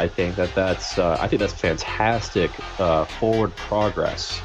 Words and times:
I 0.00 0.08
think 0.08 0.36
that 0.36 0.54
that's 0.54 0.96
uh, 0.96 1.18
I 1.20 1.28
think 1.28 1.40
that's 1.40 1.52
fantastic 1.52 2.50
uh, 2.80 3.04
forward 3.04 3.54
progress 3.54 4.40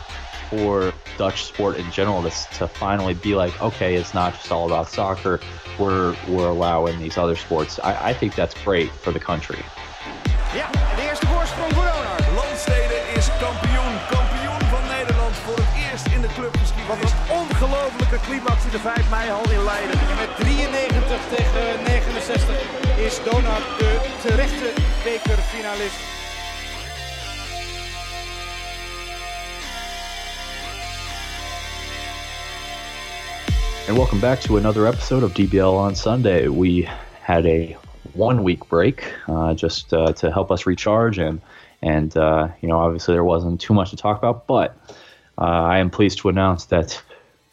for 0.49 0.91
Dutch 1.17 1.45
sport 1.45 1.77
in 1.77 1.89
general 1.91 2.21
to, 2.23 2.29
to 2.59 2.67
finally 2.67 3.13
be 3.13 3.35
like, 3.35 3.53
okay, 3.61 3.95
it's 3.95 4.13
not 4.13 4.33
just 4.33 4.51
all 4.51 4.65
about 4.67 4.89
soccer. 4.89 5.39
We're 5.79 6.13
we're 6.27 6.49
allowing 6.49 6.99
these 6.99 7.17
other 7.17 7.37
sports. 7.37 7.79
I, 7.79 8.09
I 8.09 8.13
think 8.13 8.35
that's 8.35 8.53
great 8.65 8.91
for 8.91 9.13
the 9.13 9.19
country. 9.19 9.59
Ja, 10.53 10.67
de 10.95 11.03
eerste 11.09 11.25
voorsprong 11.27 11.73
voor 11.73 11.83
Donar. 11.83 12.19
Landstede 12.35 12.97
is 13.15 13.27
kampioen. 13.39 13.95
Kampioen 14.09 14.61
van 14.73 14.83
Nederland 14.97 15.35
voor 15.45 15.57
het 15.63 15.73
eerst 15.91 16.07
in 16.15 16.21
de 16.21 16.31
clubgeschiedenis. 16.37 16.87
Wat 16.87 17.11
een 17.11 17.17
ongelofelijke 17.41 18.19
climax 18.27 18.57
in 18.67 18.71
de 18.71 18.79
5 18.79 19.09
mei 19.09 19.31
al 19.31 19.51
in 19.51 19.63
Leiden. 19.63 19.99
En 20.11 20.17
met 20.23 20.31
93 20.35 21.19
tegen 21.35 21.83
69 21.83 22.55
is 23.07 23.15
Donar 23.23 23.61
de 23.79 23.91
terechte 24.21 24.69
bekerfinalist. 25.05 26.15
And 33.87 33.95
welcome 33.95 34.19
back 34.19 34.41
to 34.41 34.57
another 34.57 34.87
episode 34.87 35.21
of 35.21 35.35
DBL 35.35 35.71
on 35.71 35.93
Sunday. 35.93 36.47
We 36.47 36.89
had 37.21 37.45
a 37.45 37.77
one 38.13 38.41
week 38.43 38.67
break 38.67 39.13
uh, 39.27 39.53
just 39.53 39.93
uh, 39.93 40.13
to 40.13 40.31
help 40.31 40.49
us 40.49 40.65
recharge, 40.65 41.19
and 41.19 41.39
and 41.83 42.17
uh, 42.17 42.47
you 42.61 42.67
know 42.67 42.79
obviously 42.79 43.13
there 43.13 43.23
wasn't 43.23 43.61
too 43.61 43.75
much 43.75 43.91
to 43.91 43.95
talk 43.95 44.17
about, 44.17 44.47
but 44.47 44.75
uh, 45.37 45.43
I 45.43 45.77
am 45.77 45.91
pleased 45.91 46.17
to 46.19 46.29
announce 46.29 46.65
that 46.65 46.99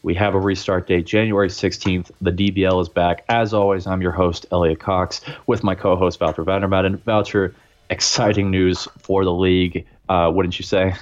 we 0.02 0.14
have 0.14 0.34
a 0.34 0.40
restart 0.40 0.86
date, 0.86 1.06
January 1.06 1.48
16th. 1.48 2.10
The 2.20 2.32
DBL 2.32 2.80
is 2.80 2.88
back. 2.88 3.24
As 3.28 3.52
always, 3.52 3.86
I'm 3.86 4.02
your 4.02 4.12
host 4.12 4.46
Elliot 4.50 4.80
Cox 4.80 5.22
with 5.46 5.62
my 5.62 5.74
co-host 5.74 6.18
Valter 6.18 6.44
Vandermaden. 6.44 6.98
Valter, 7.04 7.54
exciting 7.88 8.50
news 8.50 8.88
for 8.98 9.24
the 9.24 9.32
league, 9.32 9.86
uh, 10.08 10.30
wouldn't 10.34 10.58
you 10.58 10.64
say? 10.64 10.94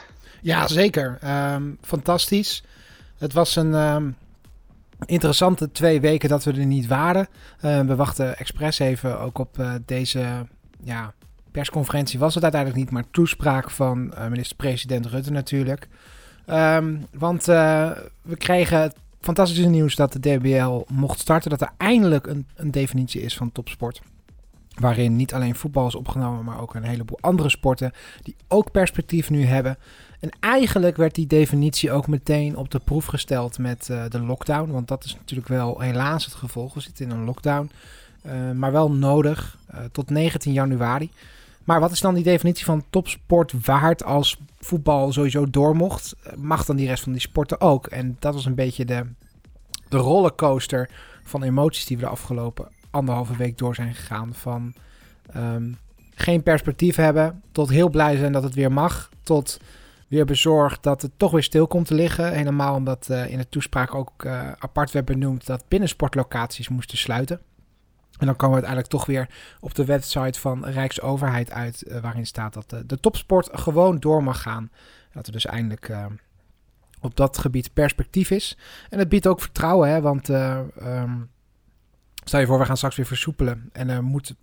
Ja, 0.43 0.67
zeker. 0.67 1.19
Um, 1.25 1.79
fantastisch. 1.81 2.63
Het 3.19 3.33
was 3.33 3.57
een 3.57 3.75
um, 3.75 4.17
interessante 5.07 5.73
twee 5.73 6.01
weken 6.01 6.29
dat 6.29 6.45
we 6.45 6.53
er 6.53 6.67
niet 6.67 6.87
waren. 6.87 7.29
Uh, 7.65 7.81
we 7.81 7.97
wachten 7.97 8.39
expres 8.39 8.79
even 8.79 9.21
ook 9.21 9.39
op 9.39 9.59
uh, 9.59 9.73
deze 9.87 10.47
ja, 10.85 11.13
persconferentie. 11.51 12.19
Was 12.19 12.35
het 12.35 12.43
uiteindelijk 12.43 12.83
niet, 12.83 12.91
maar 12.91 13.11
toespraak 13.11 13.71
van 13.71 14.13
uh, 14.15 14.27
minister-president 14.27 15.07
Rutte 15.07 15.31
natuurlijk. 15.31 15.89
Um, 16.51 17.07
want 17.13 17.45
we 17.45 18.37
kregen 18.39 18.81
het 18.81 18.95
fantastische 19.21 19.69
nieuws 19.69 19.95
dat 19.95 20.13
de 20.13 20.21
DBL 20.21 20.83
mocht 20.93 21.21
starten. 21.21 21.51
Dat 21.51 21.61
er 21.61 21.73
eindelijk 21.77 22.27
een, 22.27 22.47
een 22.55 22.71
definitie 22.71 23.21
is 23.21 23.37
van 23.37 23.53
topsport. 23.53 24.03
Waarin 24.75 25.17
niet 25.17 25.35
alleen 25.35 25.55
voetbal 25.55 25.87
is 25.87 25.95
opgenomen, 25.95 26.45
maar 26.45 26.61
ook 26.61 26.75
een 26.75 26.83
heleboel 26.83 27.19
andere 27.21 27.49
sporten 27.49 27.93
die 28.23 28.37
ook 28.49 28.71
perspectief 28.71 29.31
nu 29.31 29.45
hebben. 29.45 29.79
En 30.21 30.31
eigenlijk 30.41 30.97
werd 30.97 31.15
die 31.15 31.27
definitie 31.27 31.93
ook 31.93 32.07
meteen 32.07 32.57
op 32.57 32.71
de 32.71 32.79
proef 32.79 33.05
gesteld 33.07 33.59
met 33.59 33.89
uh, 33.91 34.05
de 34.09 34.21
lockdown. 34.21 34.71
Want 34.71 34.89
dat 34.89 35.05
is 35.05 35.15
natuurlijk 35.15 35.49
wel 35.49 35.81
helaas 35.81 36.25
het 36.25 36.35
gevolg. 36.35 36.75
We 36.75 36.81
zitten 36.81 37.05
in 37.05 37.11
een 37.11 37.25
lockdown. 37.25 37.71
Uh, 38.27 38.51
maar 38.51 38.73
wel 38.73 38.93
nodig 38.93 39.59
tot 39.93 40.11
19 40.11 40.53
januari. 40.53 41.11
Maar 41.65 41.81
wat 41.81 41.91
is 41.91 42.01
dan 42.01 42.15
die 42.15 42.25
definitie 42.25 42.65
van 42.65 42.85
topsport 42.91 43.67
waard 43.67 44.05
als 44.05 44.41
voetbal 44.59 45.13
sowieso 45.13 45.51
door 45.51 45.77
mocht? 45.77 46.17
Mag 46.37 46.65
dan 46.65 46.77
die 46.77 46.87
rest 46.87 47.03
van 47.03 47.13
die 47.13 47.21
sporten 47.21 47.61
ook? 47.61 47.87
En 47.87 48.17
dat 48.19 48.35
was 48.35 48.45
een 48.45 48.55
beetje 48.55 48.85
de, 48.85 49.07
de 49.89 49.97
rollercoaster 49.97 50.91
van 51.23 51.43
emoties 51.43 51.87
die 51.87 51.97
we 51.97 52.03
de 52.03 52.09
afgelopen 52.09 52.69
anderhalve 52.91 53.37
week 53.37 53.59
door 53.59 53.75
zijn 53.75 53.95
gegaan. 53.95 54.35
Van 54.35 54.75
um, 55.37 55.79
geen 56.15 56.43
perspectief 56.43 56.97
hebben, 56.97 57.43
tot 57.53 57.69
heel 57.69 57.89
blij 57.89 58.17
zijn 58.17 58.33
dat 58.33 58.43
het 58.43 58.55
weer 58.55 58.73
mag, 58.73 59.11
tot 59.23 59.61
weer 60.09 60.25
bezorgd 60.25 60.83
dat 60.83 61.03
het 61.03 61.11
toch 61.17 61.31
weer 61.31 61.43
stil 61.43 61.67
komt 61.67 61.87
te 61.87 61.95
liggen. 61.95 62.33
Helemaal 62.33 62.75
omdat 62.75 63.09
uh, 63.11 63.31
in 63.31 63.39
de 63.39 63.49
toespraak 63.49 63.95
ook 63.95 64.25
uh, 64.25 64.53
apart 64.59 64.91
werd 64.91 65.05
benoemd 65.05 65.47
dat 65.47 65.65
binnensportlocaties 65.69 66.69
moesten 66.69 66.99
sluiten. 66.99 67.41
En 68.21 68.27
dan 68.27 68.37
komen 68.37 68.61
we 68.61 68.67
uiteindelijk 68.67 68.89
toch 68.89 69.07
weer 69.07 69.29
op 69.61 69.75
de 69.75 69.85
website 69.85 70.41
van 70.41 70.67
Rijksoverheid 70.67 71.51
uit, 71.51 71.85
uh, 71.89 72.01
waarin 72.01 72.27
staat 72.27 72.55
dat 72.55 72.71
de, 72.71 72.87
de, 72.87 73.01
topsport 73.01 73.49
gewoon 73.53 73.99
door 73.99 74.23
mag 74.23 74.43
gaan. 74.43 74.71
Dat 75.13 75.27
er 75.27 75.33
dus 75.33 75.47
eindelijk 75.47 75.93
op 77.01 77.17
dat 77.17 77.39
gebied 77.39 77.73
perspectief 77.73 78.31
is. 78.31 78.57
En 78.91 78.99
het 78.99 79.09
biedt 79.09 79.27
ook 79.27 79.41
vertrouwen, 79.41 79.89
hè, 79.89 80.01
want 80.01 80.29
um, 80.29 81.31
stel 82.25 82.41
je 82.41 82.47
voor, 82.47 82.59
we 82.59 82.65
gaan 82.65 82.77
straks 82.77 82.97
weer 82.97 83.07
versoepelen. 83.07 83.71
En 83.73 83.89
er 83.89 84.03
moet 84.03 84.35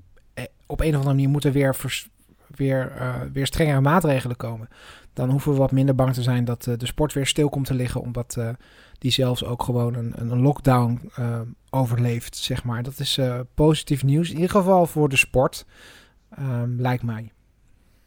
op 0.65 0.79
een 0.79 0.89
of 0.89 0.95
andere 0.95 1.13
manier 1.13 1.29
moeten 1.29 1.51
weer, 1.51 1.75
weer, 2.55 2.91
weer 3.33 3.45
strengere 3.45 3.81
maatregelen 3.81 4.35
komen 4.35 4.69
dan 5.17 5.29
hoeven 5.29 5.51
we 5.51 5.57
wat 5.57 5.71
minder 5.71 5.95
bang 5.95 6.13
te 6.13 6.21
zijn 6.21 6.45
dat 6.45 6.63
de 6.63 6.85
sport 6.85 7.13
weer 7.13 7.25
stil 7.25 7.49
komt 7.49 7.65
te 7.65 7.73
liggen, 7.73 8.01
omdat 8.01 8.37
die 8.97 9.11
zelfs 9.11 9.45
ook 9.45 9.63
gewoon 9.63 9.93
een, 9.93 10.13
een 10.15 10.41
lockdown 10.41 11.11
uh, 11.19 11.39
overleeft, 11.69 12.35
zeg 12.35 12.63
maar. 12.63 12.83
Dat 12.83 12.99
is 12.99 13.19
positief 13.53 14.03
nieuws, 14.03 14.29
in 14.29 14.35
ieder 14.35 14.49
geval 14.49 14.85
voor 14.85 15.09
de 15.09 15.17
sport, 15.17 15.65
um, 16.39 16.81
lijkt 16.81 17.03
mij. 17.03 17.31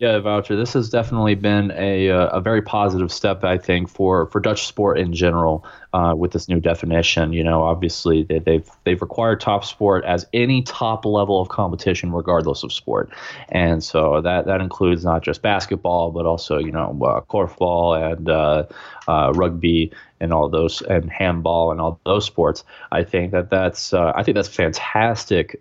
Yeah, 0.00 0.18
Voucher, 0.22 0.56
this 0.56 0.72
has 0.72 0.88
definitely 0.88 1.34
been 1.34 1.70
a, 1.72 2.08
uh, 2.08 2.30
a 2.32 2.40
very 2.40 2.62
positive 2.62 3.12
step, 3.12 3.44
I 3.44 3.58
think, 3.58 3.90
for, 3.90 4.28
for 4.28 4.40
Dutch 4.40 4.64
sport 4.64 4.96
in 4.96 5.12
general 5.12 5.66
uh, 5.92 6.14
with 6.16 6.30
this 6.30 6.48
new 6.48 6.58
definition. 6.58 7.34
You 7.34 7.44
know, 7.44 7.62
obviously 7.62 8.22
they, 8.22 8.38
they've 8.38 8.66
they've 8.84 9.02
required 9.02 9.40
top 9.40 9.62
sport 9.62 10.06
as 10.06 10.26
any 10.32 10.62
top 10.62 11.04
level 11.04 11.38
of 11.38 11.50
competition, 11.50 12.12
regardless 12.12 12.62
of 12.62 12.72
sport, 12.72 13.10
and 13.50 13.84
so 13.84 14.22
that 14.22 14.46
that 14.46 14.62
includes 14.62 15.04
not 15.04 15.22
just 15.22 15.42
basketball, 15.42 16.12
but 16.12 16.24
also 16.24 16.56
you 16.56 16.72
know 16.72 16.98
uh, 17.02 17.20
korfball 17.20 18.12
and 18.12 18.30
uh, 18.30 18.64
uh, 19.06 19.32
rugby 19.34 19.92
and 20.20 20.32
all 20.32 20.48
those 20.48 20.82
and 20.82 21.10
handball 21.10 21.70
and 21.70 21.80
all 21.80 22.00
those 22.04 22.24
sports. 22.24 22.64
I 22.92 23.04
think 23.04 23.32
that 23.32 23.50
that's 23.50 23.92
uh, 23.92 24.12
I 24.14 24.22
think 24.22 24.34
that's 24.36 24.54
fantastic 24.56 25.60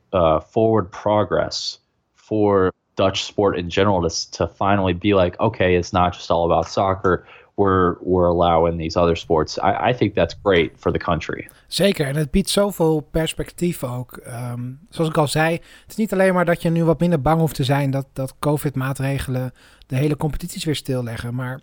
forward 0.52 0.92
progress 0.92 1.80
for 2.16 2.72
Dutch 2.96 3.24
sport 3.24 3.58
in 3.58 3.70
general 3.70 4.02
to, 4.10 4.32
to 4.32 4.48
finally 4.48 4.94
be 4.94 5.14
like, 5.14 5.40
okay, 5.40 5.76
it's 5.76 5.92
not 5.92 6.14
just 6.14 6.30
all 6.30 6.52
about 6.52 6.68
soccer. 6.68 7.26
We're, 7.56 7.96
we're 8.02 8.28
allowing 8.28 8.78
these 8.78 9.00
other 9.00 9.16
sports. 9.16 9.58
I, 9.58 9.90
I 9.90 9.94
think 9.94 10.14
that's 10.14 10.36
great 10.44 10.72
for 10.78 10.92
the 10.92 11.00
country. 11.00 11.50
Zeker, 11.68 12.08
en 12.08 12.16
het 12.16 12.32
biedt 12.32 12.50
zoveel 12.50 13.08
perspectief 13.12 13.84
ook. 13.84 14.20
Um, 14.28 14.80
zoals 14.90 15.10
ik 15.10 15.18
al 15.18 15.28
zei, 15.28 15.52
het 15.54 15.90
is 15.90 15.96
niet 15.96 16.14
alleen 16.14 16.34
maar 16.34 16.46
dat 16.46 16.62
je 16.62 16.70
nu 16.70 16.84
wat 16.84 17.00
minder 17.00 17.22
bang 17.22 17.40
hoeft 17.40 17.56
te 17.56 17.64
zijn 17.64 17.92
dat, 17.92 18.08
dat 18.14 18.36
COVID-maatregelen 18.40 19.52
de 19.88 19.96
hele 19.96 20.18
competities 20.18 20.64
weer 20.64 20.76
stilleggen. 20.76 21.36
Maar 21.36 21.62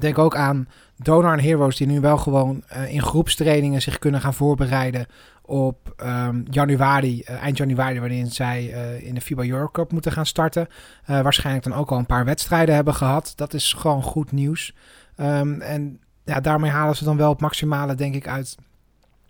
denk 0.00 0.18
ook 0.18 0.36
aan 0.36 0.68
Donor 0.96 1.32
en 1.32 1.40
Heroes 1.40 1.76
die 1.76 1.86
nu 1.86 2.00
wel 2.00 2.16
gewoon 2.16 2.62
uh, 2.72 2.92
in 2.92 3.02
groepstrainingen 3.02 3.82
zich 3.82 3.98
kunnen 3.98 4.20
gaan 4.20 4.34
voorbereiden 4.34 5.06
op 5.42 5.94
um, 6.04 6.44
januari, 6.50 7.22
uh, 7.22 7.42
eind 7.42 7.56
januari, 7.56 8.00
waarin 8.00 8.26
zij 8.26 8.72
uh, 8.72 9.06
in 9.06 9.14
de 9.14 9.20
FIBA 9.20 9.44
Eurocup 9.44 9.92
moeten 9.92 10.12
gaan 10.12 10.26
starten. 10.26 10.68
Waarschijnlijk 11.06 11.64
dan 11.64 11.74
ook 11.74 11.90
al 11.90 11.98
een 11.98 12.06
paar 12.06 12.24
wedstrijden 12.24 12.74
hebben 12.74 12.94
gehad. 12.94 13.32
Dat 13.36 13.54
is 13.54 13.72
gewoon 13.72 14.02
goed 14.02 14.32
nieuws. 14.32 14.74
Um, 15.16 15.60
en 15.60 16.00
ja, 16.24 16.40
daarmee 16.40 16.70
halen 16.70 16.96
ze 16.96 17.04
dan 17.04 17.16
wel 17.16 17.30
het 17.30 17.40
maximale, 17.40 17.94
denk 17.94 18.14
ik, 18.14 18.28
uit 18.28 18.56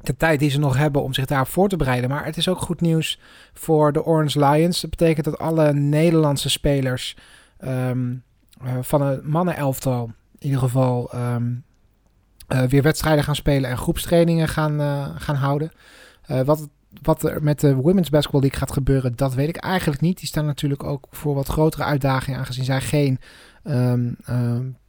de 0.01 0.17
tijd 0.17 0.39
die 0.39 0.51
ze 0.51 0.59
nog 0.59 0.77
hebben 0.77 1.03
om 1.03 1.15
zich 1.15 1.27
daarop 1.27 1.49
voor 1.49 1.69
te 1.69 1.77
bereiden. 1.77 2.11
Maar 2.11 2.25
het 2.25 2.37
is 2.37 2.49
ook 2.49 2.61
goed 2.61 2.81
nieuws 2.81 3.21
voor 3.53 3.93
de 3.93 4.05
Orange 4.05 4.39
Lions. 4.39 4.81
Dat 4.81 4.91
betekent 4.91 5.25
dat 5.25 5.39
alle 5.39 5.73
Nederlandse 5.73 6.51
spelers 6.51 7.17
um, 7.65 8.23
van 8.81 9.03
het 9.03 9.27
mannenelftal 9.27 10.11
in 10.39 10.47
ieder 10.47 10.59
geval 10.59 11.11
weer 12.69 12.83
wedstrijden 12.83 13.25
gaan 13.25 13.35
spelen 13.35 13.71
en 13.71 13.79
groepstrainingen 13.79 14.49
gaan, 14.49 14.81
gaan 15.21 15.37
houden. 15.37 15.71
Uh, 16.31 16.41
wat, 16.41 16.69
wat 17.03 17.23
er 17.23 17.43
met 17.43 17.61
de 17.61 17.75
Women's 17.75 18.11
Basketball 18.11 18.41
League 18.41 18.59
gaat 18.59 18.73
gebeuren, 18.73 19.17
dat 19.17 19.35
weet 19.35 19.49
ik 19.49 19.57
eigenlijk 19.57 20.01
niet. 20.01 20.19
Die 20.19 20.27
staan 20.27 20.47
natuurlijk 20.47 20.85
ook 20.85 21.07
voor 21.11 21.35
wat 21.35 21.49
grotere 21.49 21.83
uitdagingen, 21.85 22.39
aangezien 22.39 22.65
zij 22.65 22.81
geen 22.81 23.19
um, 23.65 24.17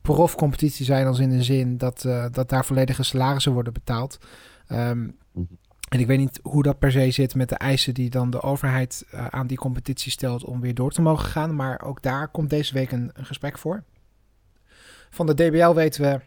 profcompetitie 0.01 0.85
zijn, 0.85 1.07
als 1.07 1.19
in 1.19 1.29
de 1.29 1.43
zin 1.43 1.77
dat, 1.77 2.01
dat 2.31 2.49
daar 2.49 2.65
volledige 2.65 3.03
salarissen 3.03 3.53
worden 3.53 3.73
betaald. 3.73 4.17
Um, 4.71 5.17
en 5.89 5.99
ik 5.99 6.07
weet 6.07 6.17
niet 6.17 6.39
hoe 6.43 6.63
dat 6.63 6.79
per 6.79 6.91
se 6.91 7.11
zit 7.11 7.35
met 7.35 7.49
de 7.49 7.55
eisen 7.55 7.93
die 7.93 8.09
dan 8.09 8.29
de 8.29 8.41
overheid 8.41 9.05
uh, 9.13 9.27
aan 9.27 9.47
die 9.47 9.57
competitie 9.57 10.11
stelt 10.11 10.43
om 10.43 10.61
weer 10.61 10.73
door 10.73 10.91
te 10.91 11.01
mogen 11.01 11.29
gaan. 11.29 11.55
Maar 11.55 11.81
ook 11.81 12.01
daar 12.01 12.27
komt 12.27 12.49
deze 12.49 12.73
week 12.73 12.91
een, 12.91 13.11
een 13.13 13.25
gesprek 13.25 13.57
voor. 13.57 13.83
Van 15.09 15.25
de 15.25 15.33
DBL 15.33 15.73
weten 15.73 16.01
we 16.01 16.19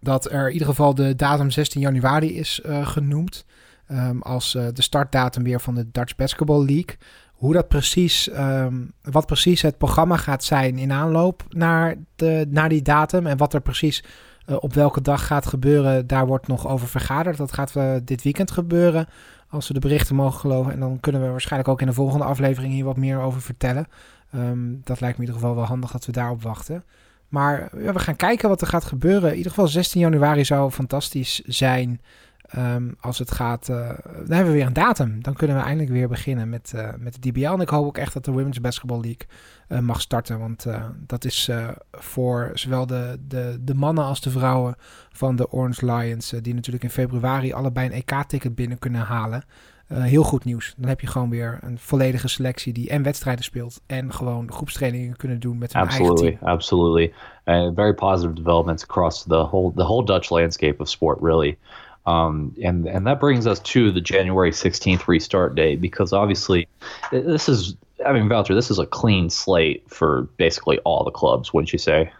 dat 0.00 0.30
er 0.30 0.46
in 0.46 0.52
ieder 0.52 0.68
geval 0.68 0.94
de 0.94 1.14
datum 1.14 1.50
16 1.50 1.80
januari 1.80 2.36
is 2.36 2.60
uh, 2.66 2.86
genoemd. 2.86 3.44
Um, 3.92 4.22
als 4.22 4.54
uh, 4.54 4.66
de 4.72 4.82
startdatum 4.82 5.42
weer 5.42 5.60
van 5.60 5.74
de 5.74 5.90
Dutch 5.90 6.16
Basketball 6.16 6.64
League. 6.64 6.96
Hoe 7.32 7.52
dat 7.52 7.68
precies, 7.68 8.30
um, 8.32 8.92
wat 9.02 9.26
precies 9.26 9.62
het 9.62 9.78
programma 9.78 10.16
gaat 10.16 10.44
zijn 10.44 10.78
in 10.78 10.92
aanloop 10.92 11.44
naar, 11.48 11.96
de, 12.16 12.46
naar 12.48 12.68
die 12.68 12.82
datum. 12.82 13.26
En 13.26 13.36
wat 13.36 13.54
er 13.54 13.60
precies 13.60 14.04
uh, 14.46 14.56
op 14.60 14.74
welke 14.74 15.00
dag 15.00 15.26
gaat 15.26 15.46
gebeuren, 15.46 16.06
daar 16.06 16.26
wordt 16.26 16.46
nog 16.46 16.68
over 16.68 16.88
vergaderd. 16.88 17.36
Dat 17.36 17.52
gaat 17.52 17.72
dit 18.04 18.22
weekend 18.22 18.50
gebeuren, 18.50 19.06
als 19.48 19.68
we 19.68 19.74
de 19.74 19.80
berichten 19.80 20.14
mogen 20.14 20.40
geloven. 20.40 20.72
En 20.72 20.80
dan 20.80 21.00
kunnen 21.00 21.22
we 21.22 21.28
waarschijnlijk 21.28 21.70
ook 21.70 21.80
in 21.80 21.86
de 21.86 21.92
volgende 21.92 22.24
aflevering 22.24 22.72
hier 22.72 22.84
wat 22.84 22.96
meer 22.96 23.20
over 23.20 23.40
vertellen. 23.40 23.86
Ehm, 24.32 24.74
dat 24.84 25.00
lijkt 25.00 25.18
me 25.18 25.24
in 25.24 25.28
ieder 25.28 25.34
geval 25.34 25.54
wel 25.54 25.64
handig 25.64 25.90
dat 25.90 26.06
we 26.06 26.12
daarop 26.12 26.42
wachten. 26.42 26.84
Maar 27.28 27.68
we 27.72 27.98
gaan 27.98 28.16
kijken 28.16 28.48
wat 28.48 28.60
er 28.60 28.66
gaat 28.66 28.84
gebeuren. 28.84 29.30
In 29.30 29.36
ieder 29.36 29.50
geval 29.50 29.68
16 29.68 30.00
januari 30.00 30.44
zou 30.44 30.70
fantastisch 30.70 31.40
zijn. 31.44 32.00
Ehm, 32.46 32.90
als 33.00 33.18
het 33.18 33.30
gaat, 33.30 33.68
uh, 33.68 33.76
dan 34.04 34.36
hebben 34.36 34.52
we 34.52 34.58
weer 34.58 34.66
een 34.66 34.72
datum. 34.72 35.22
Dan 35.22 35.34
kunnen 35.34 35.56
we 35.56 35.62
eindelijk 35.62 35.90
weer 35.90 36.08
beginnen 36.08 36.48
met, 36.48 36.72
uh, 36.74 36.88
met 36.98 37.22
de 37.22 37.30
DBL. 37.30 37.52
En 37.52 37.60
ik 37.60 37.68
hoop 37.68 37.86
ook 37.86 37.98
echt 37.98 38.12
dat 38.12 38.24
de 38.24 38.30
Women's 38.30 38.60
Basketball 38.60 39.00
League 39.00 39.26
uh, 39.68 39.78
mag 39.78 40.00
starten. 40.00 40.38
Want 40.38 40.66
dat 41.06 41.24
is 41.24 41.50
voor 41.90 42.50
zowel 42.54 42.86
de, 42.86 43.18
de, 43.28 43.58
de 43.60 43.74
mannen 43.74 44.04
als 44.04 44.20
de 44.20 44.30
vrouwen 44.30 44.74
van 45.12 45.36
de 45.36 45.52
Orange 45.52 45.92
Lions, 45.92 46.30
die 46.42 46.54
natuurlijk 46.54 46.84
in 46.84 46.90
februari 46.90 47.52
allebei 47.52 47.86
een 47.86 48.04
EK-ticket 48.04 48.54
binnen 48.54 48.78
kunnen 48.78 49.00
halen. 49.00 49.44
Heel 49.88 50.22
goed 50.22 50.44
nieuws. 50.44 50.74
Dan 50.76 50.88
heb 50.88 51.00
je 51.00 51.06
gewoon 51.06 51.30
weer 51.30 51.58
een 51.62 51.78
volledige 51.78 52.28
selectie 52.28 52.72
die 52.72 52.88
en 52.88 53.02
wedstrijden 53.02 53.44
speelt 53.44 53.80
en 53.86 54.12
gewoon 54.12 54.52
groepstrainingen 54.52 55.16
kunnen 55.16 55.40
doen 55.40 55.58
met 55.58 55.72
hun 55.72 55.82
absolutely, 55.82 56.22
eigen 56.22 56.38
team. 56.38 56.54
Absolutely, 56.54 57.12
absolutely. 57.44 57.74
very 57.74 57.94
positive 57.94 58.34
developments 58.34 58.82
across 58.82 59.22
the 59.22 59.44
whole 59.44 59.72
the 59.74 59.84
whole 59.84 60.04
Dutch 60.04 60.30
landscape 60.30 60.80
of 60.80 60.88
sport, 60.88 61.20
really. 61.20 61.58
Um, 62.06 62.54
and 62.62 62.86
and 62.86 63.04
that 63.06 63.18
brings 63.18 63.46
us 63.46 63.58
to 63.60 63.90
the 63.90 64.00
January 64.00 64.52
16th 64.52 65.08
restart 65.08 65.56
date 65.56 65.80
because 65.80 66.12
obviously 66.12 66.68
this 67.10 67.48
is 67.48 67.74
I 68.06 68.12
mean 68.12 68.28
Voucher 68.28 68.54
this 68.54 68.70
is 68.70 68.78
a 68.78 68.86
clean 68.86 69.28
slate 69.28 69.82
for 69.88 70.28
basically 70.36 70.78
all 70.84 71.02
the 71.02 71.10
clubs 71.10 71.52
wouldn't 71.52 71.72
you 71.72 71.78
say? 71.78 72.12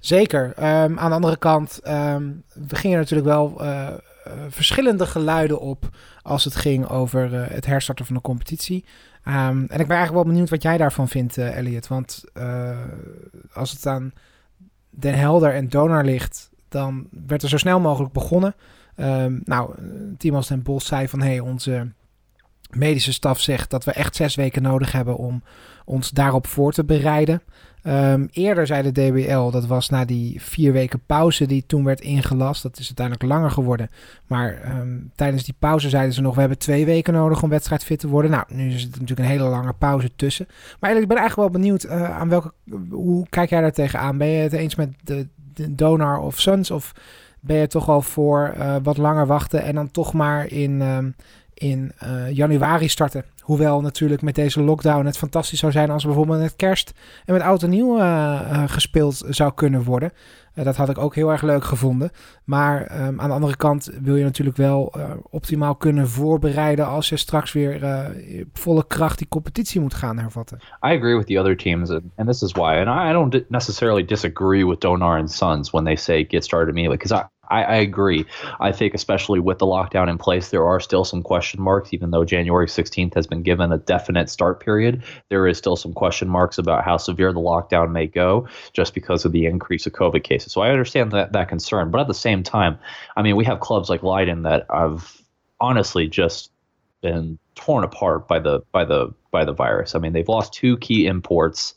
Zeker. 0.00 0.52
Um, 0.58 0.98
aan 0.98 1.08
de 1.08 1.14
andere 1.14 1.36
kant 1.36 1.80
um, 1.84 2.42
we 2.68 2.76
gingen 2.76 2.98
natuurlijk 2.98 3.28
wel 3.28 3.54
uh, 3.60 3.88
verschillende 4.48 5.06
geluiden 5.06 5.60
op 5.60 5.88
als 6.22 6.44
het 6.44 6.56
ging 6.56 6.88
over 6.88 7.32
uh, 7.32 7.46
het 7.48 7.66
herstarten 7.66 8.06
van 8.06 8.14
de 8.14 8.20
competitie. 8.20 8.84
en 9.22 9.62
ik 9.62 9.68
ben 9.68 9.78
eigenlijk 9.78 10.12
wel 10.12 10.24
benieuwd 10.24 10.50
wat 10.50 10.62
jij 10.62 10.76
daarvan 10.76 11.08
vindt, 11.08 11.38
Elliot. 11.38 11.88
Want 11.88 12.24
als 13.52 13.70
het 13.70 13.86
aan 13.86 14.12
Den 14.90 15.14
Helder 15.14 15.54
en 15.54 15.68
Donar 15.68 16.04
ligt, 16.04 16.50
dan 16.68 17.08
werd 17.26 17.42
er 17.42 17.48
zo 17.48 17.56
snel 17.56 17.80
mogelijk 17.80 18.12
begonnen. 18.12 18.54
Um, 18.96 19.40
nou, 19.44 19.74
Timos 20.18 20.46
ten 20.46 20.62
Bos 20.62 20.86
zei 20.86 21.08
van... 21.08 21.20
hey, 21.20 21.40
onze 21.40 21.92
medische 22.70 23.12
staf 23.12 23.40
zegt 23.40 23.70
dat 23.70 23.84
we 23.84 23.92
echt 23.92 24.16
zes 24.16 24.34
weken 24.34 24.62
nodig 24.62 24.92
hebben... 24.92 25.16
om 25.16 25.42
ons 25.84 26.10
daarop 26.10 26.46
voor 26.46 26.72
te 26.72 26.84
bereiden. 26.84 27.42
Um, 27.84 28.28
eerder 28.32 28.66
zei 28.66 28.90
de 28.90 28.92
DBL, 28.92 29.50
dat 29.50 29.66
was 29.66 29.88
na 29.88 30.04
die 30.04 30.42
vier 30.42 30.72
weken 30.72 31.00
pauze 31.06 31.46
die 31.46 31.64
toen 31.66 31.84
werd 31.84 32.00
ingelast. 32.00 32.62
Dat 32.62 32.78
is 32.78 32.86
uiteindelijk 32.86 33.26
langer 33.26 33.50
geworden. 33.50 33.90
Maar 34.26 34.78
um, 34.78 35.10
tijdens 35.14 35.44
die 35.44 35.54
pauze 35.58 35.88
zeiden 35.88 36.14
ze 36.14 36.20
nog: 36.20 36.34
we 36.34 36.40
hebben 36.40 36.58
twee 36.58 36.84
weken 36.84 37.12
nodig 37.12 37.42
om 37.42 37.48
wedstrijdfit 37.48 37.98
te 37.98 38.08
worden. 38.08 38.30
Nou, 38.30 38.44
nu 38.48 38.74
is 38.74 38.82
het 38.82 38.90
natuurlijk 38.90 39.20
een 39.20 39.26
hele 39.26 39.48
lange 39.48 39.72
pauze 39.72 40.10
tussen. 40.16 40.46
Maar 40.80 40.90
ik 40.90 41.08
ben 41.08 41.16
eigenlijk 41.16 41.52
wel 41.52 41.60
benieuwd 41.60 41.84
uh, 41.84 42.18
aan 42.18 42.28
welke. 42.28 42.52
Hoe 42.90 43.26
kijk 43.28 43.50
jij 43.50 43.60
daar 43.60 43.72
tegenaan? 43.72 44.18
Ben 44.18 44.28
je 44.28 44.42
het 44.42 44.52
eens 44.52 44.74
met 44.74 44.92
de, 45.04 45.28
Donar 45.70 46.18
of 46.18 46.40
Sons? 46.40 46.70
Of 46.70 46.92
ben 47.40 47.56
je 47.56 47.66
toch 47.66 47.88
al 47.88 48.02
voor 48.02 48.54
uh, 48.58 48.76
wat 48.82 48.96
langer 48.96 49.26
wachten 49.26 49.62
en 49.62 49.74
dan 49.74 49.90
toch 49.90 50.12
maar 50.12 50.46
in, 50.46 50.70
uh, 50.70 50.98
in 51.54 51.92
uh, 52.04 52.30
januari 52.30 52.88
starten. 52.88 53.24
Hoewel 53.50 53.80
natuurlijk 53.80 54.22
met 54.22 54.34
deze 54.34 54.62
lockdown 54.62 55.06
het 55.06 55.18
fantastisch 55.18 55.58
zou 55.58 55.72
zijn 55.72 55.90
als 55.90 56.04
bijvoorbeeld 56.04 56.38
met 56.38 56.56
kerst 56.56 56.92
en 57.24 57.32
met 57.32 57.42
oud 57.42 57.62
en 57.62 57.70
nieuw 57.70 57.98
gespeeld 58.66 59.24
zou 59.28 59.52
kunnen 59.54 59.82
worden. 59.82 60.12
dat 60.54 60.76
had 60.76 60.88
ik 60.88 60.98
ook 60.98 61.14
heel 61.14 61.30
erg 61.30 61.42
leuk 61.42 61.64
gevonden. 61.64 62.10
Maar 62.44 63.06
um, 63.06 63.20
aan 63.20 63.28
de 63.28 63.34
andere 63.34 63.56
kant 63.56 63.90
wil 64.02 64.16
je 64.16 64.24
natuurlijk 64.24 64.56
wel 64.56 64.92
optimaal 65.30 65.74
kunnen 65.74 66.08
voorbereiden 66.08 66.86
als 66.86 67.08
je 67.08 67.16
straks 67.16 67.52
weer 67.52 68.10
volle 68.52 68.86
kracht 68.86 69.18
die 69.18 69.28
competitie 69.28 69.80
moet 69.80 69.94
gaan 69.94 70.18
hervatten. 70.18 70.58
I 70.86 70.96
agree 70.96 71.16
with 71.16 71.26
the 71.26 71.38
other 71.38 71.56
teams 71.56 71.90
and 71.90 72.26
this 72.26 72.42
is 72.42 72.52
why. 72.52 72.84
And 72.84 73.08
I 73.08 73.12
don't 73.12 73.44
necessarily 73.48 74.04
disagree 74.04 74.66
with 74.66 74.80
Donar 74.80 75.18
and 75.18 75.32
Sons 75.32 75.70
when 75.70 75.84
they 75.84 75.96
say 75.96 76.24
get 76.28 76.44
started 76.44 76.68
immediately 76.68 76.96
because 76.96 77.22
I 77.22 77.39
I, 77.50 77.62
I, 77.64 77.74
agree. 77.76 78.24
I 78.60 78.72
think, 78.72 78.94
especially 78.94 79.40
with 79.40 79.58
the 79.58 79.66
lockdown 79.66 80.08
in 80.08 80.18
place, 80.18 80.50
there 80.50 80.64
are 80.64 80.80
still 80.80 81.04
some 81.04 81.22
question 81.22 81.60
marks. 81.60 81.92
Even 81.92 82.10
though 82.10 82.24
January 82.24 82.66
16th 82.66 83.14
has 83.14 83.26
been 83.26 83.42
given 83.42 83.72
a 83.72 83.78
definite 83.78 84.30
start 84.30 84.60
period, 84.60 85.02
there 85.28 85.46
is 85.46 85.58
still 85.58 85.76
some 85.76 85.92
question 85.92 86.28
marks 86.28 86.58
about 86.58 86.84
how 86.84 86.96
severe 86.96 87.32
the 87.32 87.40
lockdown 87.40 87.90
may 87.90 88.06
go, 88.06 88.48
just 88.72 88.94
because 88.94 89.24
of 89.24 89.32
the 89.32 89.46
increase 89.46 89.86
of 89.86 89.92
COVID 89.92 90.22
cases. 90.22 90.52
So 90.52 90.60
I 90.60 90.70
understand 90.70 91.12
that 91.12 91.32
that 91.32 91.48
concern, 91.48 91.90
but 91.90 92.00
at 92.00 92.06
the 92.08 92.14
same 92.14 92.42
time, 92.42 92.78
I 93.16 93.22
mean, 93.22 93.36
we 93.36 93.44
have 93.44 93.60
clubs 93.60 93.90
like 93.90 94.02
Leiden 94.02 94.42
that 94.44 94.66
have 94.72 95.20
honestly 95.60 96.06
just 96.06 96.50
been 97.02 97.38
torn 97.54 97.84
apart 97.84 98.28
by 98.28 98.38
the 98.38 98.60
by 98.72 98.84
the 98.84 99.12
by 99.30 99.44
the 99.44 99.52
virus. 99.52 99.94
I 99.94 99.98
mean, 99.98 100.12
they've 100.12 100.28
lost 100.28 100.52
two 100.52 100.76
key 100.78 101.06
imports 101.06 101.74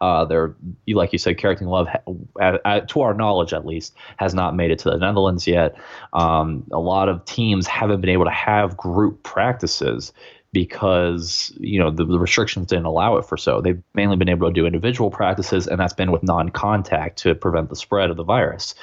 uh, 0.00 0.24
they're 0.24 0.54
like 0.88 1.12
you 1.12 1.18
said, 1.18 1.38
Carrington 1.38 1.68
Love, 1.68 1.88
to 1.88 3.00
our 3.00 3.14
knowledge 3.14 3.52
at 3.52 3.66
least, 3.66 3.94
has 4.16 4.34
not 4.34 4.54
made 4.54 4.70
it 4.70 4.78
to 4.80 4.90
the 4.90 4.98
Netherlands 4.98 5.46
yet. 5.46 5.76
Um, 6.12 6.64
a 6.72 6.78
lot 6.78 7.08
of 7.08 7.24
teams 7.24 7.66
haven't 7.66 8.00
been 8.00 8.10
able 8.10 8.24
to 8.24 8.30
have 8.30 8.76
group 8.76 9.22
practices 9.22 10.12
because 10.54 11.52
you 11.58 11.80
know 11.80 11.90
the, 11.90 12.04
the, 12.04 12.18
restrictions 12.18 12.68
didn't 12.68 12.86
allow 12.86 13.16
it 13.16 13.26
for 13.26 13.36
so. 13.36 13.60
They've 13.60 13.82
mainly 13.92 14.16
been 14.16 14.28
able 14.28 14.48
to 14.48 14.54
do 14.54 14.64
individual 14.64 15.10
practices, 15.10 15.66
and 15.66 15.80
that's 15.80 15.92
been 15.92 16.12
with 16.12 16.22
non-contact 16.22 17.18
to 17.18 17.34
prevent 17.34 17.68
the 17.68 17.76
spread 17.76 18.08
of 18.08 18.16
the 18.16 18.22
virus. 18.22 18.76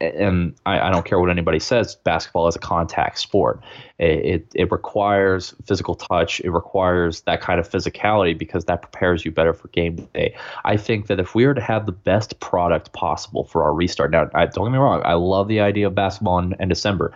And 0.00 0.54
I, 0.66 0.80
I 0.80 0.90
don't 0.90 1.04
care 1.04 1.18
what 1.18 1.30
anybody 1.30 1.58
says, 1.58 1.96
basketball 1.96 2.46
is 2.48 2.56
a 2.56 2.60
contact 2.60 3.18
sport. 3.18 3.60
It, 3.98 4.24
it, 4.24 4.46
it 4.54 4.72
requires 4.72 5.54
physical 5.64 5.94
touch. 5.94 6.40
It 6.40 6.50
requires 6.50 7.22
that 7.22 7.40
kind 7.40 7.58
of 7.58 7.68
physicality 7.68 8.36
because 8.36 8.66
that 8.66 8.82
prepares 8.82 9.24
you 9.24 9.30
better 9.30 9.52
for 9.52 9.68
game 9.68 9.96
day. 10.14 10.36
I 10.64 10.76
think 10.76 11.06
that 11.06 11.18
if 11.18 11.34
we 11.34 11.46
were 11.46 11.54
to 11.54 11.60
have 11.60 11.86
the 11.86 11.92
best 11.92 12.38
product 12.40 12.92
possible 12.92 13.44
for 13.44 13.64
our 13.64 13.72
restart, 13.72 14.10
now 14.10 14.28
I, 14.34 14.46
don't 14.46 14.66
get 14.66 14.72
me 14.72 14.78
wrong, 14.78 15.02
I 15.04 15.14
love 15.14 15.48
the 15.48 15.60
idea 15.60 15.86
of 15.86 15.94
basketball 15.94 16.38
in, 16.38 16.54
in 16.60 16.68
December 16.68 17.14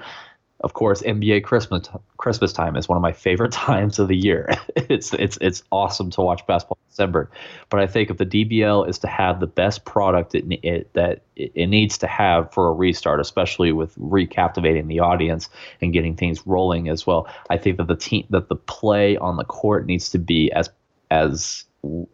of 0.61 0.75
course, 0.75 1.03
NBA 1.03 1.45
Christmas 1.45 1.89
Christmas 2.17 2.53
time 2.53 2.75
is 2.75 2.89
one 2.89 2.97
of 2.97 3.03
my 3.03 3.13
favorite 3.13 3.53
times 3.69 3.99
of 3.99 4.09
the 4.09 4.17
year. 4.17 4.49
it's 4.77 5.15
it's 5.15 5.39
it's 5.41 5.63
awesome 5.71 6.11
to 6.11 6.21
watch 6.21 6.45
basketball 6.47 6.79
in 6.85 6.91
December. 6.91 7.31
But 7.71 7.81
I 7.81 7.87
think 7.87 8.11
if 8.11 8.17
the 8.17 8.27
DBL 8.27 8.89
is 8.89 8.99
to 9.01 9.07
have 9.07 9.39
the 9.39 9.47
best 9.47 9.85
product 9.85 10.35
it, 10.35 10.45
it, 10.65 10.93
that 10.95 11.23
it 11.37 11.69
needs 11.69 11.99
to 11.99 12.09
have 12.09 12.53
for 12.53 12.69
a 12.69 12.73
restart, 12.73 13.21
especially 13.21 13.71
with 13.71 13.95
recaptivating 13.97 14.89
the 14.89 14.99
audience 14.99 15.49
and 15.81 15.93
getting 15.93 16.17
things 16.17 16.45
rolling 16.45 16.89
as 16.89 17.07
well, 17.07 17.29
I 17.51 17.57
think 17.57 17.77
that 17.77 17.87
the 17.87 17.97
team 17.97 18.27
that 18.31 18.49
the 18.49 18.57
play 18.57 19.17
on 19.17 19.37
the 19.37 19.45
court 19.45 19.87
needs 19.87 20.09
to 20.11 20.19
be 20.19 20.51
as 20.53 20.71
as 21.11 21.65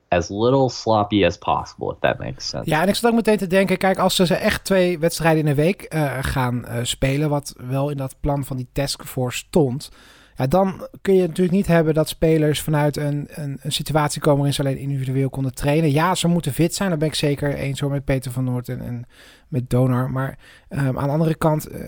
as 0.09 0.29
little 0.29 0.69
sloppy 0.69 1.25
as 1.25 1.38
possible, 1.38 1.93
if 1.93 1.99
that 2.00 2.19
makes 2.19 2.49
sense. 2.49 2.70
Ja, 2.70 2.82
en 2.82 2.89
ik 2.89 2.94
zat 2.94 3.10
ook 3.10 3.17
meteen 3.17 3.37
te 3.37 3.46
denken, 3.46 3.77
kijk, 3.77 3.99
als 3.99 4.15
ze 4.15 4.34
echt 4.34 4.65
twee 4.65 4.99
wedstrijden 4.99 5.43
in 5.43 5.49
een 5.49 5.55
week 5.55 5.94
uh, 5.94 6.19
gaan 6.20 6.65
uh, 6.65 6.79
spelen, 6.82 7.29
wat 7.29 7.55
wel 7.69 7.91
in 7.91 7.96
dat 7.96 8.15
plan 8.20 8.44
van 8.44 8.56
die 8.56 8.69
taskforce 8.72 9.39
stond, 9.39 9.91
ja, 10.37 10.46
dan 10.46 10.89
kun 11.03 11.15
je 11.15 11.27
natuurlijk 11.27 11.56
niet 11.56 11.67
hebben 11.67 11.94
dat 11.94 12.08
spelers 12.08 12.60
vanuit 12.60 12.96
een, 12.96 13.29
een, 13.29 13.58
een, 13.63 13.72
situatie 13.72 14.20
komen 14.20 14.37
waarin 14.37 14.55
ze 14.55 14.60
alleen 14.60 14.79
individueel 14.79 15.31
konden 15.31 15.55
trainen. 15.55 15.91
Ja, 15.91 16.15
ze 16.15 16.29
moeten 16.29 16.53
fit 16.53 16.75
zijn, 16.75 16.91
dat 16.91 16.99
ben 16.99 17.08
ik 17.08 17.15
zeker 17.15 17.55
eens 17.55 17.81
hoor 17.81 17.91
met 17.91 18.05
Peter 18.05 18.32
van 18.32 18.44
Noort 18.44 18.69
en, 18.69 18.81
en 18.81 19.06
met 19.49 19.70
Donor. 19.70 20.10
Maar 20.10 20.39
um, 20.69 20.99
aan 20.99 21.06
de 21.06 21.13
andere 21.13 21.34
kant, 21.34 21.72
uh, 21.72 21.81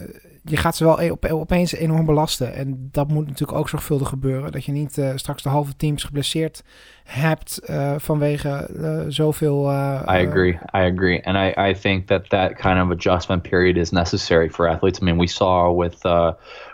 je 0.48 0.56
gaat 0.56 0.76
ze 0.76 0.84
wel 0.84 1.00
e-, 1.00 1.10
op, 1.10 1.24
opeens 1.24 1.74
enorm 1.74 2.06
belasten. 2.06 2.54
En 2.54 2.88
dat 2.92 3.08
moet 3.08 3.26
natuurlijk 3.26 3.58
ook 3.58 3.68
zorgvuldig 3.68 4.08
gebeuren. 4.08 4.52
Dat 4.52 4.64
je 4.64 4.72
niet 4.72 4.98
uh, 4.98 5.10
straks 5.14 5.42
de 5.42 5.48
halve 5.48 5.76
teams 5.76 6.04
geblesseerd 6.04 6.62
hebt 7.04 7.60
uh, 7.70 7.94
vanwege 7.96 8.68
uh, 8.76 9.04
zoveel. 9.08 9.70
I 10.08 10.26
agree. 10.26 10.52
I 10.52 10.90
agree. 10.92 11.24
And 11.24 11.36
I, 11.36 11.70
I 11.70 11.74
think 11.74 12.06
that 12.06 12.28
that 12.28 12.54
kind 12.54 12.80
of 12.80 12.90
adjustment 12.90 13.42
period 13.42 13.76
is 13.76 13.90
necessary 13.90 14.50
for 14.50 14.68
athletes. 14.68 15.00
I 15.00 15.04
mean, 15.04 15.18
we 15.18 15.26
saw 15.26 15.72
with, 15.76 16.04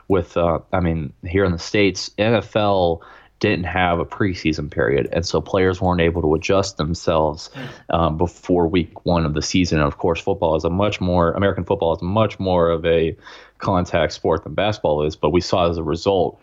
with 0.07 0.37
I 0.73 0.81
mean, 0.81 1.13
here 1.23 1.45
in 1.45 1.53
the 1.53 1.63
States, 1.63 2.11
NFL 2.17 3.03
didn't 3.43 3.65
have 3.65 3.99
a 3.99 4.05
preseason 4.05 4.71
period, 4.71 5.09
and 5.13 5.27
so 5.27 5.41
players 5.41 5.81
weren't 5.81 6.01
able 6.01 6.23
to 6.23 6.33
adjust 6.35 6.77
themselves 6.77 7.51
um, 7.91 8.17
before 8.17 8.69
week 8.69 9.05
one 9.05 9.27
of 9.27 9.35
the 9.35 9.43
season. 9.43 9.79
And 9.79 9.87
of 9.87 9.99
course, 9.99 10.21
football 10.21 10.55
is 10.55 10.63
a 10.63 10.71
much 10.71 11.01
more 11.01 11.33
American 11.33 11.65
football 11.65 11.93
is 11.93 12.01
much 12.01 12.39
more 12.39 12.71
of 12.71 12.87
a 12.87 13.17
contact 13.63 14.13
sport 14.13 14.45
than 14.45 14.55
basketball 14.55 15.05
is. 15.05 15.17
But 15.17 15.31
we 15.31 15.41
saw 15.41 15.71
as 15.71 15.79
a 15.79 15.83
result 15.83 16.41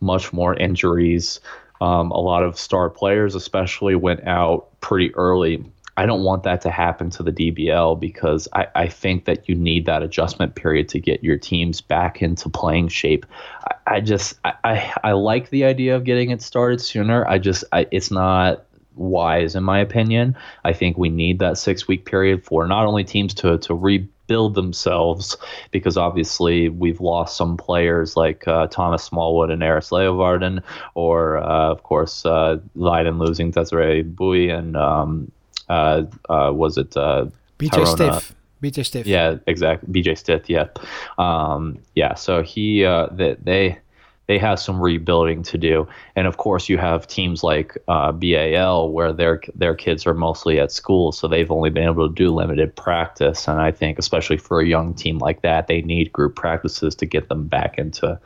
much 0.00 0.32
more 0.32 0.54
injuries. 0.54 1.38
Um, 1.80 2.10
a 2.10 2.20
lot 2.20 2.42
of 2.42 2.58
star 2.58 2.90
players, 2.90 3.34
especially, 3.34 3.94
went 3.94 4.26
out 4.26 4.68
pretty 4.80 5.14
early 5.14 5.64
I 5.96 6.06
don't 6.06 6.22
want 6.22 6.44
that 6.44 6.62
to 6.62 6.70
happen 6.70 7.10
to 7.10 7.22
the 7.22 7.32
DBL 7.32 8.00
because 8.00 8.48
I, 8.54 8.66
I 8.74 8.88
think 8.88 9.26
that 9.26 9.48
you 9.48 9.54
need 9.54 9.86
that 9.86 10.02
adjustment 10.02 10.54
period 10.54 10.88
to 10.90 10.98
get 10.98 11.22
your 11.22 11.36
teams 11.36 11.80
back 11.80 12.22
into 12.22 12.48
playing 12.48 12.88
shape. 12.88 13.26
I, 13.64 13.96
I 13.96 14.00
just 14.00 14.38
I, 14.44 14.54
I, 14.64 14.94
I 15.04 15.12
like 15.12 15.50
the 15.50 15.64
idea 15.64 15.96
of 15.96 16.04
getting 16.04 16.30
it 16.30 16.40
started 16.40 16.80
sooner. 16.80 17.26
I 17.28 17.38
just 17.38 17.64
I, 17.72 17.86
it's 17.90 18.10
not 18.10 18.64
wise 18.94 19.54
in 19.54 19.64
my 19.64 19.78
opinion. 19.80 20.36
I 20.64 20.72
think 20.72 20.96
we 20.96 21.10
need 21.10 21.40
that 21.40 21.58
six 21.58 21.86
week 21.86 22.06
period 22.06 22.44
for 22.44 22.66
not 22.66 22.86
only 22.86 23.04
teams 23.04 23.34
to 23.34 23.58
to 23.58 23.74
re 23.74 24.08
build 24.26 24.54
themselves 24.54 25.36
because 25.70 25.96
obviously 25.96 26.68
we've 26.68 27.00
lost 27.00 27.36
some 27.36 27.56
players 27.56 28.16
like 28.16 28.46
uh, 28.46 28.66
Thomas 28.68 29.02
Smallwood 29.04 29.50
and 29.50 29.62
Eris 29.62 29.90
Leovarden, 29.90 30.62
or 30.94 31.38
uh, 31.38 31.70
of 31.70 31.82
course 31.82 32.24
uh, 32.24 32.58
Leiden 32.74 33.18
losing 33.18 33.50
Desiree 33.50 34.02
Bui 34.02 34.48
and 34.48 34.76
um, 34.76 35.30
uh, 35.68 36.04
uh, 36.28 36.52
was 36.54 36.78
it 36.78 36.96
uh, 36.96 37.26
BJ 37.58 37.86
Stiff. 37.86 38.34
BJ 38.62 38.86
Stiff. 38.86 39.06
Yeah, 39.06 39.36
exactly. 39.46 39.92
BJ 39.92 40.16
Stith. 40.16 40.48
Yeah, 40.48 40.68
um, 41.18 41.78
yeah. 41.94 42.14
So 42.14 42.42
he 42.42 42.84
uh, 42.84 43.06
that 43.12 43.44
they 43.44 43.78
they 44.28 44.38
have 44.38 44.60
some 44.60 44.80
rebuilding 44.80 45.42
to 45.44 45.58
do, 45.58 45.88
and 46.16 46.26
of 46.26 46.36
course 46.36 46.68
you 46.68 46.78
have 46.78 47.06
teams 47.06 47.42
like 47.42 47.76
uh, 47.88 48.12
BAL 48.12 48.90
where 48.90 49.12
their 49.12 49.40
their 49.54 49.74
kids 49.74 50.06
are 50.06 50.14
mostly 50.14 50.60
at 50.60 50.72
school, 50.72 51.12
so 51.12 51.28
they've 51.28 51.50
only 51.50 51.70
been 51.70 51.88
able 51.88 52.08
to 52.08 52.14
do 52.14 52.30
limited 52.30 52.74
practice. 52.76 53.48
And 53.48 53.60
I 53.60 53.70
think 53.70 53.98
especially 53.98 54.38
for 54.38 54.60
a 54.60 54.66
young 54.66 54.94
team 54.94 55.18
like 55.18 55.42
that, 55.42 55.66
they 55.66 55.82
need 55.82 56.12
group 56.12 56.34
practices 56.34 56.94
to 56.96 57.06
get 57.06 57.28
them 57.28 57.46
back 57.48 57.78
into 57.78 58.18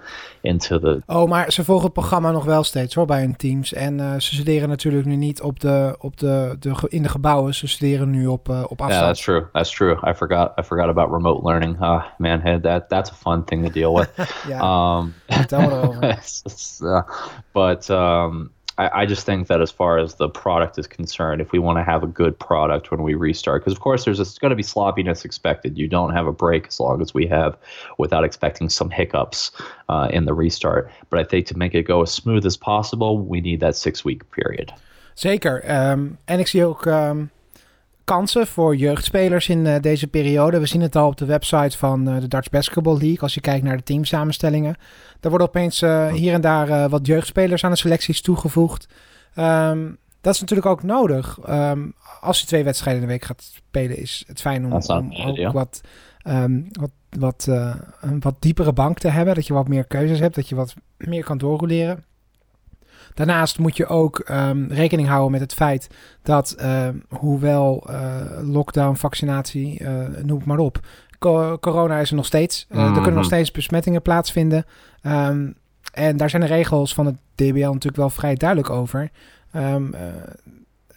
into 0.43 0.79
the. 0.79 1.03
Oh, 1.07 1.29
maar 1.29 1.53
ze 1.53 1.65
volgen 1.65 1.85
het 1.85 1.93
programma 1.93 2.31
nog 2.31 2.45
wel 2.45 2.65
steeds 2.65 2.95
hoor 2.95 3.07
bij 3.07 3.21
hun 3.21 3.37
teams. 3.37 3.73
En 3.73 3.99
uh, 3.99 4.13
ze 4.13 4.35
studeren 4.35 4.69
natuurlijk 4.69 5.07
nu 5.07 5.17
niet 5.17 5.43
op 5.43 5.61
de, 5.61 5.97
op 5.99 6.17
de, 6.17 6.57
de, 6.59 6.75
in 6.89 7.03
de 7.03 7.09
gebouwen. 7.09 7.55
Ze 7.55 7.69
studeren 7.69 8.11
nu 8.11 8.27
op, 8.27 8.49
uh, 8.49 8.65
op 8.69 8.81
afstand. 8.81 8.93
Yeah, 8.93 9.07
that's 9.07 9.23
true. 9.23 9.47
That's 9.53 9.71
true. 9.71 10.11
I 10.11 10.15
forgot. 10.15 10.53
I 10.59 10.63
forgot 10.63 10.89
about 10.89 11.11
remote 11.11 11.43
learning. 11.45 11.83
Uh, 11.83 12.03
man, 12.19 12.41
hey, 12.41 12.61
that 12.61 12.89
that's 12.89 13.11
a 13.11 13.15
fun 13.15 13.45
thing 13.45 13.67
to 13.67 13.73
deal 13.73 13.95
with. 13.95 14.11
yeah. 14.49 14.61
Um, 14.61 15.15
uh, 16.83 17.03
but 17.53 17.76
um, 17.91 18.51
I, 18.79 19.03
I, 19.03 19.07
just 19.07 19.25
think 19.25 19.49
that 19.49 19.61
as 19.61 19.71
far 19.71 19.99
as 19.99 20.15
the 20.15 20.29
product 20.29 20.79
is 20.79 20.87
concerned, 20.87 21.41
if 21.41 21.53
we 21.53 21.59
want 21.59 21.79
to 21.79 21.85
have 21.85 22.03
a 22.03 22.07
good 22.07 22.39
product 22.39 22.91
when 22.91 23.03
we 23.03 23.15
restart, 23.15 23.63
because 23.63 23.73
of 23.73 23.81
course 23.81 24.05
there's 24.05 24.39
going 24.39 24.51
to 24.51 24.57
be 24.57 24.63
sloppiness 24.63 25.25
expected. 25.25 25.79
You 25.79 25.89
don't 25.89 26.13
have 26.13 26.27
a 26.27 26.33
break 26.33 26.67
as 26.69 26.81
long 26.81 27.01
as 27.01 27.15
we 27.15 27.27
have, 27.27 27.57
without 27.99 28.25
expecting 28.25 28.69
some 28.69 28.91
hiccups 28.91 29.51
uh, 29.89 30.09
in 30.11 30.27
the 30.27 30.35
restart. 30.35 30.91
But 31.11 31.21
I 31.21 31.25
think 31.25 31.47
to 31.47 31.57
make 31.57 31.75
it 31.75 31.85
go 31.85 32.03
as 32.03 32.13
smooth 32.13 32.45
as 32.45 32.57
possible, 32.57 33.19
we 33.19 33.41
need 33.41 33.61
that 33.61 33.77
six 33.77 34.05
week 34.05 34.31
period. 34.31 34.73
Zeker. 35.15 35.63
Um, 35.65 36.19
en 36.25 36.39
ik 36.39 36.47
zie 36.47 36.65
ook 36.65 36.87
um, 36.87 37.31
kansen 38.07 38.47
voor 38.47 38.77
jeugdspelers 38.77 39.49
in 39.49 39.65
uh, 39.65 39.81
deze 39.81 40.07
periode. 40.07 40.59
We 40.59 40.67
zien 40.67 40.81
het 40.81 40.97
al 40.97 41.07
op 41.07 41.17
de 41.17 41.25
website 41.25 41.79
van 41.79 42.09
uh, 42.09 42.21
de 42.21 42.29
Dutch 42.29 42.51
Basketball 42.51 42.99
League. 42.99 43.21
Als 43.21 43.35
je 43.35 43.41
kijkt 43.41 43.65
naar 43.65 43.77
de 43.77 43.83
teamsamenstellingen. 43.83 44.77
Er 45.21 45.29
worden 45.29 45.49
opeens 45.49 45.83
uh, 45.83 46.13
hier 46.13 46.33
en 46.33 46.41
daar 46.41 46.89
wat 46.89 47.07
jeugdspelers 47.07 47.65
aan 47.65 47.71
de 47.71 47.77
selecties 47.77 48.21
toegevoegd. 48.21 48.89
Um, 49.39 49.99
dat 50.21 50.35
is 50.35 50.41
natuurlijk 50.41 50.69
ook 50.69 50.83
nodig. 50.83 51.39
Um, 51.49 51.95
als 52.21 52.41
je 52.41 52.47
twee 52.47 52.65
wedstrijden 52.65 53.03
in 53.03 53.09
de 53.09 53.13
week 53.13 53.25
gaat 53.25 53.43
spelen, 53.43 53.99
is 53.99 54.25
het 54.27 54.41
fijn 54.41 54.65
om, 54.65 54.73
om 54.73 55.15
ook 55.15 55.37
ja. 55.37 55.53
wat, 55.53 55.81
um, 56.29 56.69
wat, 56.73 56.91
wat, 57.19 57.47
een 58.01 58.21
wat 58.21 58.37
diepere 58.39 58.73
bank 58.73 58.99
te 58.99 59.09
hebben. 59.09 59.35
Dat 59.35 59.47
je 59.47 59.53
wat 59.55 59.69
meer 59.69 59.87
keuzes 59.87 60.19
hebt. 60.19 60.35
Dat 60.35 60.49
je 60.49 60.55
wat 60.55 60.75
meer 60.97 61.25
kan 61.25 61.39
doorroleren. 61.39 62.05
Daarnaast 63.17 63.59
moet 63.59 63.77
je 63.77 63.87
ook 63.87 64.29
um, 64.31 64.67
rekening 64.69 65.09
houden 65.09 65.31
met 65.31 65.41
het 65.41 65.55
feit 65.55 65.89
dat, 66.23 66.57
uh, 66.61 66.89
hoewel 67.09 67.87
uh, 67.91 68.17
lockdown, 68.43 68.97
vaccinatie, 68.97 69.81
uh, 69.83 69.89
noem 70.23 70.39
het 70.39 70.47
maar 70.47 70.59
op, 70.59 70.81
co 71.19 71.59
corona 71.59 71.99
is 71.99 72.11
er 72.11 72.17
nog 72.17 72.27
steeds. 72.27 72.67
Mm 72.69 72.79
-hmm. 72.79 72.87
Er 72.87 72.93
kunnen 72.93 73.15
nog 73.15 73.25
steeds 73.25 73.51
besmettingen 73.51 74.03
plaatsvinden. 74.03 74.65
Um, 75.03 75.55
en 75.93 76.17
daar 76.17 76.31
zijn 76.31 76.43
de 76.43 76.49
regels 76.49 76.95
van 76.95 77.07
het 77.07 77.17
DBL 77.35 77.53
natuurlijk 77.53 77.97
wel 77.97 78.11
vrij 78.11 78.35
duidelijk 78.35 78.71
over. 78.71 79.11
Um, 79.57 79.95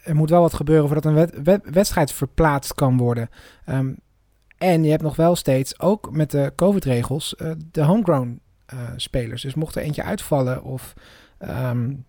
er 0.04 0.16
moet 0.16 0.30
wel 0.30 0.42
wat 0.42 0.54
gebeuren 0.54 0.86
voordat 0.86 1.06
een 1.06 1.14
wed 1.14 1.42
wed 1.44 1.62
wedstrijd 1.72 2.12
verplaatst 2.12 2.74
kan 2.74 2.98
worden. 2.98 3.30
en 4.58 4.84
je 4.84 4.90
hebt 4.90 5.04
nog 5.04 5.16
wel 5.16 5.36
steeds, 5.36 5.80
ook 5.80 6.12
met 6.12 6.32
de 6.32 6.54
COVID-regels, 6.56 7.36
de 7.72 7.84
homegrown 7.84 8.42
spelers. 8.96 9.42
Dus 9.42 9.54
mocht 9.54 9.76
er 9.76 9.82
eentje 9.82 10.04
uitvallen 10.04 10.64
of 10.64 10.94
um, 11.42 12.06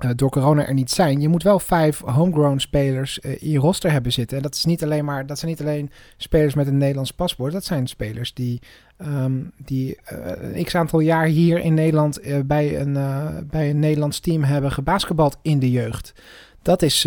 uh, 0.00 0.10
door 0.16 0.30
corona 0.30 0.66
er 0.66 0.74
niet 0.74 0.90
zijn. 0.90 1.20
Je 1.20 1.28
moet 1.28 1.42
wel 1.42 1.58
vijf 1.58 2.00
homegrown 2.00 2.58
spelers 2.58 3.18
uh, 3.22 3.42
in 3.42 3.50
je 3.50 3.58
roster 3.58 3.90
hebben 3.90 4.12
zitten. 4.12 4.36
En 4.36 4.42
dat, 4.42 4.54
is 4.54 4.64
niet 4.64 4.82
alleen 4.82 5.04
maar, 5.04 5.26
dat 5.26 5.38
zijn 5.38 5.50
niet 5.50 5.60
alleen 5.60 5.90
spelers 6.16 6.54
met 6.54 6.66
een 6.66 6.78
Nederlands 6.78 7.10
paspoort. 7.10 7.52
Dat 7.52 7.64
zijn 7.64 7.86
spelers 7.86 8.34
die, 8.34 8.60
um, 8.98 9.52
die 9.64 9.98
uh, 10.12 10.54
een 10.54 10.64
x 10.64 10.74
aantal 10.74 11.00
jaar 11.00 11.26
hier 11.26 11.58
in 11.58 11.74
Nederland 11.74 12.20
bij, 12.46 12.80
een, 12.80 12.92
bij 13.50 13.70
een 13.70 13.78
Nederlands 13.78 14.20
team 14.20 14.42
hebben 14.42 14.72
gebasketbald 14.72 15.38
in 15.42 15.58
de 15.58 15.70
jeugd. 15.70 16.12
Dat 16.62 16.82
is 16.82 17.02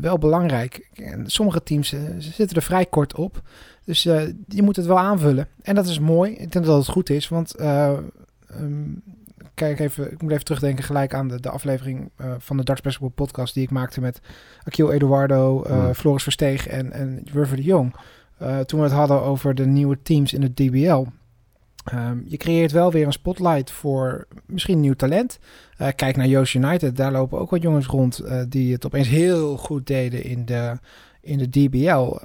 wel 0.00 0.18
belangrijk. 0.18 0.88
En 0.94 1.24
sommige 1.26 1.62
teams 1.62 1.94
zitten 2.18 2.56
er 2.56 2.62
vrij 2.62 2.86
kort 2.86 3.14
op. 3.14 3.42
Dus 3.84 4.02
je 4.02 4.62
moet 4.62 4.76
het 4.76 4.86
wel 4.86 4.98
aanvullen. 4.98 5.48
En 5.62 5.74
dat 5.74 5.86
is 5.86 5.98
mooi. 5.98 6.32
Ik 6.32 6.52
denk 6.52 6.64
dat 6.64 6.78
het 6.78 6.88
goed 6.88 7.10
is, 7.10 7.28
want... 7.28 7.60
Um, 7.60 9.02
kijk 9.62 9.78
even, 9.78 10.12
ik 10.12 10.22
moet 10.22 10.30
even 10.30 10.44
terugdenken 10.44 10.84
gelijk 10.84 11.14
aan 11.14 11.28
de, 11.28 11.40
de 11.40 11.50
aflevering 11.50 12.10
uh, 12.20 12.34
van 12.38 12.56
de 12.56 12.64
Darts 12.64 12.80
Basketball 12.80 13.10
podcast 13.10 13.54
die 13.54 13.62
ik 13.62 13.70
maakte 13.70 14.00
met 14.00 14.20
Akil 14.64 14.92
Eduardo, 14.92 15.64
uh, 15.66 15.86
mm. 15.86 15.94
Floris 15.94 16.22
Versteeg 16.22 16.66
en, 16.66 16.92
en 16.92 17.22
River 17.32 17.56
de 17.56 17.62
Jong. 17.62 17.94
Uh, 18.42 18.58
toen 18.58 18.78
we 18.78 18.84
het 18.84 18.94
hadden 18.94 19.22
over 19.22 19.54
de 19.54 19.66
nieuwe 19.66 19.98
teams 20.02 20.32
in 20.32 20.42
het 20.42 20.56
DBL. 20.56 21.04
Um, 21.94 22.24
je 22.28 22.36
creëert 22.36 22.72
wel 22.72 22.92
weer 22.92 23.06
een 23.06 23.12
spotlight 23.12 23.70
voor 23.70 24.26
misschien 24.46 24.80
nieuw 24.80 24.94
talent. 24.94 25.38
kijk 25.96 26.16
naar 26.16 26.26
Joost 26.26 26.54
United, 26.54 26.96
daar 26.96 27.12
lopen 27.12 27.38
ook 27.38 27.50
wat 27.50 27.62
jongens 27.62 27.86
rond 27.86 28.22
die 28.48 28.72
het 28.72 28.86
opeens 28.86 29.08
heel 29.08 29.56
goed 29.56 29.86
deden 29.86 30.24
in 30.24 30.44
de, 30.44 30.78
in 31.20 31.38
de 31.38 31.48
DBL. 31.48 32.16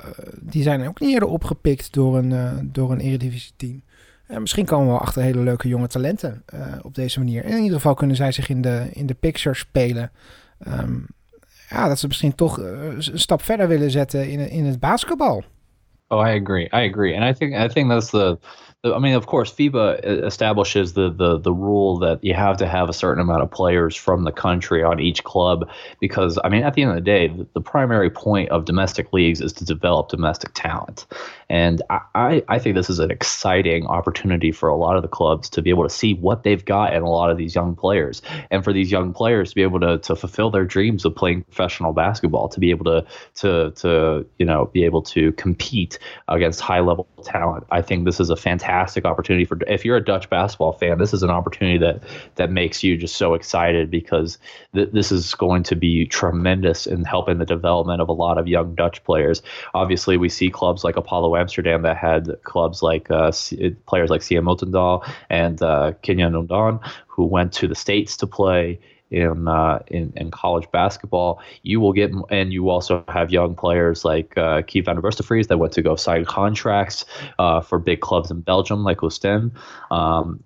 die 0.42 0.64
zijn 0.64 0.88
ook 0.88 1.00
niet 1.00 1.14
eerder 1.14 1.30
opgepikt 1.30 1.94
door 1.94 2.18
een, 2.18 2.70
door 2.72 2.92
een 2.92 3.00
eredivisie 3.00 3.54
team. 3.56 3.82
Uh, 4.28 4.38
misschien 4.38 4.66
komen 4.66 4.94
we 4.94 5.00
achter 5.00 5.22
hele 5.22 5.42
leuke 5.42 5.68
jonge 5.68 5.88
talenten 5.88 6.44
uh, 6.54 6.62
op 6.82 6.96
deze 6.96 7.20
manier. 7.20 7.44
En 7.44 7.52
in 7.52 7.64
ieder 7.64 7.76
geval 7.76 7.94
kunnen 7.94 8.16
zij 8.16 8.32
zich 8.32 8.50
in 8.50 8.62
de, 8.62 8.90
in 8.92 9.06
de 9.06 9.14
picture 9.14 9.56
spelen. 9.56 10.12
Um, 10.68 11.08
ja, 11.70 11.88
dat 11.88 12.00
ze 12.00 12.08
misschien 12.08 12.36
toch 12.36 12.60
uh, 12.60 12.66
een 12.84 13.20
stap 13.20 13.42
verder 13.42 13.68
willen 13.68 13.92
zetten 13.92 14.30
in, 14.30 14.50
in 14.50 14.66
het 14.66 14.80
basketbal. 14.80 15.44
Oh, 16.08 16.28
I 16.28 16.40
agree. 16.40 16.66
I 16.66 16.90
agree. 16.90 17.20
And 17.20 17.36
I 17.36 17.38
think 17.38 17.54
I 17.54 17.68
think 17.68 17.90
that's 17.90 18.10
the 18.10 18.38
I 18.94 19.00
mean, 19.00 19.14
of 19.14 19.28
course, 19.28 19.52
FIBA 19.52 20.26
establishes 20.26 20.94
the, 20.94 21.10
the 21.10 21.38
the 21.38 21.52
rule 21.52 22.00
that 22.00 22.24
you 22.24 22.34
have 22.34 22.58
to 22.58 22.68
have 22.68 22.90
a 22.90 22.94
certain 22.94 23.22
amount 23.22 23.42
of 23.42 23.52
players 23.52 23.96
from 23.96 24.24
the 24.24 24.32
country 24.32 24.84
on 24.84 25.00
each 25.00 25.24
club 25.24 25.70
because, 26.00 26.38
I 26.44 26.50
mean, 26.50 26.64
at 26.64 26.76
the 26.76 26.84
end 26.84 26.92
of 26.92 26.96
the 26.96 27.02
day, 27.02 27.28
the, 27.28 27.48
the 27.54 27.62
primary 27.62 28.10
point 28.10 28.50
of 28.50 28.66
domestic 28.66 29.12
leagues 29.12 29.42
is 29.42 29.54
to 29.54 29.66
develop 29.66 30.10
domestic 30.10 30.52
talent, 30.54 31.06
and 31.50 31.82
I 31.90 32.44
I 32.48 32.60
think 32.60 32.76
this 32.76 32.90
is 32.90 33.00
an 33.00 33.12
exciting 33.12 33.88
opportunity 33.88 34.52
for 34.52 34.70
a 34.70 34.76
lot 34.76 34.96
of 34.96 35.02
the 35.02 35.08
clubs 35.08 35.50
to 35.50 35.62
be 35.62 35.70
able 35.70 35.84
to 35.84 35.90
see 35.90 36.14
what 36.14 36.44
they've 36.44 36.64
got 36.64 36.94
in 36.94 37.02
a 37.02 37.10
lot 37.10 37.32
of 37.32 37.38
these 37.38 37.56
young 37.56 37.76
players, 37.76 38.22
and 38.52 38.64
for 38.64 38.72
these 38.72 38.92
young 38.92 39.14
players 39.14 39.50
to 39.50 39.56
be 39.56 39.64
able 39.64 39.80
to 39.80 39.98
to 39.98 40.16
fulfill 40.16 40.52
their 40.52 40.66
dreams 40.66 41.04
of 41.06 41.16
playing 41.16 41.44
professional 41.44 41.94
basketball, 41.94 42.48
to 42.50 42.60
be 42.60 42.70
able 42.70 42.86
to 42.86 43.06
to 43.36 43.72
to 43.72 44.26
you 44.38 44.46
know 44.46 44.66
be 44.74 44.84
able 44.84 45.02
to 45.02 45.32
compete 45.34 46.00
against 46.28 46.62
high 46.62 46.80
level 46.80 47.08
talent. 47.24 47.66
I 47.72 47.82
think 47.82 48.06
this 48.06 48.20
is 48.20 48.30
a 48.30 48.36
fantastic 48.36 48.77
fantastic 48.78 49.06
opportunity 49.06 49.44
for 49.44 49.58
if 49.68 49.84
you're 49.84 49.98
a 49.98 50.04
Dutch 50.04 50.30
basketball 50.30 50.74
fan. 50.74 51.00
This 51.00 51.14
is 51.14 51.24
an 51.24 51.30
opportunity 51.30 51.78
that 51.80 52.04
that 52.36 52.52
makes 52.52 52.84
you 52.84 52.96
just 52.96 53.16
so 53.16 53.34
excited 53.34 53.90
because 53.90 54.38
th- 54.76 54.90
this 54.94 55.12
is 55.12 55.34
going 55.34 55.64
to 55.64 55.76
be 55.76 56.06
tremendous 56.06 56.86
in 56.86 57.04
helping 57.04 57.40
the 57.40 57.46
development 57.46 58.02
of 58.02 58.10
a 58.10 58.14
lot 58.14 58.38
of 58.38 58.48
young 58.48 58.76
Dutch 58.76 59.04
players. 59.04 59.42
Obviously, 59.74 60.18
we 60.18 60.30
see 60.30 60.50
clubs 60.50 60.84
like 60.84 60.96
Apollo 60.96 61.36
Amsterdam 61.36 61.82
that 61.82 61.98
had 61.98 62.30
clubs 62.44 62.84
like 62.84 63.10
uh, 63.10 63.32
C- 63.32 63.76
players 63.88 64.10
like 64.10 64.22
Sia 64.22 64.42
Motendal 64.42 65.08
and 65.30 65.62
uh, 65.62 65.94
Undan 66.04 66.80
who 67.08 67.26
went 67.26 67.52
to 67.54 67.68
the 67.68 67.76
states 67.76 68.16
to 68.18 68.28
play 68.28 68.80
in, 69.10 69.48
uh, 69.48 69.80
in 69.88 70.14
in 70.16 70.32
college 70.32 70.70
basketball. 70.72 71.42
You 71.64 71.80
will 71.80 71.94
get, 71.94 72.12
and 72.30 72.52
you 72.52 72.70
also 72.70 73.04
have 73.08 73.32
young 73.32 73.56
players 73.56 74.04
like 74.04 74.38
uh, 74.38 74.62
Keith 74.64 74.86
van 74.86 74.96
der 74.96 75.02
Verstefries 75.02 75.48
that 75.48 75.58
went 75.58 75.74
to 75.74 75.82
go 75.82 75.96
sign 75.96 76.26
contracts 76.26 77.06
uh, 77.40 77.62
for 77.62 77.80
big 77.80 78.02
clubs 78.02 78.32
in 78.32 78.42
Belgium, 78.42 78.84
like 78.84 79.04
Ostend. 79.04 79.52
Um, 79.92 80.44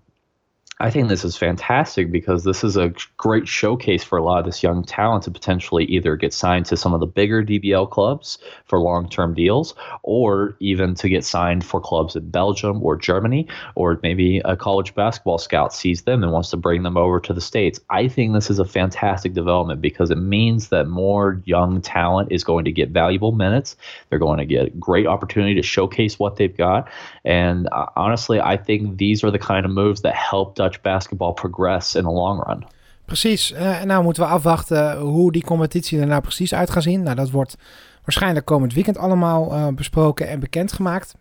I 0.82 0.90
think 0.90 1.10
this 1.10 1.24
is 1.24 1.38
fantastic 1.38 2.12
because 2.12 2.44
this 2.44 2.64
is 2.64 2.76
a 2.76 2.92
great 3.16 3.48
showcase 3.48 4.04
for 4.04 4.18
a 4.18 4.24
lot 4.24 4.40
of 4.40 4.46
this 4.46 4.64
young 4.64 4.84
talent 4.84 5.26
to 5.26 5.32
potentially 5.32 5.86
either 5.86 6.16
get 6.16 6.34
signed 6.34 6.66
to 6.68 6.76
some 6.76 6.96
of 6.96 7.00
the 7.00 7.06
bigger 7.06 7.44
DBL 7.44 7.88
clubs 7.92 8.40
for 8.66 8.80
long 8.80 9.08
term 9.08 9.36
deals 9.36 9.76
or 10.02 10.58
even 10.60 10.96
to 10.96 11.08
get 11.08 11.24
signed 11.24 11.64
for 11.64 11.80
clubs 11.80 12.16
in 12.16 12.32
Belgium 12.32 12.82
or 12.84 12.96
Germany, 12.96 13.48
or 13.76 14.00
maybe 14.02 14.42
a 14.44 14.58
college 14.58 14.96
basketball 14.96 15.38
scout 15.38 15.72
sees 15.72 16.02
them 16.02 16.24
and 16.24 16.32
wants 16.32 16.50
to 16.50 16.58
bring 16.58 16.82
them 16.82 16.98
over 16.98 17.20
to 17.20 17.32
the 17.32 17.42
States. 17.42 17.80
I 17.92 18.08
think 18.08 18.34
this 18.34 18.50
is 18.50 18.58
a 18.58 18.66
fantastic 18.66 19.34
development 19.34 19.82
because 19.82 20.10
it 20.10 20.18
means 20.18 20.70
that 20.70 20.88
more 20.88 21.44
young 21.46 21.82
talent 21.82 22.32
is 22.32 22.44
going 22.44 22.66
to 22.66 22.72
get 22.72 22.90
valuable 22.90 23.34
minutes. 23.34 23.78
They're 24.10 24.18
going 24.18 24.40
to 24.40 24.46
get 24.46 24.80
great 24.80 25.06
opportunity 25.06 25.54
to 25.56 25.62
showcase 25.62 26.18
what 26.18 26.38
they've 26.38 26.58
got. 26.58 26.90
And 27.24 27.70
uh, 27.72 27.86
honestly, 27.96 28.42
I 28.42 28.58
think 28.58 28.98
these 28.98 29.24
are 29.24 29.30
the 29.30 29.38
kind 29.38 29.64
of 29.64 29.72
moves 29.72 30.02
that 30.02 30.16
help 30.16 30.56
Dutch 30.56 30.71
Basketball 30.82 31.34
progress 31.34 31.96
in 31.96 32.04
the 32.04 32.12
long 32.12 32.44
run. 32.46 32.66
Precies. 33.06 33.52
Uh, 33.52 33.82
en 33.82 33.88
nou 33.88 34.04
moeten 34.04 34.24
we 34.24 34.30
afwachten 34.30 34.98
hoe 34.98 35.32
die 35.32 35.44
competitie 35.44 36.00
er 36.00 36.08
nou 36.08 36.22
precies 36.22 36.54
uit 36.54 36.70
gaat 36.70 36.84
zien. 36.84 37.04
Nou, 37.04 37.16
dat 37.16 37.30
wordt 37.30 37.58
waarschijnlijk 38.04 38.46
komend 38.46 38.74
weekend 38.74 38.98
allemaal 38.98 39.54
uh, 39.54 39.68
besproken 39.68 40.28
en 40.28 40.40
bekendgemaakt. 40.40 41.16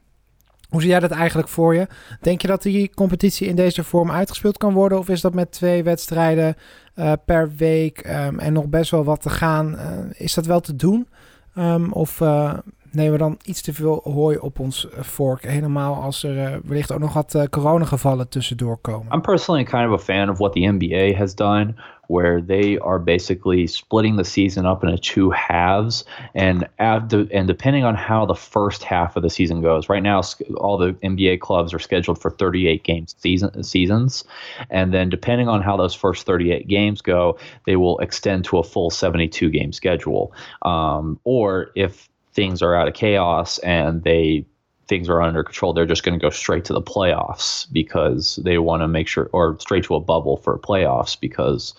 Hoe 0.68 0.80
zie 0.80 0.90
jij 0.90 1.00
dat 1.00 1.10
eigenlijk 1.10 1.48
voor 1.48 1.74
je? 1.74 1.86
Denk 2.20 2.42
je 2.42 2.48
dat 2.48 2.62
die 2.62 2.90
competitie 2.94 3.46
in 3.46 3.56
deze 3.56 3.84
vorm 3.84 4.10
uitgespeeld 4.10 4.56
kan 4.56 4.72
worden? 4.72 4.98
Of 4.98 5.08
is 5.08 5.20
dat 5.20 5.34
met 5.34 5.52
twee 5.52 5.82
wedstrijden 5.82 6.56
uh, 6.94 7.12
per 7.24 7.50
week 7.56 8.06
um, 8.06 8.38
en 8.38 8.52
nog 8.52 8.66
best 8.66 8.90
wel 8.90 9.04
wat 9.04 9.22
te 9.22 9.30
gaan? 9.30 9.78
Is 10.12 10.34
dat 10.34 10.46
wel 10.46 10.60
te 10.60 10.76
doen? 10.76 11.08
Um, 11.54 11.92
of 11.92 12.20
nemen 12.92 13.12
we 13.12 13.18
dan 13.18 13.38
iets 13.44 13.62
te 13.62 13.72
veel 13.72 14.00
hooi 14.04 14.36
op 14.36 14.58
ons 14.58 14.86
vork? 14.90 15.42
Helemaal 15.42 15.94
als 15.94 16.22
er 16.22 16.60
wellicht 16.64 16.92
ook 16.92 16.98
nog 16.98 17.12
wat 17.12 17.46
coronagevallen 17.50 18.28
tussendoor 18.28 18.78
komen. 18.80 19.12
I'm 19.12 19.20
personally 19.20 19.64
kind 19.64 19.92
of 19.92 20.00
a 20.00 20.04
fan 20.04 20.30
of 20.30 20.38
what 20.38 20.52
the 20.52 20.66
NBA 20.66 21.16
has 21.16 21.34
done. 21.34 21.74
where 22.10 22.40
they 22.40 22.76
are 22.78 22.98
basically 22.98 23.68
splitting 23.68 24.16
the 24.16 24.24
season 24.24 24.66
up 24.66 24.82
into 24.82 24.98
two 24.98 25.30
halves 25.30 26.04
and 26.34 26.68
after, 26.80 27.24
and 27.32 27.46
depending 27.46 27.84
on 27.84 27.94
how 27.94 28.26
the 28.26 28.34
first 28.34 28.82
half 28.82 29.14
of 29.14 29.22
the 29.22 29.30
season 29.30 29.62
goes 29.62 29.88
right 29.88 30.02
now 30.02 30.20
all 30.56 30.76
the 30.76 30.92
NBA 31.04 31.38
clubs 31.38 31.72
are 31.72 31.78
scheduled 31.78 32.20
for 32.20 32.32
38 32.32 32.82
games 32.82 33.14
season 33.16 33.62
seasons 33.62 34.24
and 34.70 34.92
then 34.92 35.08
depending 35.08 35.46
on 35.46 35.62
how 35.62 35.76
those 35.76 35.94
first 35.94 36.26
38 36.26 36.66
games 36.66 37.00
go 37.00 37.38
they 37.64 37.76
will 37.76 37.96
extend 38.00 38.44
to 38.44 38.58
a 38.58 38.64
full 38.64 38.90
72 38.90 39.48
game 39.48 39.72
schedule 39.72 40.34
um, 40.62 41.20
or 41.22 41.70
if 41.76 42.08
things 42.32 42.62
are 42.62 42.74
out 42.74 42.88
of 42.88 42.94
chaos 42.94 43.58
and 43.58 44.02
they 44.02 44.44
things 44.90 45.08
are 45.08 45.22
under 45.22 45.44
control, 45.44 45.72
they're 45.72 45.86
just 45.86 46.02
going 46.02 46.18
to 46.18 46.22
go 46.22 46.30
straight 46.30 46.64
to 46.64 46.72
the 46.72 46.82
playoffs 46.82 47.72
because 47.72 48.40
they 48.44 48.58
want 48.58 48.82
to 48.82 48.88
make 48.88 49.06
sure, 49.06 49.30
or 49.32 49.56
straight 49.60 49.84
to 49.84 49.94
a 49.94 50.00
bubble 50.00 50.36
for 50.38 50.58
playoffs 50.58 51.18
because, 51.18 51.74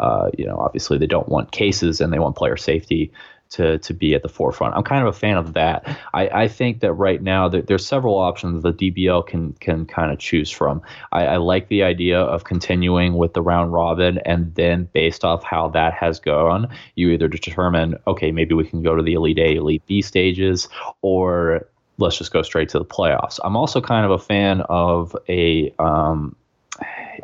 uh, 0.00 0.30
you 0.36 0.44
know, 0.44 0.56
obviously 0.56 0.98
they 0.98 1.06
don't 1.06 1.28
want 1.28 1.52
cases 1.52 2.00
and 2.00 2.12
they 2.12 2.18
want 2.18 2.34
player 2.34 2.56
safety 2.56 3.12
to 3.56 3.78
to 3.78 3.94
be 3.94 4.14
at 4.14 4.22
the 4.22 4.28
forefront. 4.28 4.74
I'm 4.74 4.82
kind 4.82 5.06
of 5.06 5.14
a 5.14 5.18
fan 5.18 5.36
of 5.36 5.54
that. 5.54 5.98
I, 6.14 6.28
I 6.28 6.48
think 6.48 6.80
that 6.80 6.92
right 6.92 7.22
now 7.22 7.48
there, 7.48 7.62
there's 7.62 7.86
several 7.86 8.18
options 8.18 8.62
the 8.62 8.72
DBL 8.72 9.26
can 9.26 9.52
can 9.54 9.86
kind 9.86 10.12
of 10.12 10.18
choose 10.18 10.50
from. 10.50 10.82
I, 11.12 11.26
I 11.26 11.36
like 11.38 11.68
the 11.68 11.82
idea 11.82 12.20
of 12.20 12.44
continuing 12.44 13.16
with 13.16 13.34
the 13.34 13.42
round 13.42 13.72
robin, 13.72 14.18
and 14.24 14.54
then 14.54 14.88
based 14.92 15.24
off 15.24 15.42
how 15.42 15.68
that 15.68 15.94
has 15.94 16.20
gone, 16.20 16.68
you 16.94 17.10
either 17.10 17.28
determine 17.28 17.96
okay 18.06 18.30
maybe 18.30 18.54
we 18.54 18.66
can 18.66 18.82
go 18.82 18.94
to 18.94 19.02
the 19.02 19.14
elite 19.14 19.38
A, 19.38 19.56
elite 19.56 19.82
B 19.86 20.02
stages, 20.02 20.68
or 21.02 21.66
let's 21.98 22.18
just 22.18 22.32
go 22.32 22.42
straight 22.42 22.68
to 22.70 22.78
the 22.78 22.84
playoffs. 22.84 23.38
I'm 23.42 23.56
also 23.56 23.80
kind 23.80 24.04
of 24.04 24.10
a 24.10 24.18
fan 24.18 24.60
of 24.68 25.16
a, 25.28 25.72
um, 25.78 26.36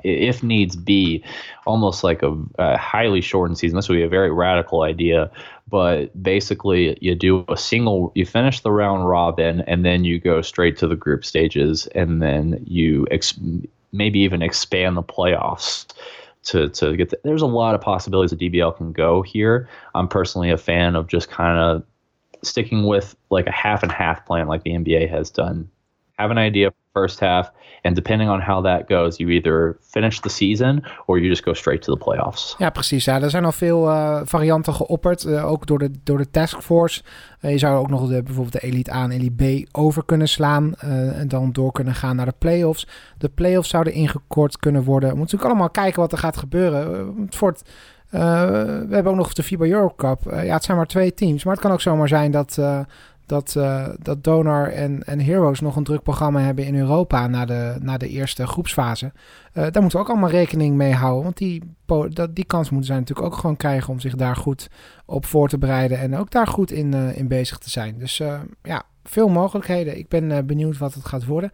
if 0.03 0.43
needs 0.43 0.77
be, 0.77 1.23
almost 1.67 2.05
like 2.05 2.23
a, 2.23 2.37
a, 2.59 2.77
highly 2.77 3.21
shortened 3.21 3.59
season. 3.59 3.77
This 3.77 3.89
would 3.89 3.97
be 3.97 4.03
a 4.03 4.09
very 4.09 4.31
radical 4.31 4.83
idea, 4.83 5.31
but 5.69 6.23
basically, 6.23 6.97
you 7.01 7.15
do 7.15 7.45
a 7.49 7.57
single, 7.57 8.13
you 8.15 8.27
finish 8.27 8.61
the 8.61 8.71
round 8.71 9.09
robin, 9.09 9.63
and 9.63 9.85
then 9.85 10.05
you 10.05 10.19
go 10.19 10.43
straight 10.43 10.77
to 10.79 10.87
the 10.87 10.97
group 10.97 11.25
stages, 11.25 11.87
and 11.89 12.23
then 12.23 12.63
you 12.67 13.07
ex- 13.11 13.39
maybe 13.93 14.21
even 14.21 14.43
expand 14.43 14.97
the 14.97 15.03
playoffs 15.03 15.87
to 16.45 16.69
to 16.71 16.97
get 16.97 17.11
the, 17.11 17.21
there's 17.25 17.43
a 17.43 17.47
lot 17.47 17.75
of 17.75 17.81
possibilities 17.81 18.37
the 18.37 18.51
DBL 18.51 18.77
can 18.77 18.93
go 18.93 19.23
here. 19.23 19.69
I'm 19.95 20.09
personally 20.09 20.51
a 20.51 20.59
fan 20.59 20.97
of 20.97 21.07
just 21.07 21.31
kind 21.31 21.59
of 21.59 21.85
sticking 22.43 22.87
with 22.87 23.15
like 23.31 23.47
a 23.47 23.53
half 23.53 23.83
and 23.83 23.93
half 23.93 24.27
plan 24.27 24.49
like 24.49 24.65
the 24.65 24.73
NBA 24.73 25.09
has 25.09 25.31
done. 25.31 25.71
Have 26.14 26.31
an 26.31 26.38
idea 26.38 26.73
first 26.92 27.21
half, 27.21 27.50
and 27.83 27.95
depending 27.95 28.31
on 28.31 28.40
how 28.40 28.64
that 28.64 28.88
goes, 28.88 29.16
you 29.16 29.31
either 29.31 29.76
finish 29.81 30.21
the 30.21 30.28
season 30.28 30.85
or 31.07 31.19
you 31.19 31.28
just 31.28 31.45
go 31.45 31.52
straight 31.52 31.83
to 31.83 31.97
the 31.97 32.04
playoffs. 32.04 32.54
Ja, 32.59 32.71
precies. 32.71 33.04
Ja, 33.04 33.21
er 33.21 33.31
zijn 33.31 33.45
al 33.45 33.52
veel 33.52 33.88
uh, 33.88 34.21
varianten 34.25 34.75
geopperd, 34.75 35.25
uh, 35.25 35.50
ook 35.50 35.66
door 35.66 35.78
de, 35.78 35.90
door 36.04 36.19
de 36.19 36.31
taskforce. 36.31 37.02
Uh, 37.40 37.50
je 37.50 37.59
zou 37.59 37.78
ook 37.78 37.90
nog 37.90 38.09
de, 38.09 38.23
bijvoorbeeld 38.23 38.61
de 38.61 38.69
Elite 38.69 38.92
A 38.92 39.02
en 39.02 39.11
Elite 39.11 39.64
B 39.64 39.76
over 39.76 40.04
kunnen 40.04 40.28
slaan 40.28 40.75
en 40.75 41.28
dan 41.28 41.52
door 41.52 41.73
kunnen 41.73 41.95
gaan 41.95 42.16
naar 42.16 42.26
de 42.26 42.35
playoffs. 42.38 42.87
De 43.19 43.28
playoffs 43.28 43.69
zouden 43.69 43.92
ingekort 43.92 44.57
kunnen 44.57 44.83
worden. 44.83 45.11
We 45.11 45.16
moeten 45.16 45.37
natuurlijk 45.37 45.50
allemaal 45.50 45.85
kijken 45.85 46.00
wat 46.00 46.12
er 46.12 46.19
gaat 46.19 46.37
gebeuren. 46.37 47.26
voor 47.31 47.49
het 47.49 47.62
we 48.11 48.88
hebben 48.90 49.12
ook 49.12 49.16
nog 49.16 49.33
de 49.33 49.42
FIBA 49.42 49.66
Europe 49.66 49.95
Cup. 49.95 50.21
Ja, 50.45 50.54
het 50.54 50.64
zijn 50.64 50.76
maar 50.76 50.87
twee 50.87 51.14
teams. 51.14 51.45
Maar 51.45 51.52
het 51.52 51.62
kan 51.62 51.73
ook 51.73 51.81
zomaar 51.81 52.09
zijn 52.09 52.31
dat, 52.31 52.59
uh, 53.31 53.85
dat, 53.87 53.97
dat 54.02 54.25
Donar 54.25 54.69
en, 54.69 55.05
en 55.05 55.21
Heroes 55.21 55.61
nog 55.61 55.76
een 55.76 55.85
druk 55.85 56.03
programma 56.03 56.40
hebben 56.40 56.64
in 56.64 56.79
Europa 56.79 57.27
na 57.27 57.44
de, 57.44 57.77
na 57.81 57.97
de 57.97 58.09
eerste 58.09 58.47
groepsfase. 58.47 59.12
daar 59.53 59.64
moeten 59.64 59.90
we 59.90 59.99
ook 59.99 60.09
allemaal 60.09 60.31
rekening 60.31 60.77
mee 60.77 60.92
houden. 60.92 61.23
Want 61.23 61.37
die, 61.37 61.62
dat, 62.11 62.35
die 62.35 62.44
kans 62.44 62.70
moeten 62.70 62.88
zij 62.88 62.99
natuurlijk 62.99 63.27
ook 63.27 63.37
gewoon 63.40 63.57
krijgen 63.57 63.92
om 63.92 64.01
zich 64.01 64.14
daar 64.14 64.37
goed 64.37 64.68
op 65.07 65.27
voor 65.27 65.49
te 65.49 65.59
bereiden. 65.59 65.99
En 65.99 66.16
ook 66.16 66.31
daar 66.31 66.47
goed 66.47 66.70
in, 66.70 66.94
in 66.94 67.29
bezig 67.29 67.59
te 67.59 67.70
zijn. 67.70 67.99
Dus 67.99 68.23
ja, 68.62 68.83
veel 69.05 69.29
mogelijkheden. 69.29 69.99
Ik 69.99 70.09
ben 70.09 70.47
benieuwd 70.47 70.79
wat 70.79 70.94
het 70.94 71.05
gaat 71.05 71.25
worden. 71.25 71.51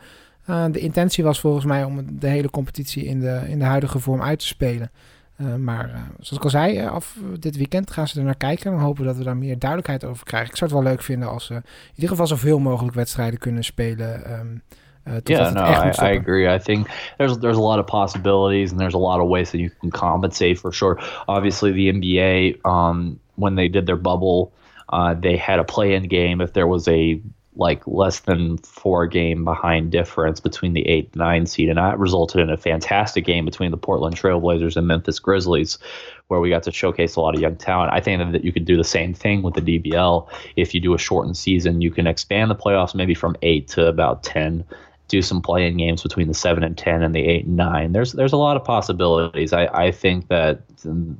de 0.46 0.78
intentie 0.78 1.24
was 1.24 1.40
volgens 1.40 1.64
mij 1.64 1.84
om 1.84 2.18
de 2.18 2.28
hele 2.28 2.50
competitie 2.50 3.04
in 3.04 3.20
de, 3.20 3.40
in 3.46 3.58
de 3.58 3.64
huidige 3.64 3.98
vorm 3.98 4.22
uit 4.22 4.38
te 4.38 4.46
spelen. 4.46 4.90
Uh, 5.40 5.54
maar 5.54 5.88
uh, 5.88 5.94
zoals 5.94 6.32
ik 6.32 6.44
al 6.44 6.50
zei, 6.50 6.80
uh, 6.80 6.90
af 6.90 7.18
dit 7.38 7.56
weekend 7.56 7.90
gaan 7.90 8.08
ze 8.08 8.18
er 8.18 8.24
naar 8.24 8.36
kijken. 8.36 8.72
En 8.72 8.78
hopen 8.78 9.04
dat 9.04 9.16
we 9.16 9.24
daar 9.24 9.36
meer 9.36 9.58
duidelijkheid 9.58 10.04
over 10.04 10.24
krijgen. 10.24 10.50
Ik 10.50 10.56
zou 10.56 10.70
het 10.70 10.80
wel 10.80 10.90
leuk 10.90 11.02
vinden 11.02 11.28
als 11.28 11.48
we 11.48 11.54
in 11.54 11.62
ieder 11.94 12.08
geval 12.10 12.26
zoveel 12.26 12.58
mogelijk 12.58 12.94
wedstrijden 12.94 13.38
kunnen 13.38 13.64
spelen. 13.64 14.32
Um, 14.32 14.62
yeah, 15.24 15.52
no, 15.52 15.62
I, 15.62 16.12
I, 16.12 16.18
agree. 16.18 16.54
I 16.54 16.58
think 16.58 16.88
there's 17.16 17.38
there's 17.38 17.56
a 17.56 17.60
lot 17.60 17.78
of 17.78 17.86
possibilities 17.86 18.70
and 18.70 18.78
there's 18.78 18.94
a 18.94 18.98
lot 18.98 19.20
of 19.20 19.28
ways 19.28 19.50
that 19.50 19.60
you 19.60 19.70
can 19.80 19.90
compensate 19.90 20.58
for 20.58 20.72
sure. 20.72 20.98
Obviously, 21.26 21.72
the 21.72 21.92
NBA, 21.92 22.58
um, 22.64 23.18
when 23.34 23.54
they 23.54 23.68
did 23.68 23.86
their 23.86 23.96
bubble, 23.96 24.52
uh, 24.88 25.14
they 25.14 25.36
had 25.36 25.58
a 25.58 25.64
play-in 25.64 26.08
game 26.08 26.40
if 26.40 26.52
there 26.52 26.66
was 26.66 26.88
a 26.88 27.20
like 27.58 27.84
less 27.86 28.20
than 28.20 28.56
four 28.58 29.06
game 29.06 29.44
behind 29.44 29.90
difference 29.90 30.38
between 30.38 30.72
the 30.72 30.86
eight 30.88 31.14
nine 31.16 31.44
seed, 31.44 31.68
and 31.68 31.76
that 31.76 31.98
resulted 31.98 32.40
in 32.40 32.50
a 32.50 32.56
fantastic 32.56 33.24
game 33.24 33.44
between 33.44 33.72
the 33.72 33.76
Portland 33.76 34.16
Trailblazers 34.16 34.76
and 34.76 34.86
Memphis 34.86 35.18
Grizzlies, 35.18 35.76
where 36.28 36.38
we 36.38 36.50
got 36.50 36.62
to 36.62 36.72
showcase 36.72 37.16
a 37.16 37.20
lot 37.20 37.34
of 37.34 37.40
young 37.40 37.56
talent. 37.56 37.92
I 37.92 38.00
think 38.00 38.32
that 38.32 38.44
you 38.44 38.52
could 38.52 38.64
do 38.64 38.76
the 38.76 38.84
same 38.84 39.12
thing 39.12 39.42
with 39.42 39.54
the 39.54 39.60
DBL 39.60 40.30
if 40.56 40.72
you 40.72 40.80
do 40.80 40.94
a 40.94 40.98
shortened 40.98 41.36
season. 41.36 41.80
You 41.80 41.90
can 41.90 42.06
expand 42.06 42.50
the 42.50 42.56
playoffs 42.56 42.94
maybe 42.94 43.14
from 43.14 43.36
eight 43.42 43.66
to 43.68 43.86
about 43.86 44.22
ten. 44.22 44.64
Do 45.08 45.22
some 45.22 45.40
playing 45.40 45.78
games 45.78 46.02
between 46.02 46.28
the 46.28 46.34
seven 46.34 46.62
and 46.62 46.76
ten 46.76 47.02
and 47.02 47.14
the 47.14 47.26
eight 47.26 47.46
and 47.46 47.56
nine. 47.56 47.92
There's 47.92 48.12
there's 48.12 48.34
a 48.34 48.36
lot 48.36 48.56
of 48.56 48.64
possibilities. 48.64 49.52
I, 49.52 49.66
I 49.66 49.90
think 49.90 50.28
that 50.28 50.60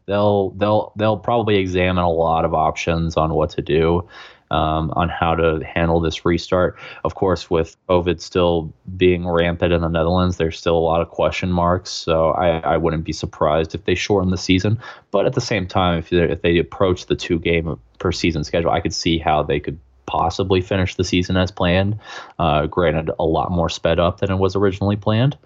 they'll 0.07 0.51
they'll 0.51 0.93
they'll 0.95 1.19
probably 1.19 1.57
examine 1.57 2.05
a 2.05 2.11
lot 2.11 2.45
of 2.45 2.55
options 2.55 3.17
on 3.17 3.35
what 3.35 3.51
to 3.51 3.63
do 3.63 4.07
um, 4.51 4.93
on 4.97 5.09
how 5.09 5.35
to 5.35 5.65
handle 5.65 6.01
this 6.01 6.25
restart. 6.25 6.79
Of 7.05 7.15
course, 7.15 7.51
with 7.51 7.77
COVID 7.89 8.21
still 8.21 8.73
being 8.97 9.29
rampant 9.29 9.73
in 9.73 9.81
the 9.81 9.89
Netherlands, 9.89 10.37
there's 10.37 10.59
still 10.59 10.77
a 10.77 10.81
lot 10.81 11.01
of 11.01 11.09
question 11.09 11.51
marks. 11.53 11.91
So 11.91 12.31
I, 12.31 12.59
I 12.59 12.77
wouldn't 12.77 13.05
be 13.05 13.13
surprised 13.13 13.75
if 13.75 13.85
they 13.85 13.95
shorten 13.95 14.31
the 14.31 14.39
season. 14.39 14.79
But 15.11 15.27
at 15.27 15.35
the 15.35 15.41
same 15.41 15.67
time, 15.67 15.99
if 15.99 16.11
they, 16.11 16.23
if 16.23 16.43
they 16.43 16.59
approach 16.59 17.07
the 17.07 17.17
two 17.17 17.39
game 17.39 17.79
per 17.99 18.13
season 18.13 18.45
schedule, 18.45 18.71
I 18.71 18.81
could 18.81 18.95
see 18.95 19.19
how 19.19 19.43
they 19.43 19.61
could 19.61 19.79
possibly 20.07 20.63
finish 20.63 20.95
the 20.95 21.05
season 21.05 21.37
as 21.37 21.51
planned. 21.51 21.99
Uh, 22.39 22.67
granted, 22.67 23.11
a 23.19 23.25
lot 23.25 23.51
more 23.51 23.69
sped 23.69 24.01
up 24.01 24.21
than 24.21 24.33
it 24.33 24.37
was 24.37 24.57
originally 24.57 24.97
planned. 24.97 25.37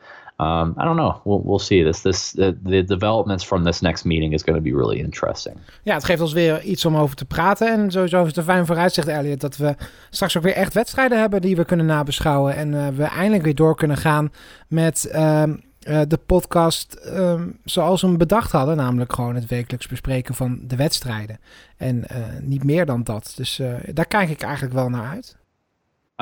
Um, 0.43 0.75
I 0.79 0.85
don't 0.85 0.97
know. 0.97 1.21
We'll, 1.25 1.43
we'll 1.45 1.59
see. 1.59 1.85
This, 1.85 2.01
this, 2.01 2.31
the, 2.31 2.85
developments 2.87 3.45
from 3.45 3.65
this 3.65 3.81
next 3.81 4.05
meeting 4.05 4.33
is 4.33 4.43
going 4.43 4.59
to 4.59 4.71
be 4.71 4.77
really 4.77 4.99
interesting. 4.99 5.57
Ja, 5.83 5.95
het 5.95 6.05
geeft 6.05 6.21
ons 6.21 6.33
weer 6.33 6.63
iets 6.63 6.85
om 6.85 6.97
over 6.97 7.17
te 7.17 7.25
praten. 7.25 7.73
En 7.73 7.91
sowieso 7.91 8.21
is 8.21 8.27
het 8.27 8.37
een 8.37 8.43
fijn 8.43 8.67
vooruitzicht, 8.67 9.09
Elliot, 9.09 9.41
dat 9.41 9.57
we 9.57 9.75
straks 10.11 10.37
ook 10.37 10.43
weer 10.43 10.55
echt 10.55 10.75
wedstrijden 10.75 11.21
hebben 11.21 11.41
die 11.41 11.57
we 11.57 11.65
kunnen 11.65 11.87
nabeschouwen. 11.87 12.57
En 12.57 12.73
uh, 12.73 12.89
we 12.89 13.05
eindelijk 13.05 13.43
weer 13.43 13.55
door 13.55 13.77
kunnen 13.77 13.97
gaan 13.97 14.33
met 14.69 15.11
uh, 15.15 15.43
uh, 15.89 16.01
de 16.09 16.17
podcast 16.17 16.93
ehm, 16.93 17.49
zoals 17.65 18.01
we 18.01 18.07
hem 18.07 18.19
bedacht 18.19 18.53
hadden. 18.53 18.77
Namelijk 18.77 19.13
gewoon 19.13 19.35
het 19.35 19.47
wekelijks 19.47 19.89
bespreken 19.89 20.35
van 20.35 20.61
de 20.67 20.77
wedstrijden. 20.77 21.39
En 21.77 22.09
eh, 22.09 22.17
niet 22.41 22.65
meer 22.65 22.87
dan 22.87 23.03
dat. 23.03 23.33
Dus 23.37 23.59
eh, 23.59 23.75
daar 23.93 24.07
kijk 24.07 24.31
ik 24.31 24.43
eigenlijk 24.43 24.75
wel 24.75 24.89
naar 24.89 25.11
uit. 25.11 25.37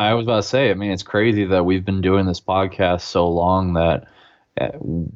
I 0.01 0.15
was 0.15 0.25
about 0.25 0.37
to 0.37 0.49
say, 0.49 0.71
I 0.71 0.75
mean, 0.75 0.93
it's 0.93 1.03
crazy 1.03 1.45
that 1.45 1.65
we've 1.65 1.85
been 1.85 2.01
doing 2.01 2.27
this 2.27 2.41
podcast 2.41 3.03
so 3.03 3.29
long 3.29 3.75
that 3.75 4.05
uh, 4.57 4.69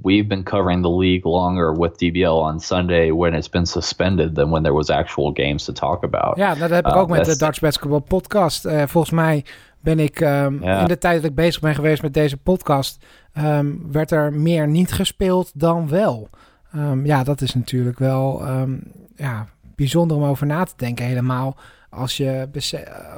we've 0.03 0.29
been 0.29 0.45
covering 0.45 0.83
the 0.83 0.91
league 0.91 1.25
longer 1.25 1.73
with 1.73 1.97
DBL 1.97 2.43
on 2.43 2.61
Sunday 2.61 3.11
when 3.11 3.35
it's 3.35 3.49
been 3.49 3.67
suspended 3.67 4.35
than 4.35 4.51
when 4.51 4.63
there 4.63 4.75
was 4.75 4.91
actual 4.91 5.33
games 5.33 5.65
to 5.65 5.73
talk 5.73 6.05
about. 6.05 6.37
Ja, 6.37 6.55
dat 6.55 6.71
heb 6.71 6.87
ik 6.87 6.93
uh, 6.93 6.99
ook 6.99 7.09
met 7.09 7.25
de 7.25 7.37
Dutch 7.37 7.61
Basketball 7.61 8.01
podcast. 8.01 8.67
Uh, 8.67 8.83
volgens 8.87 9.13
mij 9.13 9.45
ben 9.81 9.99
ik 9.99 10.21
um, 10.21 10.63
in 10.63 10.87
de 10.87 10.99
tijd 10.99 11.23
dat 11.23 11.31
ik 11.31 11.35
bezig 11.35 11.61
ben 11.61 11.75
geweest 11.75 12.03
met 12.03 12.15
deze 12.15 12.37
podcast, 12.37 13.05
um, 13.39 13.93
werd 13.93 14.11
er 14.11 14.33
meer 14.33 14.69
niet 14.69 14.93
gespeeld 14.93 15.61
dan 15.61 15.89
wel. 15.89 16.29
Um, 16.77 17.07
ja, 17.07 17.23
dat 17.25 17.41
is 17.41 17.55
natuurlijk 17.55 17.99
wel 17.99 18.43
ja, 19.17 19.47
bijzonder 19.77 20.17
om 20.17 20.25
over 20.25 20.47
na 20.47 20.65
te 20.65 20.75
denken. 20.77 21.05
Helemaal 21.05 21.57
als 21.95 22.17
je 22.17 22.49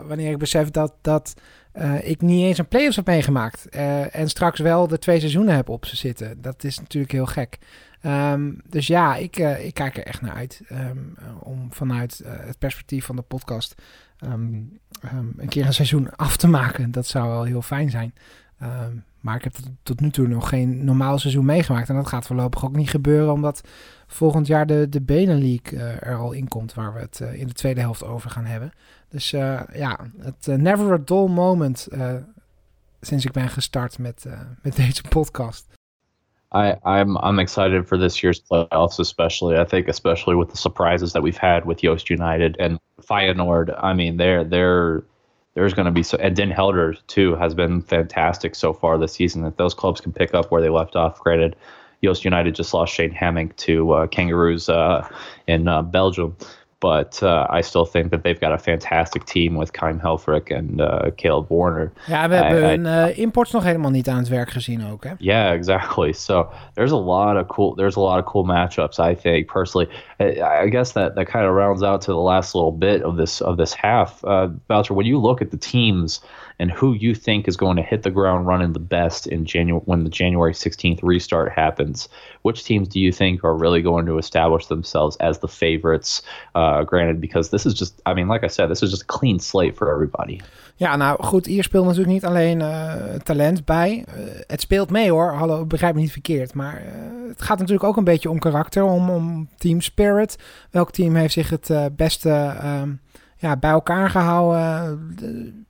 wanneer 0.07 0.31
ik 0.31 0.39
besef 0.39 0.71
dat, 0.71 0.95
dat 1.01 1.35
uh, 1.75 2.09
ik 2.09 2.21
niet 2.21 2.45
eens 2.45 2.59
een 2.59 2.69
playoffs 2.69 2.97
heb 2.97 3.07
meegemaakt. 3.07 3.67
Uh, 3.71 4.15
en 4.15 4.29
straks 4.29 4.61
wel 4.61 4.87
de 4.87 4.99
twee 4.99 5.19
seizoenen 5.19 5.55
heb 5.55 5.69
op 5.69 5.87
ze 5.87 5.97
zitten. 5.97 6.43
Dat 6.43 6.65
is 6.65 6.79
natuurlijk 6.79 7.13
heel 7.13 7.27
gek. 7.27 7.59
Ehm, 8.01 8.53
dus 8.69 8.87
ja, 8.87 9.17
ik, 9.17 9.37
ik 9.39 9.75
kijk 9.75 9.97
er 9.97 10.07
echt 10.07 10.21
naar 10.21 10.35
uit 10.35 10.61
ehm, 10.69 10.99
om 11.41 11.73
vanuit 11.73 12.23
het 12.27 12.59
perspectief 12.59 13.05
van 13.05 13.17
de 13.17 13.23
podcast 13.23 13.75
ehm, 14.19 14.63
een 15.37 15.49
keer 15.49 15.67
een 15.67 15.75
seizoen 15.75 16.11
af 16.27 16.37
te 16.37 16.47
maken. 16.47 16.91
Dat 16.91 17.07
zou 17.07 17.29
wel 17.29 17.45
heel 17.45 17.63
fijn 17.63 17.91
zijn. 17.91 18.15
Maar 19.21 19.37
ik 19.37 19.45
heb 19.45 19.55
tot 19.83 20.01
nu 20.01 20.11
toe 20.11 20.29
nog 20.29 20.49
geen 20.49 20.85
normaal 20.85 21.19
seizoen 21.19 21.45
meegemaakt. 21.45 21.89
En 21.89 21.95
dat 21.95 22.09
gaat 22.09 22.27
voorlopig 22.27 22.65
ook 22.65 22.77
niet 22.77 22.91
gebeuren, 22.91 23.33
omdat 23.33 23.69
volgend 24.07 24.47
jaar 24.47 24.67
de, 24.67 24.89
de 24.89 25.01
Benen 25.01 25.39
League 25.39 25.79
er 25.79 26.17
al 26.17 26.33
in 26.33 26.49
komt, 26.49 26.75
waar 26.75 26.95
we 26.95 27.01
het 27.01 27.21
in 27.33 27.47
de 27.47 27.53
tweede 27.53 27.81
helft 27.81 28.05
over 28.05 28.31
gaan 28.31 28.45
hebben. 28.45 28.73
Dus 29.09 29.31
ja, 29.73 29.99
het 30.19 30.47
never 30.47 30.93
a 30.93 30.99
dull 31.05 31.29
moment 31.29 31.89
sinds 33.01 33.25
ik 33.25 33.33
ben 33.33 33.49
gestart 33.49 33.99
met, 33.99 34.27
met 34.63 34.77
deze 34.77 35.03
podcast. 35.09 35.75
I, 36.55 36.77
I'm 36.85 37.17
I'm 37.17 37.39
excited 37.39 37.87
for 37.87 37.99
this 37.99 38.21
year's 38.21 38.41
playoffs, 38.41 38.99
especially. 38.99 39.61
I 39.61 39.65
think, 39.65 39.89
especially 39.89 40.37
with 40.37 40.49
the 40.51 40.57
surprises 40.57 41.13
that 41.13 41.23
we've 41.23 41.41
had 41.41 41.65
with 41.65 41.81
Yost 41.81 42.09
United 42.09 42.59
and 42.59 42.79
Feyenoord. 43.01 43.71
I 43.83 43.95
mean, 43.95 44.17
they're 44.17 44.49
they're 44.49 45.03
there's 45.57 45.73
going 45.73 45.87
to 45.87 45.91
be 45.91 46.03
so, 46.03 46.19
and 46.19 46.37
Den 46.37 46.51
Helder 46.51 46.95
too 47.07 47.35
has 47.37 47.55
been 47.55 47.81
fantastic 47.81 48.55
so 48.55 48.75
far 48.75 48.99
this 48.99 49.15
season. 49.15 49.43
If 49.45 49.57
those 49.57 49.73
clubs 49.73 50.03
can 50.03 50.13
pick 50.13 50.35
up 50.35 50.51
where 50.51 50.61
they 50.61 50.69
left 50.69 50.97
off. 50.97 51.19
Granted, 51.19 51.57
Yost 52.03 52.27
United 52.27 52.55
just 52.55 52.75
lost 52.75 52.93
Shane 52.93 53.11
Hammock 53.11 53.57
to 53.57 53.91
uh, 53.93 54.07
Kangaroos 54.07 54.69
uh, 54.69 55.09
in 55.47 55.67
uh, 55.67 55.81
Belgium, 55.81 56.37
But 56.79 57.23
uh, 57.23 57.47
I 57.49 57.63
still 57.63 57.87
think 57.87 58.11
that 58.11 58.23
they've 58.23 58.39
got 58.39 58.53
a 58.53 58.59
fantastic 58.59 59.25
team 59.25 59.55
with 59.55 59.73
Keim 59.73 59.99
Helfrich 59.99 60.51
en 60.51 60.79
uh, 60.79 61.11
Caleb 61.17 61.49
Warner. 61.49 61.93
Ja, 62.07 62.29
we 62.29 62.35
hebben 62.35 62.59
I, 62.59 62.67
hun 62.67 62.87
uh, 62.87 63.19
imports 63.19 63.53
nog 63.53 63.65
helemaal 63.65 63.91
niet 63.91 64.09
aan 64.09 64.19
het 64.19 64.29
werk 64.29 64.51
gezien 64.51 64.87
ook, 64.91 65.05
hè? 65.05 65.11
Yeah, 65.19 65.53
exactly. 65.53 66.13
So 66.13 66.51
there's 66.75 66.93
a 66.93 66.99
lot 66.99 67.37
of 67.37 67.47
cool. 67.47 67.75
There's 67.75 67.97
a 67.97 68.01
lot 68.01 68.19
of 68.19 68.25
cool 68.25 68.45
matchups. 68.45 68.99
I 68.99 69.15
think 69.15 69.47
personally, 69.47 69.89
I, 70.21 70.65
I 70.65 70.69
guess 70.69 70.93
that 70.93 71.15
that 71.15 71.31
kind 71.31 71.47
of 71.47 71.55
rounds 71.55 71.83
out 71.83 72.01
to 72.03 72.13
the 72.13 72.21
last 72.21 72.55
little 72.55 72.79
bit 72.79 73.03
of 73.03 73.17
this 73.17 73.41
of 73.41 73.57
this 73.57 73.75
half. 73.75 74.23
Uh, 74.25 74.49
Boucher, 74.69 74.95
when 74.95 75.07
you 75.07 75.19
look 75.19 75.41
at 75.41 75.51
the 75.51 75.59
teams 75.59 76.21
and 76.59 76.71
who 76.71 76.95
you 76.95 77.15
think 77.15 77.49
is 77.49 77.57
going 77.57 77.77
to 77.77 77.83
hit 77.83 78.03
the 78.03 78.11
ground 78.11 78.47
running 78.47 78.73
the 78.73 78.79
best 78.79 79.27
in 79.27 79.45
January 79.45 79.83
when 79.85 80.05
the 80.05 80.11
January 80.11 80.53
16th 80.53 81.01
restart 81.03 81.53
happens. 81.53 82.09
Which 82.43 82.65
teams 82.65 82.89
do 82.89 83.01
you 83.01 83.13
think 83.13 83.45
are 83.45 83.57
really 83.57 83.83
going 83.83 84.07
to 84.07 84.19
establish 84.19 84.67
themselves 84.67 85.17
as 85.17 85.41
the 85.41 85.49
favorites? 85.49 86.23
Uh, 86.55 86.66
granted, 86.87 87.21
because 87.21 87.51
this 87.51 87.65
is 87.67 87.79
just, 87.79 88.01
I 88.09 88.13
mean, 88.15 88.33
like 88.33 88.47
I 88.47 88.49
said, 88.49 88.69
this 88.69 88.83
is 88.83 88.91
just 88.91 89.03
a 89.03 89.19
clean 89.19 89.41
slate 89.41 89.75
for 89.75 89.93
everybody. 89.93 90.41
Ja, 90.77 90.97
nou 90.97 91.23
goed, 91.23 91.47
hier 91.47 91.63
speelt 91.63 91.85
natuurlijk 91.85 92.13
niet 92.13 92.25
alleen 92.25 92.61
uh, 92.61 92.95
talent 93.15 93.65
bij. 93.65 94.05
Uh, 94.09 94.15
het 94.47 94.61
speelt 94.61 94.91
mee 94.91 95.11
hoor, 95.11 95.33
hallo, 95.33 95.67
begrijp 95.67 95.95
me 95.95 96.01
niet 96.01 96.13
verkeerd. 96.13 96.55
Maar 96.55 96.83
uh, 96.83 97.29
het 97.29 97.43
gaat 97.43 97.59
natuurlijk 97.59 97.89
ook 97.89 97.97
een 97.97 98.05
beetje 98.05 98.31
om 98.31 98.39
karakter, 98.39 98.83
om, 98.83 99.11
om 99.11 99.49
team 99.57 99.81
spirit. 99.81 100.39
Welk 100.71 100.91
team 100.91 101.15
heeft 101.15 101.33
zich 101.33 101.51
het 101.51 101.97
beste 101.97 102.57
um, 102.65 103.01
ja, 103.37 103.57
bij 103.57 103.71
elkaar 103.71 104.11
gehouden? 104.11 105.13
De, 105.17 105.65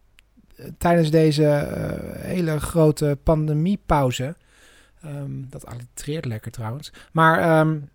tijdens 0.78 1.10
deze 1.10 1.42
uh, 1.42 2.22
hele 2.22 2.60
grote 2.60 3.18
pandemiepauze. 3.22 4.36
Um, 5.04 5.46
dat 5.50 5.66
allitereert 5.66 6.24
lekker 6.24 6.50
trouwens. 6.50 6.92
Maar 7.12 7.60
um, 7.60 7.88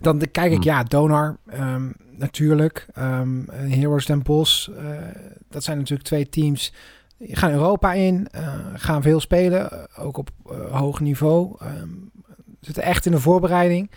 dan 0.00 0.18
kijk 0.32 0.52
ik, 0.52 0.62
hmm. 0.62 0.62
ja, 0.62 0.82
Donar 0.82 1.36
um, 1.60 1.94
natuurlijk. 2.10 2.86
Heroes 3.68 4.06
Den 4.06 4.22
Bos. 4.22 4.70
Uh, 4.72 4.98
dat 5.48 5.64
zijn 5.64 5.78
natuurlijk 5.78 6.08
twee 6.08 6.28
teams. 6.28 6.72
Die 7.18 7.36
gaan 7.36 7.52
Europa 7.52 7.92
in. 7.92 8.28
Uh, 8.36 8.54
gaan 8.74 9.02
veel 9.02 9.20
spelen. 9.20 9.88
Ook 9.96 10.16
op 10.16 10.30
hoog 10.70 11.00
niveau. 11.00 11.56
zitten 12.60 12.82
echt 12.82 13.06
in 13.06 13.12
de 13.12 13.20
voorbereiding 13.20 13.90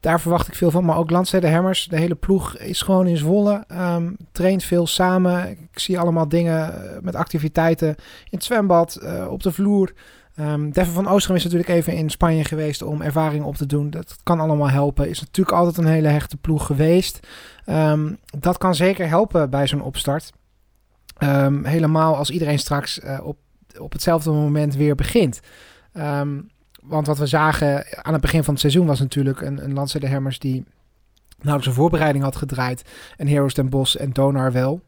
daar 0.00 0.20
verwacht 0.20 0.48
ik 0.48 0.54
veel 0.54 0.70
van. 0.70 0.84
Maar 0.84 0.96
ook 0.96 1.10
Landstede 1.10 1.50
Hammers, 1.50 1.86
de 1.88 1.96
hele 1.96 2.14
ploeg 2.14 2.56
is 2.56 2.82
gewoon 2.82 3.06
in 3.06 3.16
Zwolle. 3.16 3.64
Um, 3.72 4.16
traint 4.32 4.64
veel 4.64 4.86
samen. 4.86 5.50
Ik 5.50 5.78
zie 5.78 5.98
allemaal 5.98 6.28
dingen 6.28 6.74
eh, 6.74 7.00
met 7.00 7.14
activiteiten 7.14 7.88
in 7.88 7.94
het 8.30 8.44
zwembad, 8.44 9.00
op 9.28 9.42
de 9.42 9.52
vloer. 9.52 9.92
Um, 10.40 10.70
Devin 10.70 10.92
van 10.92 11.08
Oostrum 11.08 11.36
is 11.36 11.44
natuurlijk 11.44 11.70
even 11.70 11.92
in 11.92 12.10
Spanje 12.10 12.44
geweest 12.44 12.82
om 12.82 13.02
ervaring 13.02 13.44
op 13.44 13.56
te 13.56 13.66
doen. 13.66 13.90
Dat 13.90 14.16
kan 14.22 14.40
allemaal 14.40 14.70
helpen. 14.70 15.08
Is 15.08 15.20
natuurlijk 15.20 15.56
altijd 15.56 15.76
een 15.76 15.92
hele 15.92 16.08
hechte 16.08 16.36
ploeg 16.36 16.66
geweest. 16.66 17.26
Um, 17.66 18.18
dat 18.38 18.58
kan 18.58 18.74
zeker 18.74 19.08
helpen 19.08 19.50
bij 19.50 19.66
zo'n 19.66 19.82
opstart. 19.82 20.32
helemaal 21.62 22.16
als 22.16 22.30
iedereen 22.30 22.58
straks 22.58 22.98
uh, 22.98 23.20
op, 23.22 23.38
op 23.78 23.92
hetzelfde 23.92 24.30
moment 24.30 24.74
weer 24.74 24.94
begint. 24.94 25.40
Want 26.82 27.06
wat 27.06 27.18
we 27.18 27.26
zagen 27.26 27.84
aan 28.04 28.12
het 28.12 28.22
begin 28.22 28.44
van 28.44 28.52
het 28.52 28.62
seizoen 28.62 28.86
was 28.86 29.00
natuurlijk 29.00 29.40
een, 29.40 29.64
een 29.64 29.86
de 30.00 30.06
Hemmers 30.06 30.38
die 30.38 30.64
nauwelijks 31.36 31.66
een 31.66 31.82
voorbereiding 31.82 32.24
had 32.24 32.36
gedraaid. 32.36 32.82
En 33.16 33.26
Heroes 33.26 33.54
ten 33.54 33.68
Bos 33.68 33.96
en 33.96 34.10
Donar 34.10 34.52
wel. 34.52 34.80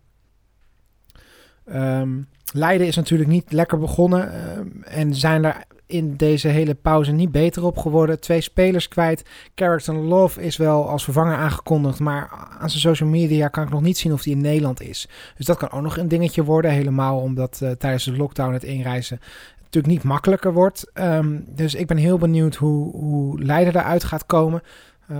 Um, 1.72 2.28
Leiden 2.52 2.87
is 2.87 2.96
natuurlijk 2.96 3.30
niet 3.30 3.52
lekker 3.52 3.78
begonnen. 3.78 4.59
Um, 4.59 4.82
en 4.82 5.14
zijn 5.14 5.44
er 5.44 5.64
in 5.87 6.16
deze 6.16 6.48
hele 6.48 6.74
pauze 6.74 7.12
niet 7.12 7.32
beter 7.32 7.64
op 7.64 7.78
geworden. 7.78 8.20
Twee 8.20 8.40
spelers 8.40 8.88
kwijt. 8.88 9.24
Character 9.54 9.94
Love 9.94 10.42
is 10.42 10.56
wel 10.56 10.88
als 10.88 11.04
vervanger 11.04 11.37
aangekondigd. 11.37 12.00
Maar 12.00 12.48
aan 12.59 12.70
zijn 12.70 12.80
social 12.80 13.09
media 13.09 13.48
kan 13.48 13.64
ik 13.64 13.70
nog 13.70 13.82
niet 13.82 13.98
zien 13.98 14.12
of 14.12 14.24
hij 14.24 14.32
in 14.32 14.40
Nederland 14.40 14.82
is. 14.82 15.09
Dus 15.37 15.46
dat 15.46 15.56
kan 15.56 15.70
ook 15.70 15.82
nog 15.82 15.96
een 15.96 16.09
dingetje 16.09 16.44
worden. 16.44 16.70
Helemaal 16.70 17.20
omdat 17.20 17.61
uh, 17.62 17.70
tijdens 17.70 18.04
de 18.04 18.16
lockdown 18.16 18.52
het 18.52 18.64
inreizen 18.64 19.20
natuurlijk 19.56 19.94
niet 19.94 20.02
makkelijker 20.02 20.52
wordt. 20.52 20.90
Um, 20.94 21.44
dus 21.48 21.74
ik 21.74 21.87
ben 21.87 21.96
heel 21.96 22.18
benieuwd 22.18 22.54
hoe, 22.54 22.90
hoe 22.96 23.42
Leiden 23.42 23.76
eruit 23.76 24.04
gaat 24.04 24.26
komen. 24.26 24.62
Uh, 25.11 25.18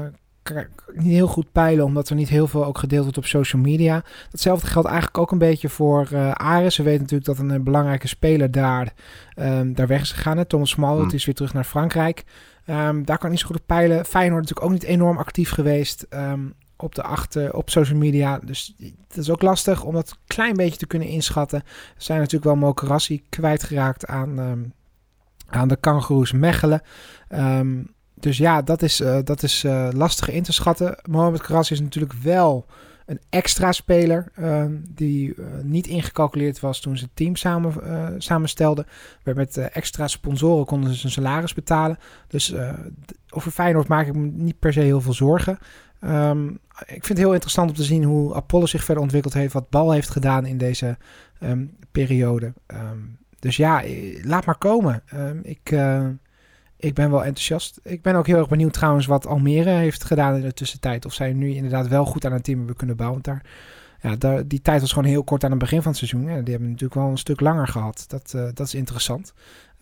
niet 0.93 1.13
heel 1.13 1.27
goed 1.27 1.53
peilen, 1.53 1.85
omdat 1.85 2.09
er 2.09 2.17
niet 2.17 2.29
heel 2.29 2.47
veel 2.47 2.65
ook 2.65 2.79
gedeeld 2.79 3.03
wordt 3.03 3.19
op 3.19 3.27
social 3.27 3.63
media. 3.63 4.05
Datzelfde 4.31 4.67
geldt 4.67 4.89
eigenlijk 4.89 5.19
ook 5.19 5.31
een 5.31 5.39
beetje 5.39 5.69
voor 5.69 6.09
uh, 6.13 6.31
Ares. 6.31 6.77
We 6.77 6.83
weten 6.83 7.01
natuurlijk 7.01 7.29
dat 7.29 7.39
een, 7.39 7.49
een 7.49 7.65
belangrijke 7.65 8.09
speler 8.09 8.51
daar, 8.51 8.93
um, 9.37 9.75
daar 9.75 9.87
weg 9.87 10.01
is 10.01 10.13
gegaan. 10.13 10.37
Hè? 10.37 10.45
Thomas 10.45 10.71
Smalwood 10.71 11.07
hmm. 11.07 11.15
is 11.15 11.25
weer 11.25 11.35
terug 11.35 11.53
naar 11.53 11.65
Frankrijk. 11.65 12.25
Um, 12.67 13.05
daar 13.05 13.19
kan 13.19 13.27
ik 13.27 13.31
niet 13.31 13.41
zo 13.41 13.47
goed 13.47 13.57
op 13.57 13.67
peilen. 13.67 14.05
Feyenoord 14.05 14.41
natuurlijk 14.41 14.67
ook 14.67 14.73
niet 14.73 14.83
enorm 14.83 15.19
actief 15.19 15.51
geweest. 15.51 16.07
Um, 16.11 16.55
op 16.77 16.95
de 16.95 17.03
achter 17.03 17.55
op 17.55 17.71
social 17.71 17.99
media. 17.99 18.39
Dus 18.45 18.75
het 19.09 19.17
is 19.17 19.31
ook 19.31 19.43
lastig 19.43 19.85
om 19.85 19.95
dat 19.95 20.11
een 20.11 20.17
klein 20.27 20.55
beetje 20.55 20.79
te 20.79 20.87
kunnen 20.87 21.09
inschatten. 21.09 21.59
Er 21.59 22.03
zijn 22.03 22.19
natuurlijk 22.19 22.45
wel 22.45 22.57
Mokerassi 22.57 23.23
kwijtgeraakt 23.29 24.07
aan, 24.07 24.73
aan 25.47 25.69
de 25.69 25.77
kangoeroes 25.77 26.33
Mechelen. 26.33 26.83
Um, 27.29 27.95
dus 28.21 28.37
ja, 28.37 28.63
dat 28.63 28.83
is, 28.83 29.01
uh, 29.01 29.19
dat 29.25 29.43
is 29.43 29.65
uh, 29.65 29.89
lastig 29.93 30.31
in 30.31 30.43
te 30.43 30.53
schatten. 30.53 30.99
Mohamed 31.11 31.41
Karassi 31.41 31.75
is 31.75 31.81
natuurlijk 31.81 32.13
wel 32.13 32.67
een 33.07 33.21
extra 33.31 33.73
speler 33.73 34.33
uh, 34.39 34.65
die 34.89 35.35
uh, 35.35 35.47
niet 35.63 35.87
ingecalculeerd 35.87 36.61
was 36.61 36.81
toen 36.81 36.97
ze 36.97 37.05
het 37.05 37.17
team 37.17 37.37
samen, 37.37 38.23
samenstelden. 38.23 38.87
Met 39.23 39.57
extra 39.57 40.07
sponsoren 40.07 40.67
konden 40.67 40.91
ze 40.93 40.99
zijn 40.99 41.13
salaris 41.13 41.55
betalen. 41.55 41.99
Dus 42.29 42.55
over 43.31 43.51
Feyenoord 43.51 43.89
maak 43.89 44.07
ik 44.07 44.15
me 44.15 44.27
niet 44.27 44.59
per 44.59 44.73
se 44.73 44.81
heel 44.81 45.01
veel 45.01 45.13
zorgen. 45.13 45.59
Um, 46.05 46.59
ik 46.79 46.87
vind 46.87 47.09
het 47.09 47.19
heel 47.19 47.33
interessant 47.33 47.71
om 47.71 47.77
te 47.77 47.83
zien 47.83 48.05
hoe 48.05 48.35
Apollo 48.35 48.67
zich 48.67 48.85
verder 48.85 49.03
ontwikkeld 49.03 49.35
heeft. 49.35 49.53
Wat 49.53 49.71
Bal 49.71 49.93
heeft 49.93 50.11
gedaan 50.11 50.47
in 50.47 50.59
deze 50.59 50.97
um, 51.41 51.77
periode. 51.91 52.53
Dus 53.39 53.57
ja, 53.57 53.83
laat 54.23 54.45
maar 54.45 54.59
komen. 54.59 55.03
ik, 55.43 55.75
ik 56.77 56.95
ben 56.95 57.11
wel 57.11 57.25
enthousiast. 57.25 57.81
Ik 57.83 58.03
ben 58.03 58.15
ook 58.15 58.27
heel 58.27 58.39
erg 58.39 58.49
benieuwd 58.49 58.73
trouwens 58.73 59.07
wat 59.07 59.27
Almere 59.27 59.71
heeft 59.71 60.05
gedaan 60.05 60.35
in 60.35 60.41
de 60.41 60.53
tussentijd. 60.53 61.05
Of 61.05 61.13
zij 61.13 61.33
nu 61.33 61.55
inderdaad 61.55 61.89
wel 61.89 62.05
goed 62.05 62.25
aan 62.25 62.33
een 62.33 62.43
team 62.43 62.59
hebben 62.59 62.77
kunnen 62.77 62.97
bouwen. 62.97 63.23
Want 63.23 63.43
daar, 63.43 63.51
ja, 64.11 64.17
daar, 64.17 64.47
die 64.47 64.63
tijd 64.63 64.81
was 64.81 64.93
gewoon 64.93 65.09
heel 65.09 65.25
kort 65.25 65.45
aan 65.45 65.51
het 65.51 65.59
begin 65.59 65.83
van 65.83 65.91
het 65.91 65.99
seizoen. 65.99 66.23
Ja, 66.31 66.41
die 66.41 66.51
hebben 66.51 66.69
natuurlijk 66.69 67.01
wel 67.01 67.11
een 67.11 67.19
stuk 67.19 67.41
langer 67.41 67.69
gehad. 67.69 68.05
Dat, 68.09 68.33
uh, 68.37 68.43
dat 68.43 68.67
is 68.67 68.75
interessant. 68.75 69.35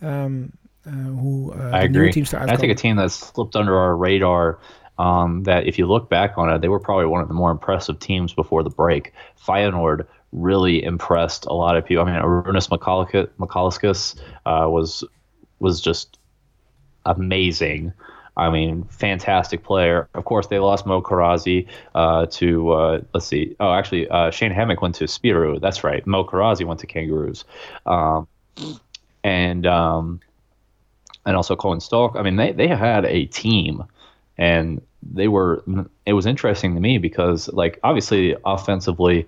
Um, 0.03 0.51
uh, 0.87 0.93
hoe 1.19 1.55
uh, 1.55 1.81
de 1.81 1.87
nieuwe 1.87 2.09
teams 2.09 2.31
eruit 2.31 2.51
I 2.51 2.55
think 2.55 2.71
a 2.71 2.81
team 2.81 2.95
that 2.95 3.11
slipped 3.11 3.55
under 3.55 3.73
our 3.73 3.97
radar 3.97 4.59
um, 4.97 5.43
that 5.43 5.63
if 5.63 5.77
you 5.77 5.87
look 5.87 6.09
back 6.09 6.37
on 6.37 6.49
it, 6.49 6.61
they 6.61 6.69
were 6.69 6.79
probably 6.79 7.05
one 7.05 7.21
of 7.21 7.27
the 7.27 7.33
more 7.33 7.51
impressive 7.51 7.97
teams 7.97 8.33
before 8.33 8.63
the 8.63 8.75
break. 8.75 9.13
Feyenoord 9.35 10.05
really 10.31 10.83
impressed 10.83 11.45
a 11.45 11.53
lot 11.53 11.77
of 11.77 11.85
people. 11.85 12.03
I 12.03 12.11
mean, 12.11 12.21
Arunas 12.21 12.69
McCalliscus 12.69 14.15
uh, 14.45 14.69
was 14.69 15.03
was 15.59 15.81
just 15.81 16.19
amazing. 17.05 17.93
I 18.37 18.49
mean, 18.49 18.83
fantastic 18.85 19.63
player. 19.63 20.09
Of 20.13 20.25
course, 20.25 20.47
they 20.47 20.59
lost 20.59 20.85
Mo 20.85 21.01
Karazi 21.01 21.67
uh, 21.93 22.25
to 22.31 22.71
uh, 22.71 23.01
let's 23.13 23.25
see. 23.25 23.55
Oh, 23.59 23.71
actually, 23.71 24.09
uh, 24.09 24.29
Shane 24.31 24.51
Hammock 24.51 24.81
went 24.81 24.95
to 24.95 25.05
Spirou. 25.05 25.61
That's 25.61 25.83
right. 25.83 26.05
Mo 26.05 26.25
Karazi 26.25 26.65
went 26.65 26.81
to 26.81 26.87
Kangaroos, 26.87 27.45
um, 27.85 28.27
and 29.23 29.65
um, 29.65 30.19
and 31.25 31.37
also 31.37 31.55
Colin 31.55 31.79
Stalk. 31.79 32.17
I 32.17 32.23
mean, 32.23 32.35
they 32.35 32.51
they 32.51 32.67
had 32.67 33.05
a 33.05 33.25
team 33.27 33.85
and 34.37 34.81
they 35.01 35.27
were 35.27 35.63
it 36.05 36.13
was 36.13 36.25
interesting 36.25 36.75
to 36.75 36.81
me 36.81 36.97
because 36.97 37.47
like 37.49 37.79
obviously 37.83 38.35
offensively 38.45 39.27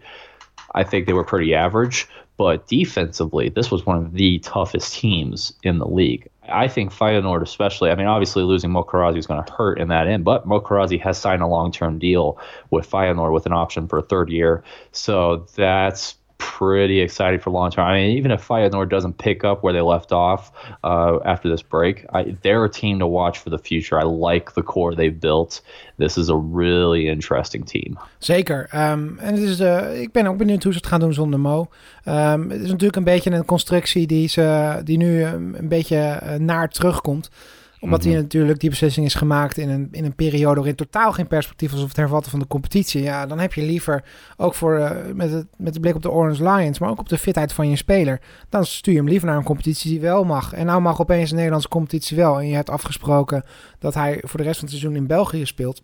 i 0.73 0.83
think 0.83 1.05
they 1.05 1.13
were 1.13 1.23
pretty 1.23 1.53
average 1.53 2.07
but 2.37 2.67
defensively 2.67 3.49
this 3.49 3.71
was 3.71 3.85
one 3.85 3.97
of 3.97 4.13
the 4.13 4.39
toughest 4.39 4.93
teams 4.93 5.53
in 5.63 5.77
the 5.79 5.87
league 5.87 6.27
I 6.49 6.67
think 6.67 6.93
Feyenoord, 6.93 7.41
especially, 7.41 7.89
I 7.89 7.95
mean, 7.95 8.07
obviously 8.07 8.43
losing 8.43 8.71
Mokarazi 8.71 9.17
is 9.17 9.27
going 9.27 9.43
to 9.43 9.51
hurt 9.53 9.79
in 9.79 9.89
that 9.89 10.07
end, 10.07 10.23
but 10.23 10.47
Mokarazi 10.47 10.99
has 11.01 11.17
signed 11.17 11.41
a 11.41 11.47
long 11.47 11.71
term 11.71 11.99
deal 11.99 12.39
with 12.69 12.89
Feyenoord 12.89 13.33
with 13.33 13.45
an 13.45 13.53
option 13.53 13.87
for 13.87 13.99
a 13.99 14.01
third 14.01 14.29
year. 14.29 14.63
So 14.91 15.47
that's 15.55 16.15
pretty 16.37 17.01
excited 17.01 17.41
for 17.41 17.51
long 17.51 17.71
term. 17.71 17.85
I 17.85 17.93
mean, 17.93 18.17
even 18.17 18.31
if 18.31 18.47
Feyenoord 18.47 18.89
doesn't 18.89 19.17
pick 19.17 19.43
up 19.43 19.63
where 19.63 19.73
they 19.73 19.81
left 19.81 20.11
off 20.11 20.51
uh, 20.83 21.19
after 21.23 21.49
this 21.49 21.61
break, 21.61 22.05
I, 22.13 22.35
they're 22.41 22.63
a 22.63 22.69
team 22.69 22.99
to 22.99 23.07
watch 23.07 23.37
for 23.39 23.49
the 23.49 23.57
future. 23.57 23.99
I 23.99 24.03
like 24.03 24.53
the 24.53 24.63
core 24.63 24.95
they've 24.95 25.19
built. 25.19 25.61
This 25.97 26.17
is 26.17 26.29
a 26.29 26.35
really 26.35 27.07
interesting 27.07 27.65
team. 27.65 27.97
Zeker. 28.19 28.69
Um, 28.73 29.17
en 29.19 29.33
het 29.33 29.39
is, 29.39 29.59
uh, 29.59 30.01
ik 30.01 30.11
ben 30.11 30.27
ook 30.27 30.37
benieuwd 30.37 30.63
hoe 30.63 30.71
ze 30.71 30.77
het 30.77 30.87
gaan 30.87 30.99
doen 30.99 31.13
zonder 31.13 31.39
Mo. 31.39 31.67
Um, 32.05 32.49
het 32.49 32.61
is 32.61 32.69
natuurlijk 32.69 32.95
een 32.95 33.03
beetje 33.03 33.31
een 33.31 33.45
constructie 33.45 34.07
die, 34.07 34.27
ze, 34.27 34.79
die 34.83 34.97
nu 34.97 35.23
een 35.23 35.67
beetje 35.69 36.19
uh, 36.23 36.33
naar 36.35 36.69
terugkomt 36.69 37.29
omdat 37.79 38.05
mm 38.05 38.13
natuurlijk 38.13 38.59
die 38.59 38.69
beslissing 38.69 39.05
is 39.05 39.13
gemaakt 39.13 39.57
in 39.57 39.69
een, 39.69 39.87
in 39.91 40.05
een 40.05 40.15
periode 40.15 40.55
waarin 40.55 40.75
totaal 40.75 41.11
geen 41.11 41.27
perspectief 41.27 41.71
was 41.71 41.81
of 41.81 41.87
het 41.87 41.97
hervatten 41.97 42.31
van 42.31 42.39
de 42.39 42.47
competitie. 42.47 43.01
Ja, 43.01 43.25
dan 43.25 43.39
heb 43.39 43.53
je 43.53 43.61
liever 43.61 44.03
ook 44.37 44.53
voor 44.53 44.77
uh, 44.77 44.91
met, 45.13 45.31
het, 45.31 45.47
met 45.57 45.73
de 45.73 45.79
blik 45.79 45.95
op 45.95 46.01
de 46.01 46.11
Orange 46.11 46.43
Lions, 46.43 46.79
maar 46.79 46.89
ook 46.89 46.99
op 46.99 47.09
de 47.09 47.17
fitheid 47.17 47.53
van 47.53 47.69
je 47.69 47.75
speler. 47.75 48.21
Dan 48.49 48.65
stuur 48.65 48.93
je 48.93 48.99
hem 48.99 49.09
liever 49.09 49.27
naar 49.27 49.37
een 49.37 49.43
competitie 49.43 49.91
die 49.91 49.99
wel 49.99 50.23
mag. 50.23 50.53
En 50.53 50.65
nou 50.65 50.81
mag 50.81 51.01
opeens 51.01 51.29
een 51.29 51.35
Nederlandse 51.35 51.69
competitie 51.69 52.17
wel. 52.17 52.39
En 52.39 52.47
je 52.47 52.55
hebt 52.55 52.69
afgesproken 52.69 53.43
dat 53.79 53.93
hij 53.93 54.21
voor 54.23 54.39
de 54.39 54.45
rest 54.45 54.59
van 54.59 54.67
het 54.67 54.77
seizoen 54.77 55.01
in 55.01 55.07
België 55.07 55.45
speelt. 55.45 55.81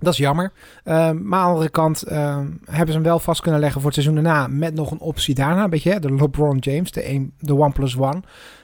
Dat 0.00 0.12
is 0.12 0.18
jammer. 0.18 0.52
Uh, 0.84 0.94
maar 0.94 1.10
aan 1.10 1.46
de 1.46 1.52
andere 1.52 1.70
kant 1.70 2.04
uh, 2.08 2.38
hebben 2.64 2.86
ze 2.86 2.92
hem 2.92 3.02
wel 3.02 3.18
vast 3.18 3.40
kunnen 3.40 3.60
leggen 3.60 3.80
voor 3.80 3.90
het 3.90 4.02
seizoen 4.02 4.24
daarna. 4.24 4.46
Met 4.46 4.74
nog 4.74 4.90
een 4.90 5.00
optie 5.00 5.34
daarna. 5.34 5.68
Beetje 5.68 6.00
de 6.00 6.14
LeBron 6.14 6.56
James, 6.58 6.90
de, 6.90 7.08
een, 7.08 7.32
de 7.38 7.56
one 7.56 7.72
plus 7.72 7.96
one. 7.96 8.22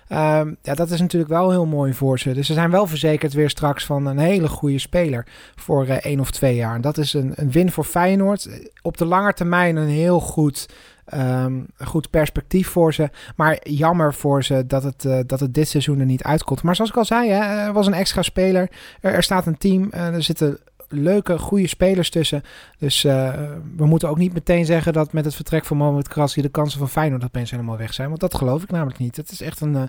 Uh, 0.09 0.41
ja, 0.63 0.75
dat 0.75 0.91
is 0.91 1.01
natuurlijk 1.01 1.33
wel 1.33 1.51
heel 1.51 1.67
mooi 1.67 1.95
voor 1.95 2.19
ze. 2.19 2.33
Dus 2.33 2.47
ze 2.47 2.53
zijn 2.53 2.71
wel 2.71 2.87
verzekerd 2.87 3.33
weer 3.33 3.51
straks 3.51 3.85
van 3.85 4.07
een 4.07 4.19
hele 4.19 4.49
goede 4.49 4.79
speler 4.79 5.27
voor 5.57 5.87
uh, 5.87 5.97
één 5.97 6.21
of 6.21 6.31
twee 6.31 6.55
jaar. 6.55 6.75
En 6.75 6.81
dat 6.81 6.99
is 6.99 7.13
een, 7.13 7.33
een 7.35 7.51
win 7.51 7.71
voor 7.73 7.85
Feyenoord. 7.85 8.49
Op 8.83 8.97
de 8.97 9.05
lange 9.05 9.33
termijn 9.33 9.77
een 9.77 9.89
heel 9.89 10.21
goed, 10.21 10.69
um, 11.15 11.67
goed 11.79 12.11
perspectief 12.11 12.69
voor 12.69 12.95
ze. 12.95 13.11
Maar 13.37 13.59
jammer 13.69 14.15
voor 14.15 14.45
ze 14.45 14.67
dat 14.67 14.83
het, 14.83 15.05
uh, 15.05 15.19
dat 15.27 15.41
het 15.41 15.55
dit 15.55 15.69
seizoen 15.69 16.01
er 16.01 16.07
niet 16.07 16.23
uitkomt. 16.23 16.63
Maar 16.63 16.77
zoals 16.77 16.91
ik 16.91 16.97
al 16.97 17.05
zei, 17.05 17.31
hè, 17.31 17.67
er 17.67 17.73
was 17.73 17.87
een 17.87 17.95
extra 17.95 18.23
speler. 18.23 18.71
Er, 19.01 19.13
er 19.13 19.23
staat 19.23 19.47
een 19.47 19.59
team. 19.59 19.91
er 19.91 20.23
zitten 20.23 20.59
leuke, 20.89 21.39
goede 21.39 21.67
spelers 21.67 22.11
tussen. 22.11 22.43
Dus 22.79 23.05
uh, 23.05 23.35
we 23.77 23.87
moeten 23.87 24.09
ook 24.09 24.19
niet 24.19 24.33
meteen 24.33 24.65
zeggen 24.65 24.93
dat 24.93 25.13
met 25.13 25.25
het 25.25 25.35
vertrek 25.35 25.65
van 25.65 25.77
Mohamed 25.77 26.09
Krassi 26.09 26.43
de 26.43 26.49
kansen 26.49 26.79
van 26.79 26.89
Feyenoord 26.89 27.25
opeens 27.25 27.51
helemaal 27.51 27.77
weg 27.77 27.95
zijn. 27.95 28.09
Want 28.09 28.21
dat 28.21 28.35
geloof 28.35 28.63
ik 28.63 28.71
namelijk 28.71 28.99
niet. 28.99 29.17
Het 29.17 29.31
is 29.31 29.41
echt 29.41 29.61
een, 29.61 29.75
uh, 29.75 29.83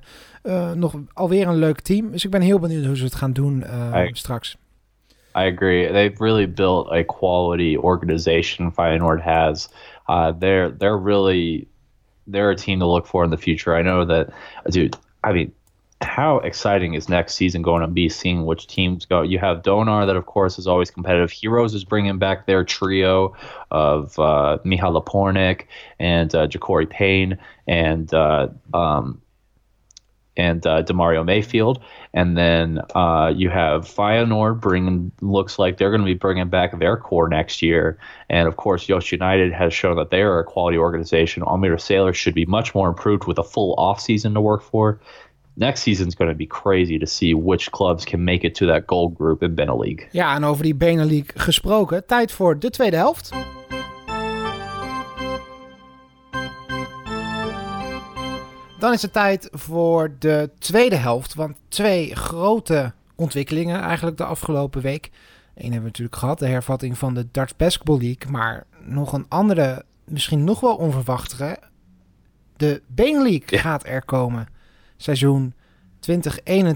uh, 0.44 0.72
nog 0.72 0.96
alweer 1.14 1.48
een 1.48 1.56
leuk 1.56 1.80
team. 1.80 2.12
Dus 2.12 2.26
ik 2.26 2.32
ben 2.32 2.42
heel 2.42 2.60
benieuwd 2.60 2.86
hoe 2.86 2.98
ze 2.98 3.04
het 3.04 3.16
gaan 3.16 3.34
doen 3.34 3.64
I, 3.96 4.10
straks. 4.12 4.58
I 5.36 5.52
agree. 5.54 5.92
They've 5.92 6.18
really 6.18 6.48
built 6.48 6.92
a 6.92 7.04
quality 7.04 7.78
organization 7.78 8.72
Feyenoord 8.72 9.22
has. 9.22 9.70
Uh, 10.08 10.32
they're 10.40 10.78
they're 10.78 10.98
really 11.04 11.68
they're 12.26 12.50
a 12.50 12.56
team 12.56 12.80
to 12.80 12.86
look 12.86 13.06
for 13.06 13.24
in 13.24 13.30
the 13.30 13.38
future. 13.38 13.80
I 13.80 13.82
know 13.82 14.06
that, 14.06 14.30
dude. 14.72 14.98
I 15.24 15.34
mean, 15.34 15.54
how 16.02 16.38
exciting 16.40 16.94
is 16.94 17.10
next 17.10 17.36
season 17.36 17.62
going 17.62 17.82
to 17.82 17.88
be 17.88 18.08
seeing 18.08 18.46
which 18.46 18.68
teams 18.68 19.06
go? 19.06 19.24
You 19.24 19.40
have 19.40 19.64
Donar, 19.64 20.06
that 20.06 20.16
of 20.16 20.26
course 20.26 20.60
is 20.60 20.68
always 20.68 20.92
competitive. 20.92 21.32
Heroes 21.32 21.74
is 21.74 21.84
bringing 21.84 22.20
back 22.20 22.46
their 22.46 22.64
trio 22.64 23.36
of 23.72 24.18
uh, 24.20 24.60
Lapornik 24.64 25.66
and 26.00 26.34
uh, 26.36 26.48
Ja'Cory 26.48 26.90
Payne 26.90 27.40
and 27.68 28.14
uh, 28.14 28.50
um, 28.74 29.22
and 30.38 30.66
uh, 30.68 30.84
Demario 30.84 31.26
Mayfield, 31.26 31.84
and 32.14 32.38
then 32.38 32.80
uh, 32.94 33.34
you 33.36 33.50
have 33.50 33.86
Feyenoord 33.86 34.62
bringing. 34.62 35.12
Looks 35.22 35.58
like 35.58 35.78
they're 35.78 35.90
going 35.90 36.02
to 36.02 36.06
be 36.06 36.14
bringing 36.14 36.48
back 36.48 36.78
their 36.78 36.96
core 36.96 37.28
next 37.28 37.64
year, 37.64 37.98
and 38.30 38.48
of 38.48 38.56
course, 38.56 38.88
Yost 38.88 39.12
United 39.12 39.52
has 39.52 39.74
shown 39.74 39.96
that 39.98 40.12
they 40.12 40.22
are 40.22 40.40
a 40.40 40.44
quality 40.44 40.78
organization. 40.78 41.42
Almere 41.42 41.82
Sailors 41.82 42.16
should 42.16 42.36
be 42.36 42.46
much 42.46 42.76
more 42.76 42.88
improved 42.88 43.26
with 43.26 43.40
a 43.40 43.44
full 43.44 43.76
offseason 43.78 44.36
to 44.36 44.42
work 44.42 44.62
for 44.62 45.00
next 45.58 45.82
season's 45.82 46.16
going 46.16 46.32
to 46.32 46.38
be 46.38 46.48
crazy 46.48 46.98
to 46.98 47.06
see 47.06 47.36
which 47.36 47.70
clubs 47.70 48.06
can 48.06 48.24
make 48.24 48.46
it 48.46 48.56
to 48.56 48.66
that 48.66 48.84
gold 48.86 49.16
group 49.18 49.44
in 49.44 49.56
Benelux. 49.56 50.04
Ja, 50.12 50.36
en 50.36 50.44
over 50.44 50.64
die 50.64 50.76
Benelux 50.76 51.34
gesproken, 51.36 52.06
tijd 52.06 52.32
voor 52.32 52.60
de 52.60 52.70
tweede 52.70 52.96
helft. 52.96 53.32
Dan 58.80 58.94
is 58.94 59.02
het 59.02 59.14
tijd 59.14 59.48
voor 59.52 60.16
de 60.20 60.50
tweede 60.60 60.96
helft, 60.96 61.34
want 61.34 61.56
twee 61.68 62.16
grote 62.16 62.94
ontwikkelingen 63.16 63.82
eigenlijk 63.82 64.18
de 64.18 64.26
afgelopen 64.26 64.82
week. 64.82 65.10
Eén 65.56 65.64
hebben 65.64 65.80
we 65.80 65.88
natuurlijk 65.88 66.16
gehad, 66.16 66.40
de 66.40 66.48
hervatting 66.48 66.98
van 66.98 67.14
de 67.14 67.28
Dutch 67.32 67.56
Basketball 67.56 67.98
League, 67.98 68.32
maar 68.32 68.66
nog 68.82 69.14
een 69.14 69.26
andere, 69.28 69.84
misschien 70.06 70.44
nog 70.44 70.60
wel 70.60 70.76
onverwachtere, 70.76 71.58
de 72.58 72.82
Benelux 72.88 73.50
ja. 73.50 73.60
gaat 73.60 73.88
er 73.88 74.06
komen 74.06 74.48
seizoen 75.00 75.54
2021, 76.02 76.76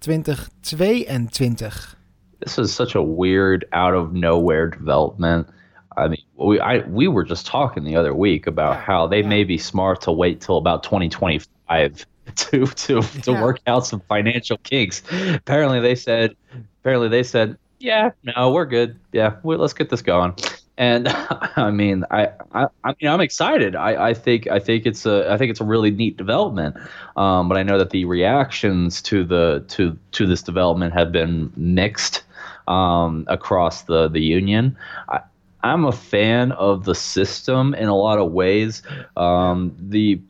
2022. 0.00 1.96
This 2.40 2.58
is 2.58 2.72
such 2.72 2.94
a 2.94 3.02
weird, 3.02 3.64
out 3.72 3.94
of 3.94 4.12
nowhere 4.12 4.68
development. 4.68 5.48
I 5.96 6.08
mean, 6.08 6.22
we 6.36 6.60
I 6.60 6.78
we 6.86 7.08
were 7.08 7.24
just 7.24 7.46
talking 7.46 7.82
the 7.84 7.96
other 7.96 8.14
week 8.14 8.46
about 8.46 8.74
yeah, 8.74 8.80
how 8.82 9.06
they 9.08 9.22
yeah. 9.22 9.28
may 9.28 9.42
be 9.44 9.58
smart 9.58 10.00
to 10.02 10.12
wait 10.12 10.40
till 10.40 10.56
about 10.56 10.84
2025 10.84 12.06
to 12.36 12.66
to 12.66 13.00
to 13.02 13.32
work 13.32 13.58
out 13.66 13.84
some 13.86 14.00
financial 14.08 14.58
kinks. 14.58 15.02
Apparently, 15.34 15.80
they 15.80 15.96
said. 15.96 16.36
Apparently, 16.80 17.08
they 17.08 17.24
said, 17.24 17.58
"Yeah, 17.80 18.12
no, 18.22 18.52
we're 18.52 18.64
good. 18.64 18.96
Yeah, 19.12 19.36
we, 19.42 19.56
let's 19.56 19.72
get 19.72 19.90
this 19.90 20.02
going." 20.02 20.34
And 20.78 21.08
I 21.56 21.70
mean, 21.70 22.04
I, 22.10 22.28
I, 22.54 22.66
I 22.84 22.94
mean, 23.00 23.10
I'm 23.10 23.20
excited. 23.20 23.76
I, 23.76 24.10
I 24.10 24.14
think, 24.14 24.46
I 24.46 24.60
think 24.60 24.86
it's 24.86 25.04
a, 25.04 25.30
I 25.30 25.36
think 25.36 25.50
it's 25.50 25.60
a 25.60 25.64
really 25.64 25.90
neat 25.90 26.16
development. 26.16 26.76
Um, 27.16 27.48
but 27.48 27.58
I 27.58 27.62
know 27.64 27.76
that 27.76 27.90
the 27.90 28.06
reactions 28.06 29.02
to 29.02 29.24
the 29.24 29.64
to 29.68 29.98
to 30.12 30.26
this 30.26 30.40
development 30.40 30.94
have 30.94 31.12
been 31.12 31.52
mixed 31.56 32.22
um, 32.68 33.26
across 33.28 33.82
the 33.82 34.08
the 34.08 34.22
union. 34.22 34.76
I, 35.08 35.20
I'm 35.64 35.84
a 35.84 35.92
fan 35.92 36.52
of 36.52 36.84
the 36.84 36.94
system 36.94 37.74
in 37.74 37.88
a 37.88 37.96
lot 37.96 38.18
of 38.18 38.30
ways. 38.30 38.82
Um, 39.16 39.74
the 39.78 40.20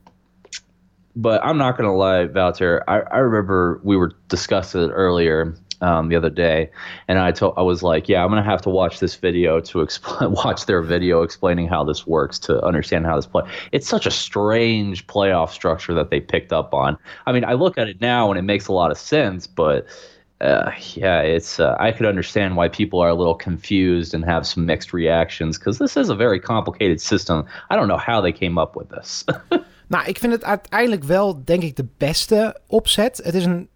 but 1.14 1.44
I'm 1.44 1.58
not 1.58 1.76
gonna 1.76 1.94
lie, 1.94 2.26
Valter. 2.26 2.82
I, 2.88 3.00
I 3.00 3.18
remember 3.18 3.80
we 3.82 3.96
were 3.96 4.12
discussing 4.28 4.82
it 4.82 4.88
earlier 4.88 5.54
um, 5.80 6.08
the 6.08 6.16
other 6.16 6.30
day, 6.30 6.70
and 7.06 7.18
I 7.18 7.32
told 7.32 7.54
I 7.56 7.62
was 7.62 7.82
like, 7.82 8.08
yeah, 8.08 8.22
I'm 8.22 8.30
gonna 8.30 8.42
have 8.42 8.62
to 8.62 8.70
watch 8.70 9.00
this 9.00 9.16
video 9.16 9.60
to 9.60 9.80
explain, 9.80 10.32
watch 10.44 10.66
their 10.66 10.82
video 10.82 11.22
explaining 11.22 11.68
how 11.68 11.84
this 11.84 12.06
works 12.06 12.38
to 12.40 12.62
understand 12.64 13.06
how 13.06 13.16
this 13.16 13.26
play. 13.26 13.48
It's 13.72 13.88
such 13.88 14.06
a 14.06 14.10
strange 14.10 15.06
playoff 15.06 15.50
structure 15.50 15.94
that 15.94 16.10
they 16.10 16.20
picked 16.20 16.52
up 16.52 16.74
on. 16.74 16.98
I 17.26 17.32
mean, 17.32 17.44
I 17.44 17.54
look 17.54 17.78
at 17.78 17.88
it 17.88 18.00
now 18.00 18.30
and 18.30 18.38
it 18.38 18.42
makes 18.42 18.68
a 18.68 18.72
lot 18.72 18.90
of 18.90 18.98
sense, 18.98 19.46
but. 19.46 19.86
Uh, 20.40 20.70
yeah, 20.92 21.20
it's. 21.20 21.58
Uh, 21.58 21.76
I 21.80 21.90
could 21.90 22.06
understand 22.06 22.54
why 22.56 22.68
people 22.68 23.00
are 23.00 23.08
a 23.08 23.14
little 23.14 23.34
confused 23.34 24.14
and 24.14 24.24
have 24.24 24.46
some 24.46 24.66
mixed 24.66 24.92
reactions 24.92 25.58
because 25.58 25.78
this 25.78 25.96
is 25.96 26.10
a 26.10 26.14
very 26.14 26.38
complicated 26.38 27.00
system. 27.00 27.44
I 27.70 27.74
don't 27.74 27.88
know 27.88 27.96
how 27.96 28.20
they 28.20 28.30
came 28.30 28.56
up 28.56 28.76
with 28.76 28.88
this. 28.88 29.24
nou, 29.88 30.06
ik 30.06 30.18
vind 30.18 30.32
het 30.32 30.44
uiteindelijk 30.44 31.04
wel, 31.04 31.44
denk 31.44 31.62
ik, 31.62 31.76
de 31.76 31.86
beste 31.96 32.60
opzet. 32.66 33.20
Het 33.24 33.34
is 33.34 33.44
een 33.44 33.68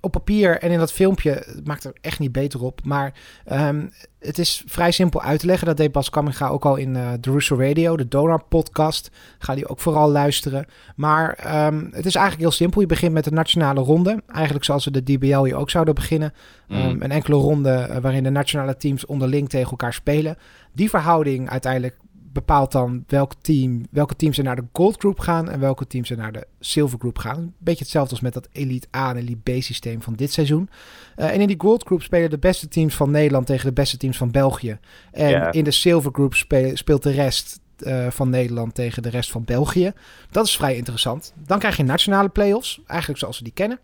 op 0.00 0.12
papier 0.12 0.58
en 0.58 0.70
in 0.70 0.78
dat 0.78 0.92
filmpje 0.92 1.30
het 1.30 1.66
maakt 1.66 1.84
er 1.84 1.92
echt 2.00 2.18
niet 2.18 2.32
beter 2.32 2.62
op. 2.62 2.80
Maar 2.84 3.12
um, 3.52 3.90
het 4.18 4.38
is 4.38 4.62
vrij 4.66 4.90
simpel 4.90 5.22
uit 5.22 5.40
te 5.40 5.46
leggen. 5.46 5.66
Dat 5.66 5.76
deed 5.76 5.92
Bas 5.92 6.10
Kamminga 6.10 6.48
ook 6.48 6.64
al 6.64 6.76
in 6.76 6.94
uh, 6.94 7.10
de 7.20 7.30
Russo 7.30 7.56
Radio, 7.58 7.96
de 7.96 8.08
Donor 8.08 8.44
podcast. 8.48 9.10
Ga 9.38 9.54
die 9.54 9.68
ook 9.68 9.80
vooral 9.80 10.10
luisteren. 10.10 10.66
Maar 10.96 11.38
um, 11.66 11.88
het 11.92 12.06
is 12.06 12.14
eigenlijk 12.14 12.38
heel 12.48 12.56
simpel. 12.56 12.80
Je 12.80 12.86
begint 12.86 13.12
met 13.12 13.24
de 13.24 13.30
nationale 13.30 13.80
ronde. 13.80 14.22
Eigenlijk 14.26 14.64
zoals 14.64 14.84
we 14.84 14.90
de 14.90 15.02
DBL 15.02 15.42
hier 15.42 15.56
ook 15.56 15.70
zouden 15.70 15.94
beginnen. 15.94 16.32
Mm. 16.68 16.76
Um, 16.76 17.02
een 17.02 17.10
enkele 17.10 17.36
ronde 17.36 17.86
uh, 17.90 17.96
waarin 17.96 18.22
de 18.22 18.30
nationale 18.30 18.76
teams 18.76 19.06
onderling 19.06 19.48
tegen 19.48 19.70
elkaar 19.70 19.94
spelen. 19.94 20.36
Die 20.72 20.90
verhouding 20.90 21.50
uiteindelijk 21.50 21.96
bepaalt 22.36 22.72
dan 22.72 23.04
welk 23.06 23.32
team, 23.40 23.86
welke 23.90 24.16
teams 24.16 24.38
er 24.38 24.44
naar 24.44 24.56
de 24.56 24.64
Gold 24.72 24.96
Group 24.98 25.18
gaan 25.18 25.50
en 25.50 25.60
welke 25.60 25.86
teams 25.86 26.10
er 26.10 26.16
naar 26.16 26.32
de 26.32 26.46
Silver 26.60 26.98
Group 26.98 27.18
gaan. 27.18 27.38
Een 27.38 27.54
beetje 27.58 27.82
hetzelfde 27.82 28.10
als 28.10 28.20
met 28.20 28.34
dat 28.34 28.48
Elite 28.52 28.86
A 28.96 29.10
en 29.10 29.16
Elite 29.16 29.52
B 29.52 29.62
systeem 29.62 30.02
van 30.02 30.14
dit 30.14 30.32
seizoen. 30.32 30.68
Uh, 31.16 31.30
en 31.30 31.40
in 31.40 31.46
die 31.46 31.60
Gold 31.60 31.84
Group 31.84 32.02
spelen 32.02 32.30
de 32.30 32.38
beste 32.38 32.68
teams 32.68 32.94
van 32.94 33.10
Nederland 33.10 33.46
tegen 33.46 33.66
de 33.66 33.72
beste 33.72 33.96
teams 33.96 34.16
van 34.16 34.30
België. 34.30 34.78
En 35.12 35.30
yeah. 35.30 35.54
in 35.54 35.64
de 35.64 35.70
Silver 35.70 36.10
Group 36.12 36.34
speelt 36.74 37.02
de 37.02 37.10
rest 37.10 37.60
uh, 37.78 38.06
van 38.10 38.30
Nederland 38.30 38.74
tegen 38.74 39.02
de 39.02 39.08
rest 39.08 39.30
van 39.30 39.44
België. 39.44 39.92
Dat 40.30 40.46
is 40.46 40.56
vrij 40.56 40.76
interessant. 40.76 41.32
Dan 41.46 41.58
krijg 41.58 41.76
je 41.76 41.82
nationale 41.82 42.28
playoffs, 42.28 42.80
eigenlijk 42.86 43.20
zoals 43.20 43.38
we 43.38 43.44
die 43.44 43.52
kennen. 43.52 43.78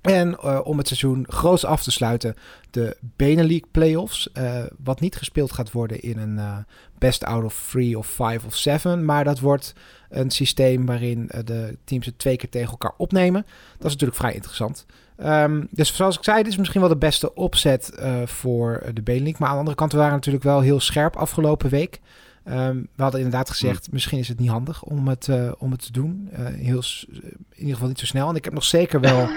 En 0.00 0.36
uh, 0.44 0.60
om 0.62 0.78
het 0.78 0.86
seizoen 0.86 1.26
groot 1.28 1.64
af 1.64 1.82
te 1.82 1.90
sluiten, 1.90 2.34
de 2.70 2.96
Benelink 3.00 3.64
Playoffs. 3.70 4.28
Uh, 4.34 4.62
wat 4.84 5.00
niet 5.00 5.16
gespeeld 5.16 5.52
gaat 5.52 5.72
worden 5.72 6.00
in 6.00 6.18
een 6.18 6.36
uh, 6.36 6.56
best 6.98 7.24
out 7.24 7.44
of 7.44 7.66
three 7.70 7.98
of 7.98 8.06
five 8.06 8.40
of 8.46 8.56
seven. 8.56 9.04
Maar 9.04 9.24
dat 9.24 9.40
wordt 9.40 9.74
een 10.10 10.30
systeem 10.30 10.86
waarin 10.86 11.30
de 11.44 11.76
teams 11.84 12.06
het 12.06 12.18
twee 12.18 12.36
keer 12.36 12.48
tegen 12.48 12.70
elkaar 12.70 12.94
opnemen. 12.96 13.42
Dat 13.76 13.86
is 13.86 13.92
natuurlijk 13.92 14.18
vrij 14.18 14.34
interessant. 14.34 14.86
Um, 15.24 15.68
dus 15.70 15.96
zoals 15.96 16.16
ik 16.16 16.24
zei, 16.24 16.42
dit 16.42 16.52
is 16.52 16.58
misschien 16.58 16.80
wel 16.80 16.88
de 16.88 16.96
beste 16.96 17.34
opzet 17.34 17.92
voor 18.24 18.82
de 18.94 19.02
Benelink. 19.02 19.38
Maar 19.38 19.48
aan 19.48 19.54
de 19.54 19.60
andere 19.60 19.76
kant, 19.76 19.92
we 19.92 19.98
waren 19.98 20.14
natuurlijk 20.14 20.44
wel 20.44 20.60
heel 20.60 20.80
scherp 20.80 21.16
afgelopen 21.16 21.70
week. 21.70 22.00
Um, 22.44 22.88
we 22.96 23.02
hadden 23.02 23.20
inderdaad 23.20 23.50
gezegd, 23.50 23.84
hmm. 23.84 23.94
misschien 23.94 24.18
is 24.18 24.28
het 24.28 24.38
niet 24.38 24.50
handig 24.50 24.82
om 24.82 25.08
het, 25.08 25.28
om 25.58 25.70
het 25.70 25.82
te 25.82 25.92
doen. 25.92 26.28
heel, 26.32 26.82
in 27.10 27.38
ieder 27.56 27.72
geval 27.72 27.88
niet 27.88 27.98
zo 27.98 28.06
snel. 28.06 28.28
En 28.28 28.36
ik 28.36 28.44
heb 28.44 28.54
nog 28.54 28.64
zeker 28.64 29.00
wel... 29.00 29.28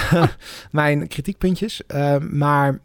mijn 0.70 1.08
kritiekpuntjes. 1.08 1.82
Uh, 1.94 2.18
maar 2.18 2.80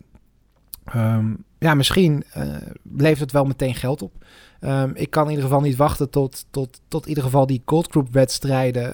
um, 0.96 1.44
ja, 1.60 1.74
misschien 1.74 2.24
uh, 2.38 2.56
levert 2.96 3.20
het 3.20 3.32
wel 3.32 3.46
meteen 3.46 3.76
geld 3.76 4.02
op. 4.02 4.14
Um, 4.62 4.92
ik 4.96 5.10
kan 5.10 5.24
in 5.24 5.30
ieder 5.30 5.46
geval 5.46 5.62
niet 5.62 5.76
wachten 5.76 6.10
tot, 6.10 6.46
tot, 6.50 6.82
tot 6.88 7.04
in 7.04 7.10
ieder 7.10 7.24
geval 7.24 7.46
die 7.46 7.62
Gold 7.66 7.88
Group 7.90 8.10
wedstrijden. 8.12 8.94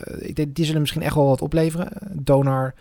Die 0.54 0.65
zullen 0.65 0.82
misschien 0.82 1.02
echt 1.02 1.15
wel 1.15 1.26
wat 1.26 1.41
opleveren. 1.41 1.89
Donar 2.12 2.73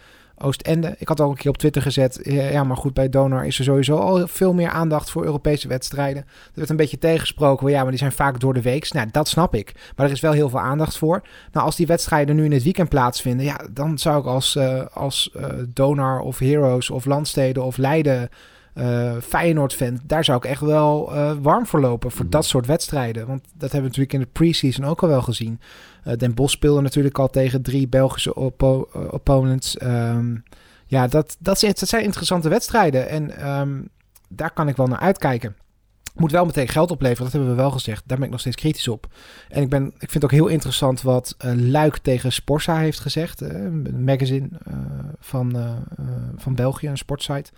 Oostende. 0.42 0.94
Ik 0.98 1.08
had 1.08 1.20
al 1.20 1.30
een 1.30 1.36
keer 1.36 1.50
op 1.50 1.56
Twitter 1.56 1.82
gezet. 1.82 2.20
Ja, 2.22 2.64
maar 2.64 2.76
goed, 2.76 2.94
bij 2.94 3.08
Donor 3.08 3.44
is 3.44 3.58
er 3.58 3.64
sowieso 3.64 3.96
al 3.96 4.26
veel 4.28 4.52
meer 4.52 4.68
aandacht 4.68 5.10
voor 5.10 5.24
Europese 5.24 5.68
wedstrijden. 5.68 6.22
Er 6.22 6.50
werd 6.54 6.70
een 6.70 6.76
beetje 6.76 6.98
tegengesproken. 6.98 7.70
Ja, 7.70 7.82
maar 7.82 7.90
die 7.90 7.98
zijn 7.98 8.12
vaak 8.12 8.40
door 8.40 8.54
de 8.54 8.62
week. 8.62 8.92
Nou, 8.92 9.08
dat 9.10 9.28
snap 9.28 9.54
ik. 9.54 9.72
Maar 9.96 10.06
er 10.06 10.12
is 10.12 10.20
wel 10.20 10.32
heel 10.32 10.48
veel 10.48 10.60
aandacht 10.60 10.96
voor. 10.96 11.22
Nou, 11.52 11.66
als 11.66 11.76
die 11.76 11.86
wedstrijden 11.86 12.36
nu 12.36 12.44
in 12.44 12.52
het 12.52 12.62
weekend 12.62 12.88
plaatsvinden. 12.88 13.46
Ja, 13.46 13.60
dan 13.70 13.98
zou 13.98 14.20
ik 14.20 14.26
als, 14.26 14.56
uh, 14.56 14.82
als 14.92 15.30
uh, 15.36 15.46
Donor 15.68 16.20
of 16.20 16.38
Heroes 16.38 16.90
of 16.90 17.04
Landsteden 17.04 17.64
of 17.64 17.76
Leiden 17.76 18.30
uh, 18.74 19.16
Feyenoord 19.20 19.74
fan, 19.74 20.00
daar 20.06 20.24
zou 20.24 20.38
ik 20.38 20.44
echt 20.44 20.60
wel 20.60 21.14
uh, 21.14 21.32
warm 21.42 21.66
voor 21.66 21.80
lopen 21.80 22.10
voor 22.10 22.28
dat 22.28 22.44
soort 22.44 22.66
wedstrijden. 22.66 23.26
Want 23.26 23.42
dat 23.42 23.72
hebben 23.72 23.80
we 23.80 23.86
natuurlijk 23.86 24.12
in 24.12 24.20
de 24.20 24.26
pre-season 24.32 24.84
ook 24.84 25.02
al 25.02 25.08
wel 25.08 25.22
gezien. 25.22 25.60
Uh, 26.06 26.14
Den 26.16 26.34
Bosch 26.34 26.54
speelde 26.54 26.80
natuurlijk 26.80 27.18
al 27.18 27.30
tegen 27.30 27.62
drie 27.62 27.88
Belgische 27.88 28.34
oppo 28.34 28.88
opponents. 29.10 29.82
Um, 29.82 30.42
ja, 30.86 31.06
dat, 31.06 31.36
dat, 31.38 31.58
zijn, 31.58 31.72
dat 31.78 31.88
zijn 31.88 32.04
interessante 32.04 32.48
wedstrijden 32.48 33.08
en 33.08 33.50
um, 33.50 33.88
daar 34.28 34.50
kan 34.50 34.68
ik 34.68 34.76
wel 34.76 34.86
naar 34.86 34.98
uitkijken. 34.98 35.56
Moet 36.14 36.32
wel 36.32 36.44
meteen 36.44 36.68
geld 36.68 36.90
opleveren, 36.90 37.24
dat 37.24 37.32
hebben 37.32 37.50
we 37.50 37.56
wel 37.56 37.70
gezegd. 37.70 38.02
Daar 38.06 38.16
ben 38.16 38.26
ik 38.26 38.32
nog 38.32 38.40
steeds 38.40 38.56
kritisch 38.56 38.88
op. 38.88 39.06
En 39.48 39.62
ik, 39.62 39.68
ben, 39.68 39.86
ik 39.86 40.10
vind 40.10 40.12
het 40.12 40.24
ook 40.24 40.30
heel 40.30 40.46
interessant 40.46 41.02
wat 41.02 41.36
uh, 41.44 41.52
Luik 41.54 41.98
tegen 41.98 42.32
Sporza 42.32 42.76
heeft 42.76 43.00
gezegd. 43.00 43.40
een 43.40 44.04
magazine 44.04 44.48
uh, 44.68 44.74
van, 45.20 45.56
van 46.36 46.54
België, 46.54 46.88
een 46.88 46.98
sportsite 46.98 47.50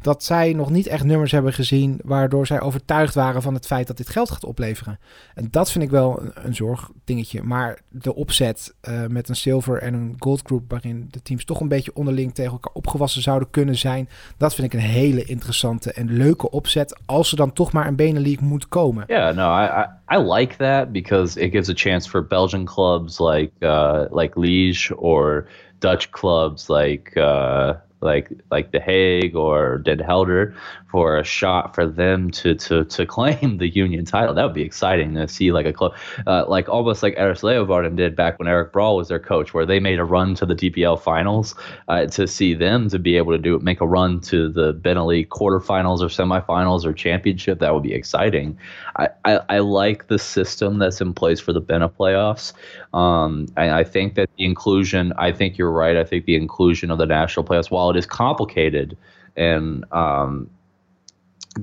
dat 0.00 0.24
zij 0.24 0.52
nog 0.52 0.70
niet 0.70 0.86
echt 0.86 1.04
nummers 1.04 1.32
hebben 1.32 1.52
gezien 1.52 2.00
waardoor 2.04 2.46
zij 2.46 2.60
overtuigd 2.60 3.14
waren 3.14 3.42
van 3.42 3.54
het 3.54 3.66
feit 3.66 3.86
dat 3.86 3.96
dit 3.96 4.08
geld 4.08 4.30
gaat 4.30 4.44
opleveren. 4.44 4.98
En 5.34 5.48
dat 5.50 5.72
vind 5.72 5.84
ik 5.84 5.90
wel 5.90 6.20
een, 6.20 6.32
een 6.34 6.54
zorgdingetje. 6.54 7.42
Maar 7.42 7.78
de 7.88 8.14
opzet 8.14 8.74
uh, 8.88 9.06
met 9.06 9.28
een 9.28 9.36
silver 9.36 9.78
en 9.78 9.94
een 9.94 10.16
gold 10.18 10.40
group 10.44 10.70
waarin 10.70 11.08
de 11.10 11.22
teams 11.22 11.44
toch 11.44 11.60
een 11.60 11.68
beetje 11.68 11.94
onderling 11.94 12.34
tegen 12.34 12.52
elkaar 12.52 12.72
opgewassen 12.72 13.22
zouden 13.22 13.50
kunnen 13.50 13.76
zijn, 13.76 14.08
dat 14.36 14.54
vind 14.54 14.72
ik 14.72 14.80
een 14.80 14.86
hele 14.86 15.24
interessante 15.24 15.92
en 15.92 16.12
leuke 16.12 16.50
opzet 16.50 17.00
als 17.06 17.30
er 17.30 17.36
dan 17.36 17.52
toch 17.52 17.72
maar 17.72 17.86
een 17.86 17.96
Benelink 17.96 18.40
moet 18.40 18.68
komen. 18.68 19.04
Yeah, 19.06 19.34
no, 19.34 19.56
I, 19.56 19.64
I, 19.64 20.16
I 20.16 20.32
like 20.32 20.56
that 20.56 20.92
because 20.92 21.40
it 21.40 21.52
gives 21.52 21.68
a 21.68 21.74
chance 21.74 22.08
for 22.08 22.26
Belgian 22.26 22.64
clubs 22.64 23.18
like 23.18 23.52
uh, 23.60 24.04
like 24.10 24.40
Liege 24.40 24.96
or 24.96 25.48
Dutch 25.78 26.10
clubs 26.10 26.68
like 26.68 27.10
uh, 27.20 27.72
like 28.00 28.30
like 28.50 28.72
The 28.72 28.80
Hague 28.80 29.36
or 29.36 29.78
Den 29.78 29.98
Helder 29.98 30.54
for 30.90 31.18
a 31.18 31.24
shot 31.24 31.74
for 31.74 31.86
them 31.86 32.30
to 32.30 32.54
to 32.54 32.84
to 32.84 33.06
claim 33.06 33.58
the 33.58 33.68
union 33.68 34.04
title. 34.04 34.34
That 34.34 34.44
would 34.44 34.54
be 34.54 34.62
exciting 34.62 35.14
to 35.14 35.28
see 35.28 35.52
like 35.52 35.66
a 35.66 35.72
club 35.72 35.94
uh, 36.26 36.44
like 36.48 36.68
almost 36.68 37.02
like 37.02 37.14
Eris 37.16 37.42
Leovarden 37.42 37.96
did 37.96 38.16
back 38.16 38.38
when 38.38 38.48
Eric 38.48 38.72
Brawl 38.72 38.96
was 38.96 39.08
their 39.08 39.18
coach, 39.18 39.54
where 39.54 39.66
they 39.66 39.80
made 39.80 39.98
a 39.98 40.04
run 40.04 40.34
to 40.36 40.46
the 40.46 40.54
DPL 40.54 41.00
finals. 41.00 41.54
Uh, 41.88 42.06
to 42.06 42.26
see 42.26 42.54
them 42.54 42.88
to 42.88 42.98
be 42.98 43.16
able 43.16 43.32
to 43.32 43.38
do 43.38 43.58
make 43.60 43.80
a 43.80 43.86
run 43.86 44.20
to 44.20 44.50
the 44.50 44.74
Benelli 44.74 45.26
quarterfinals 45.28 46.00
or 46.00 46.06
semifinals 46.06 46.84
or 46.84 46.92
championship, 46.92 47.60
that 47.60 47.72
would 47.72 47.82
be 47.82 47.94
exciting. 47.94 48.58
I, 48.96 49.08
I, 49.24 49.40
I 49.48 49.58
like 49.58 50.08
the 50.08 50.18
system 50.18 50.78
that's 50.78 51.00
in 51.00 51.14
place 51.14 51.40
for 51.40 51.52
the 51.52 51.60
Bena 51.60 51.88
playoffs. 51.88 52.52
Um, 52.92 53.46
and 53.56 53.70
I 53.70 53.84
think 53.84 54.14
that 54.14 54.28
the 54.36 54.44
inclusion, 54.44 55.12
I 55.16 55.32
think 55.32 55.56
you're 55.56 55.70
right. 55.70 55.96
I 55.96 56.04
think 56.04 56.24
the 56.24 56.36
inclusion 56.36 56.90
of 56.90 56.98
the 56.98 57.06
national 57.06 57.44
playoffs, 57.44 57.70
while 57.70 57.90
it 57.90 57.96
is 57.96 58.06
complicated 58.06 58.96
and 59.36 59.84
um, 59.92 60.50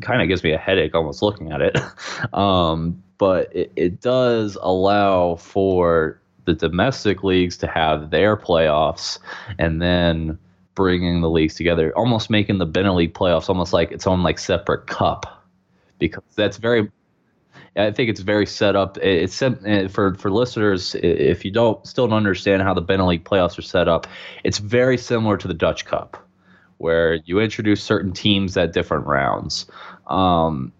kind 0.01 0.21
of 0.21 0.27
gives 0.27 0.43
me 0.43 0.51
a 0.51 0.57
headache 0.57 0.93
almost 0.95 1.21
looking 1.21 1.51
at 1.51 1.61
it. 1.61 1.77
um, 2.33 3.01
but 3.17 3.55
it, 3.55 3.71
it 3.75 4.01
does 4.01 4.57
allow 4.61 5.35
for 5.35 6.21
the 6.45 6.53
domestic 6.53 7.23
leagues 7.23 7.57
to 7.57 7.67
have 7.67 8.09
their 8.09 8.37
playoffs 8.37 9.19
and 9.59 9.81
then 9.81 10.37
bringing 10.75 11.21
the 11.21 11.29
leagues 11.29 11.55
together, 11.55 11.91
almost 11.97 12.29
making 12.29 12.59
the 12.59 12.65
League 12.65 13.13
playoffs 13.13 13.49
almost 13.49 13.73
like 13.73 13.91
its 13.91 14.05
own 14.05 14.21
like 14.23 14.37
separate 14.39 14.87
cup, 14.87 15.43
because 15.99 16.23
that's 16.35 16.57
very. 16.57 16.89
I 17.75 17.91
think 17.91 18.09
it's 18.09 18.21
very 18.21 18.47
set 18.47 18.75
up. 18.75 18.97
It's 18.97 19.35
set, 19.35 19.91
for 19.91 20.15
for 20.15 20.31
listeners. 20.31 20.95
If 20.95 21.43
you 21.43 21.51
don't 21.51 21.85
still 21.85 22.07
don't 22.07 22.17
understand 22.17 22.61
how 22.61 22.73
the 22.73 22.81
League 23.03 23.23
playoffs 23.23 23.57
are 23.57 23.63
set 23.63 23.87
up, 23.87 24.07
it's 24.43 24.59
very 24.59 24.97
similar 24.97 25.37
to 25.37 25.47
the 25.47 25.53
Dutch 25.53 25.85
Cup 25.85 26.26
where 26.77 27.15
you 27.25 27.39
introduce 27.39 27.83
certain 27.83 28.11
teams 28.11 28.55
at 28.57 28.73
different 28.73 29.05
rounds. 29.05 29.65
Um, 30.07 30.71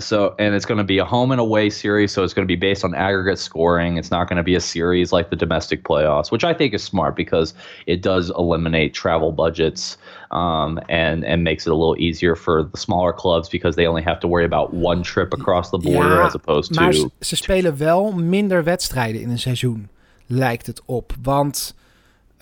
so, 0.00 0.34
and 0.38 0.54
it's 0.54 0.64
going 0.64 0.78
to 0.78 0.84
be 0.84 0.98
a 0.98 1.04
home 1.04 1.30
and 1.30 1.40
away 1.40 1.70
series, 1.70 2.10
so 2.12 2.24
it's 2.24 2.34
going 2.34 2.46
to 2.46 2.52
be 2.52 2.56
based 2.56 2.84
on 2.84 2.94
aggregate 2.94 3.38
scoring. 3.38 3.96
It's 3.96 4.10
not 4.10 4.28
going 4.28 4.38
to 4.38 4.42
be 4.42 4.56
a 4.56 4.60
series 4.60 5.12
like 5.12 5.30
the 5.30 5.36
domestic 5.36 5.84
playoffs, 5.84 6.32
which 6.32 6.42
I 6.42 6.52
think 6.52 6.74
is 6.74 6.82
smart 6.82 7.14
because 7.14 7.54
it 7.86 8.02
does 8.02 8.30
eliminate 8.30 8.92
travel 8.92 9.30
budgets 9.30 9.96
um, 10.32 10.80
and 10.88 11.24
and 11.24 11.44
makes 11.44 11.66
it 11.66 11.70
a 11.70 11.76
little 11.76 11.96
easier 11.96 12.34
for 12.34 12.64
the 12.64 12.76
smaller 12.76 13.12
clubs 13.12 13.48
because 13.48 13.76
they 13.76 13.86
only 13.86 14.02
have 14.02 14.18
to 14.20 14.28
worry 14.28 14.44
about 14.44 14.74
one 14.74 15.02
trip 15.02 15.32
across 15.32 15.70
the 15.70 15.78
border 15.78 16.16
ja, 16.16 16.26
as 16.26 16.34
opposed 16.34 16.74
to. 16.74 16.80
maar 16.80 16.92
ze 17.20 17.36
spelen 17.36 17.78
wel 17.78 18.12
minder 18.12 18.64
wedstrijden 18.64 19.20
in 19.20 19.30
een 19.30 19.38
seizoen, 19.38 19.88
lijkt 20.26 20.66
het 20.66 20.82
op, 20.84 21.12
want. 21.22 21.74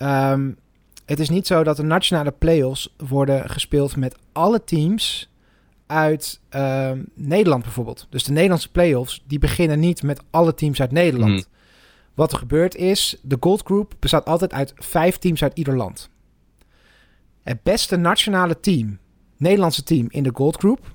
Um, 0.01 0.57
het 1.05 1.19
is 1.19 1.29
niet 1.29 1.47
zo 1.47 1.63
dat 1.63 1.77
de 1.77 1.83
nationale 1.83 2.31
play-offs 2.31 2.93
worden 2.97 3.49
gespeeld 3.49 3.95
met 3.95 4.15
alle 4.31 4.63
teams 4.63 5.29
uit 5.85 6.39
uh, 6.55 6.91
Nederland 7.13 7.63
bijvoorbeeld. 7.63 8.07
Dus 8.09 8.23
de 8.23 8.31
Nederlandse 8.31 8.71
play-offs, 8.71 9.23
die 9.27 9.39
beginnen 9.39 9.79
niet 9.79 10.03
met 10.03 10.21
alle 10.29 10.53
teams 10.53 10.81
uit 10.81 10.91
Nederland. 10.91 11.31
Mm. 11.31 11.43
Wat 12.13 12.31
er 12.31 12.37
gebeurt 12.37 12.75
is, 12.75 13.19
de 13.21 13.37
Gold 13.39 13.61
Group 13.63 13.93
bestaat 13.99 14.25
altijd 14.25 14.53
uit 14.53 14.73
vijf 14.75 15.17
teams 15.17 15.43
uit 15.43 15.57
ieder 15.57 15.75
land. 15.75 16.09
Het 17.43 17.63
beste 17.63 17.95
nationale 17.95 18.59
team, 18.59 18.99
Nederlandse 19.37 19.83
team 19.83 20.07
in 20.09 20.23
de 20.23 20.31
Gold 20.33 20.57
Group, 20.57 20.93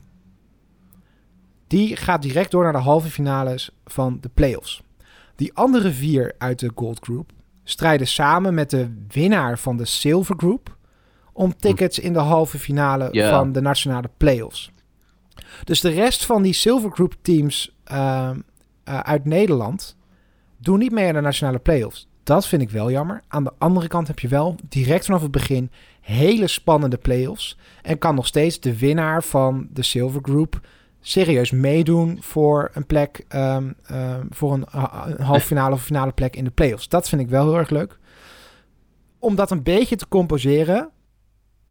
die 1.67 1.97
gaat 1.97 2.23
direct 2.23 2.51
door 2.51 2.63
naar 2.63 2.73
de 2.73 2.79
halve 2.79 3.09
finales 3.09 3.71
van 3.85 4.19
de 4.21 4.31
play-offs. 4.35 4.83
Die 5.37 5.55
andere 5.55 5.93
vier 5.93 6.35
uit 6.39 6.59
de 6.59 6.71
Gold 6.75 6.99
Group, 7.01 7.33
strijden 7.71 8.07
samen 8.07 8.55
met 8.55 8.71
de 8.71 9.05
winnaar 9.09 9.59
van 9.59 9.77
de 9.77 9.85
Silver 9.85 10.35
Group 10.37 10.77
om 11.33 11.57
tickets 11.57 11.99
in 11.99 12.13
de 12.13 12.19
halve 12.19 12.59
finale 12.59 13.09
yeah. 13.11 13.31
van 13.31 13.53
de 13.53 13.61
nationale 13.61 14.11
playoffs. 14.17 14.71
Dus 15.65 15.81
de 15.81 15.89
rest 15.89 16.27
van 16.27 16.43
die 16.43 16.53
Silver 16.53 16.91
Group 16.91 17.15
teams 17.23 17.77
uh, 17.93 18.31
uh, 18.89 18.99
uit 18.99 19.25
Nederland 19.25 19.97
doen 20.57 20.79
niet 20.79 20.93
mee 20.93 21.09
aan 21.09 21.15
de 21.15 21.21
nationale 21.21 21.59
playoffs. 21.59 22.09
Dat 22.23 22.47
vind 22.47 22.63
ik 22.63 22.71
wel 22.71 22.91
jammer. 22.91 23.23
Aan 23.29 23.45
de 23.45 23.53
andere 23.59 23.89
kant 23.89 24.07
heb 24.07 24.19
je 24.19 24.29
wel 24.29 24.57
direct 24.69 25.05
vanaf 25.05 25.23
het 25.23 25.31
begin 25.31 25.71
hele 26.01 26.47
spannende 26.47 26.97
playoffs. 26.97 27.59
En 27.83 27.99
kan 27.99 28.15
nog 28.15 28.27
steeds 28.27 28.61
de 28.61 28.79
winnaar 28.79 29.23
van 29.23 29.69
de 29.71 29.83
Silver 29.83 30.21
Group 30.23 30.61
serieus 31.01 31.51
meedoen 31.51 32.19
voor 32.21 32.71
een 32.73 32.87
plek, 32.87 33.25
um, 33.35 33.75
um, 33.91 34.27
voor 34.31 34.53
een, 34.53 34.65
een 34.71 35.23
halve 35.23 35.47
finale 35.47 35.75
of 35.75 35.85
finale 35.85 36.13
plek 36.13 36.37
in 36.37 36.45
de 36.45 36.51
playoffs. 36.51 36.89
Dat 36.89 37.09
vind 37.09 37.21
ik 37.21 37.29
wel 37.29 37.45
heel 37.45 37.59
erg 37.59 37.71
leuk. 37.71 37.99
Om 39.19 39.35
dat 39.35 39.51
een 39.51 39.63
beetje 39.63 39.97
te 39.97 40.09
composeren, 40.09 40.91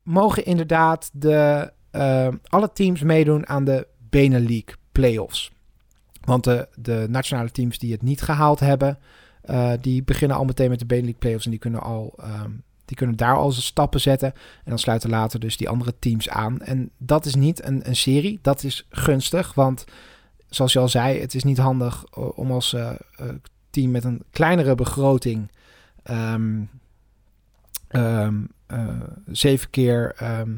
mogen 0.03 0.45
inderdaad 0.45 1.09
de, 1.13 1.71
uh, 1.91 2.27
alle 2.43 2.71
teams 2.73 3.01
meedoen 3.01 3.47
aan 3.47 3.63
de 3.63 3.87
Benelink 4.09 4.75
playoffs. 4.91 5.51
Want 6.21 6.43
de, 6.43 6.67
de 6.75 7.05
nationale 7.09 7.51
teams 7.51 7.77
die 7.77 7.91
het 7.91 8.01
niet 8.01 8.21
gehaald 8.21 8.59
hebben, 8.59 8.99
uh, 9.45 9.71
die 9.81 10.03
beginnen 10.03 10.37
al 10.37 10.45
meteen 10.45 10.69
met 10.69 10.79
de 10.79 10.85
Benelink 10.85 11.19
playoffs 11.19 11.45
en 11.45 11.51
die 11.51 11.59
kunnen 11.59 11.81
al 11.81 12.13
um, 12.19 12.63
die 12.87 12.97
kunnen 12.97 13.15
daar 13.15 13.35
al 13.35 13.51
stappen 13.51 13.99
zetten. 13.99 14.33
En 14.33 14.69
dan 14.69 14.79
sluiten 14.79 15.09
later 15.09 15.39
dus 15.39 15.57
die 15.57 15.69
andere 15.69 15.93
teams 15.99 16.29
aan. 16.29 16.61
En 16.61 16.91
dat 16.97 17.25
is 17.25 17.35
niet 17.35 17.63
een, 17.63 17.87
een 17.87 17.95
serie. 17.95 18.39
Dat 18.41 18.63
is 18.63 18.85
gunstig. 18.89 19.53
Want 19.53 19.85
zoals 20.49 20.73
je 20.73 20.79
al 20.79 20.89
zei, 20.89 21.19
het 21.19 21.35
is 21.35 21.43
niet 21.43 21.57
handig 21.57 22.05
om 22.15 22.51
als 22.51 22.73
uh, 22.73 22.91
team 23.69 23.91
met 23.91 24.03
een 24.03 24.23
kleinere 24.31 24.75
begroting. 24.75 25.51
Um, 26.11 26.69
ehm, 27.87 28.35
zeven 29.25 29.69
keer 29.69 30.13
ehm, 30.17 30.57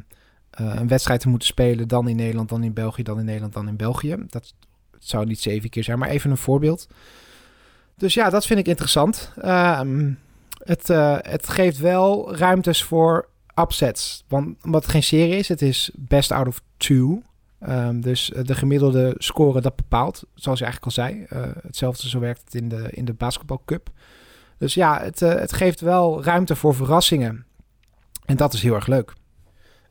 een 0.51 0.87
wedstrijd 0.87 1.19
te 1.19 1.29
moeten 1.29 1.47
spelen, 1.47 1.87
dan 1.87 2.07
in 2.07 2.15
Nederland, 2.15 2.49
dan 2.49 2.63
in 2.63 2.73
België, 2.73 3.03
dan 3.03 3.19
in 3.19 3.25
Nederland, 3.25 3.53
dan 3.53 3.67
in 3.67 3.75
België. 3.75 4.15
Dat 4.27 4.53
zou 4.99 5.25
niet 5.25 5.39
zeven 5.39 5.69
keer 5.69 5.83
zijn, 5.83 5.99
maar 5.99 6.09
even 6.09 6.31
een 6.31 6.37
voorbeeld. 6.37 6.87
Dus 7.95 8.13
ja, 8.13 8.29
dat 8.29 8.45
vind 8.45 8.59
ik 8.59 8.67
interessant. 8.67 9.31
Ehm, 9.41 10.11
het, 10.63 10.87
het 11.31 11.49
geeft 11.49 11.77
wel 11.77 12.35
ruimtes 12.35 12.83
voor 12.83 13.27
upsets. 13.55 14.23
Want 14.27 14.55
het 14.61 14.87
geen 14.87 15.03
serie 15.03 15.35
is, 15.35 15.47
het 15.47 15.61
is 15.61 15.91
best 15.95 16.31
out 16.31 16.47
of 16.47 16.61
two. 16.77 17.21
Um, 17.69 18.01
dus 18.01 18.31
de 18.41 18.55
gemiddelde 18.55 19.15
score 19.17 19.61
dat 19.61 19.75
bepaalt, 19.75 20.23
zoals 20.33 20.59
je 20.59 20.65
eigenlijk 20.65 20.97
al 20.97 21.03
zei. 21.03 21.25
Uh, 21.29 21.51
hetzelfde 21.61 22.09
zo 22.09 22.19
werkt 22.19 22.41
het 22.43 22.55
in 22.55 22.69
de, 22.69 22.87
in 22.91 23.05
de 23.05 23.13
basketbalcup. 23.13 23.89
Dus 24.57 24.73
ja, 24.73 25.01
het, 25.01 25.19
het 25.19 25.53
geeft 25.53 25.81
wel 25.81 26.23
ruimte 26.23 26.55
voor 26.55 26.75
verrassingen. 26.75 27.45
En 28.25 28.35
dat 28.35 28.53
is 28.53 28.61
heel 28.61 28.75
erg 28.75 28.87
leuk. 28.87 29.13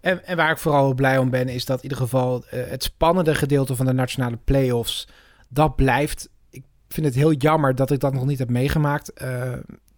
En, 0.01 0.27
en 0.27 0.37
waar 0.37 0.51
ik 0.51 0.59
vooral 0.59 0.95
blij 0.95 1.19
om 1.19 1.31
ben, 1.31 1.49
is 1.49 1.65
dat 1.65 1.77
in 1.77 1.83
ieder 1.83 1.99
geval 1.99 2.45
het 2.47 2.83
spannende 2.83 3.35
gedeelte 3.35 3.77
van 3.77 3.87
de 3.87 3.93
nationale 3.93 4.39
playoffs, 4.45 5.09
dat 5.49 5.77
blijft. 5.77 6.29
Ik 6.51 6.65
vind 6.89 7.07
het 7.07 7.15
heel 7.15 7.33
jammer 7.33 7.75
dat 7.75 7.91
ik 7.91 8.01
dat 8.01 8.13
nog 8.13 8.27
niet 8.27 8.39
heb 8.39 8.51
meegemaakt, 8.51 9.13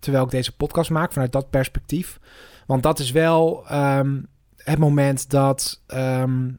terwijl 0.00 0.24
ik 0.24 0.30
deze 0.30 0.56
podcast 0.56 0.90
maak, 0.90 1.12
vanuit 1.12 1.32
dat 1.32 1.50
perspectief. 1.50 2.18
Want 2.66 2.82
dat 2.82 2.98
is 2.98 3.10
wel 3.10 3.64
um, 3.72 4.26
het 4.56 4.78
moment 4.78 5.30
dat 5.30 5.82
um, 5.94 6.58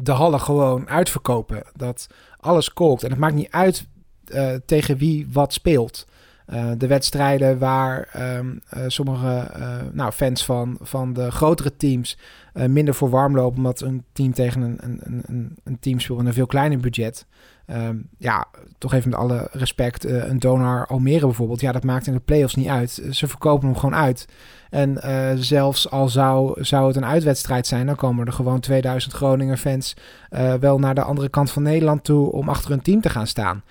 de 0.00 0.12
hallen 0.12 0.40
gewoon 0.40 0.88
uitverkopen. 0.88 1.62
Dat 1.74 2.06
alles 2.36 2.72
kookt. 2.72 3.02
En 3.02 3.10
het 3.10 3.18
maakt 3.18 3.34
niet 3.34 3.50
uit 3.50 3.86
uh, 4.26 4.54
tegen 4.66 4.96
wie 4.96 5.28
wat 5.32 5.52
speelt. 5.52 6.06
Uh, 6.46 6.70
de 6.78 6.86
wedstrijden 6.86 7.58
waar 7.58 8.08
um, 8.36 8.60
uh, 8.76 8.84
sommige 8.86 9.50
nou, 9.92 10.12
fans 10.12 10.44
van, 10.44 10.78
van 10.80 11.12
de 11.12 11.30
grotere 11.30 11.76
teams 11.76 12.18
minder 12.52 12.94
voor 12.94 13.10
warm 13.10 13.34
lopen. 13.34 13.56
Omdat 13.56 13.80
een 13.80 14.04
team 14.12 14.32
tegen 14.32 14.60
een, 14.62 14.78
een, 14.80 15.22
een, 15.26 15.56
een 15.64 15.78
team 15.78 16.00
speelt 16.00 16.18
met 16.18 16.26
een 16.26 16.34
veel 16.34 16.46
kleiner 16.46 16.78
budget. 16.78 17.26
Um, 17.70 18.08
ja, 18.18 18.46
toch 18.78 18.92
even 18.92 19.10
met 19.10 19.18
alle 19.18 19.48
respect, 19.52 20.06
uh, 20.06 20.28
een 20.28 20.38
Donar 20.38 20.86
Almere 20.86 21.26
bijvoorbeeld. 21.26 21.60
Ja, 21.60 21.72
dat 21.72 21.84
maakt 21.84 22.06
in 22.06 22.12
de 22.12 22.18
playoffs 22.18 22.54
niet 22.54 22.68
uit. 22.68 23.02
Ze 23.10 23.28
verkopen 23.28 23.68
hem 23.68 23.76
gewoon 23.76 23.94
uit. 23.94 24.28
En 24.70 25.00
uh, 25.04 25.30
zelfs 25.34 25.90
al 25.90 26.08
zou, 26.08 26.64
zou 26.64 26.86
het 26.86 26.96
een 26.96 27.04
uitwedstrijd 27.04 27.66
zijn, 27.66 27.86
dan 27.86 27.96
komen 27.96 28.26
er 28.26 28.32
gewoon 28.32 28.60
2000 28.60 29.12
Groninger 29.14 29.56
fans 29.56 29.96
uh, 30.30 30.54
wel 30.54 30.78
naar 30.78 30.94
de 30.94 31.02
andere 31.02 31.28
kant 31.28 31.50
van 31.50 31.62
Nederland 31.62 32.04
toe 32.04 32.32
om 32.32 32.48
achter 32.48 32.70
hun 32.70 32.82
team 32.82 33.00
te 33.00 33.10
gaan 33.10 33.26
staan. 33.26 33.62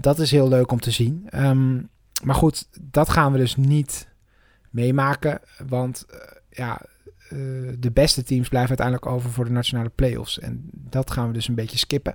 dat 0.00 0.18
is 0.18 0.30
heel 0.30 0.48
leuk 0.48 0.72
om 0.72 0.80
te 0.80 0.90
zien. 0.90 1.28
Um, 1.34 1.88
maar 2.22 2.34
goed, 2.34 2.68
dat 2.80 3.10
gaan 3.10 3.32
we 3.32 3.38
dus 3.38 3.56
niet 3.56 4.08
meemaken. 4.70 5.40
Want 5.68 6.06
ja, 6.50 6.80
de 7.78 7.90
beste 7.92 8.22
teams 8.22 8.48
blijven 8.48 8.78
uiteindelijk 8.78 9.06
over 9.06 9.30
voor 9.30 9.44
de 9.44 9.50
nationale 9.50 9.90
playoffs. 9.94 10.38
En 10.38 10.68
dat 10.72 11.10
gaan 11.10 11.26
we 11.26 11.32
dus 11.32 11.48
een 11.48 11.54
beetje 11.54 11.78
skippen. 11.78 12.14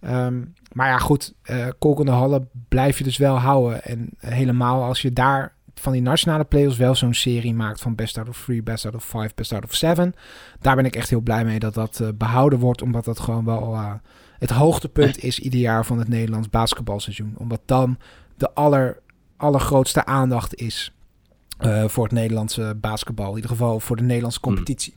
Um, 0.00 0.54
maar 0.72 0.88
ja, 0.88 0.98
goed, 0.98 1.34
uh, 1.50 1.66
kolkende 1.78 2.10
hallen 2.12 2.48
blijf 2.68 2.98
je 2.98 3.04
dus 3.04 3.16
wel 3.16 3.38
houden. 3.38 3.84
En 3.84 4.10
helemaal 4.18 4.82
als 4.82 5.02
je 5.02 5.12
daar 5.12 5.56
van 5.74 5.92
die 5.92 6.02
nationale 6.02 6.44
playoffs 6.44 6.76
wel 6.76 6.94
zo'n 6.94 7.14
serie 7.14 7.54
maakt 7.54 7.80
van 7.80 7.94
best 7.94 8.18
out 8.18 8.28
of 8.28 8.42
three, 8.44 8.62
best 8.62 8.84
out 8.84 8.94
of 8.94 9.04
five, 9.04 9.30
best 9.34 9.52
out 9.52 9.64
of 9.64 9.74
seven. 9.74 10.14
Daar 10.60 10.76
ben 10.76 10.84
ik 10.84 10.96
echt 10.96 11.10
heel 11.10 11.20
blij 11.20 11.44
mee 11.44 11.58
dat 11.58 11.74
dat 11.74 12.00
uh, 12.02 12.08
behouden 12.14 12.58
wordt, 12.58 12.82
omdat 12.82 13.04
dat 13.04 13.20
gewoon 13.20 13.44
wel 13.44 13.72
uh, 13.72 13.92
het 14.38 14.50
hoogtepunt 14.50 15.22
is 15.22 15.38
ieder 15.38 15.60
jaar 15.60 15.86
van 15.86 15.98
het 15.98 16.08
Nederlands 16.08 16.50
basketbalseizoen. 16.50 17.34
Omdat 17.36 17.60
dan 17.64 17.98
de 18.36 18.54
aller, 18.54 18.98
allergrootste 19.36 20.04
aandacht 20.04 20.54
is 20.54 20.92
uh, 21.60 21.84
voor 21.88 22.04
het 22.04 22.12
Nederlandse 22.12 22.76
basketbal. 22.80 23.28
In 23.30 23.34
ieder 23.34 23.50
geval 23.50 23.80
voor 23.80 23.96
de 23.96 24.02
Nederlandse 24.02 24.40
hmm. 24.42 24.52
competitie. 24.52 24.94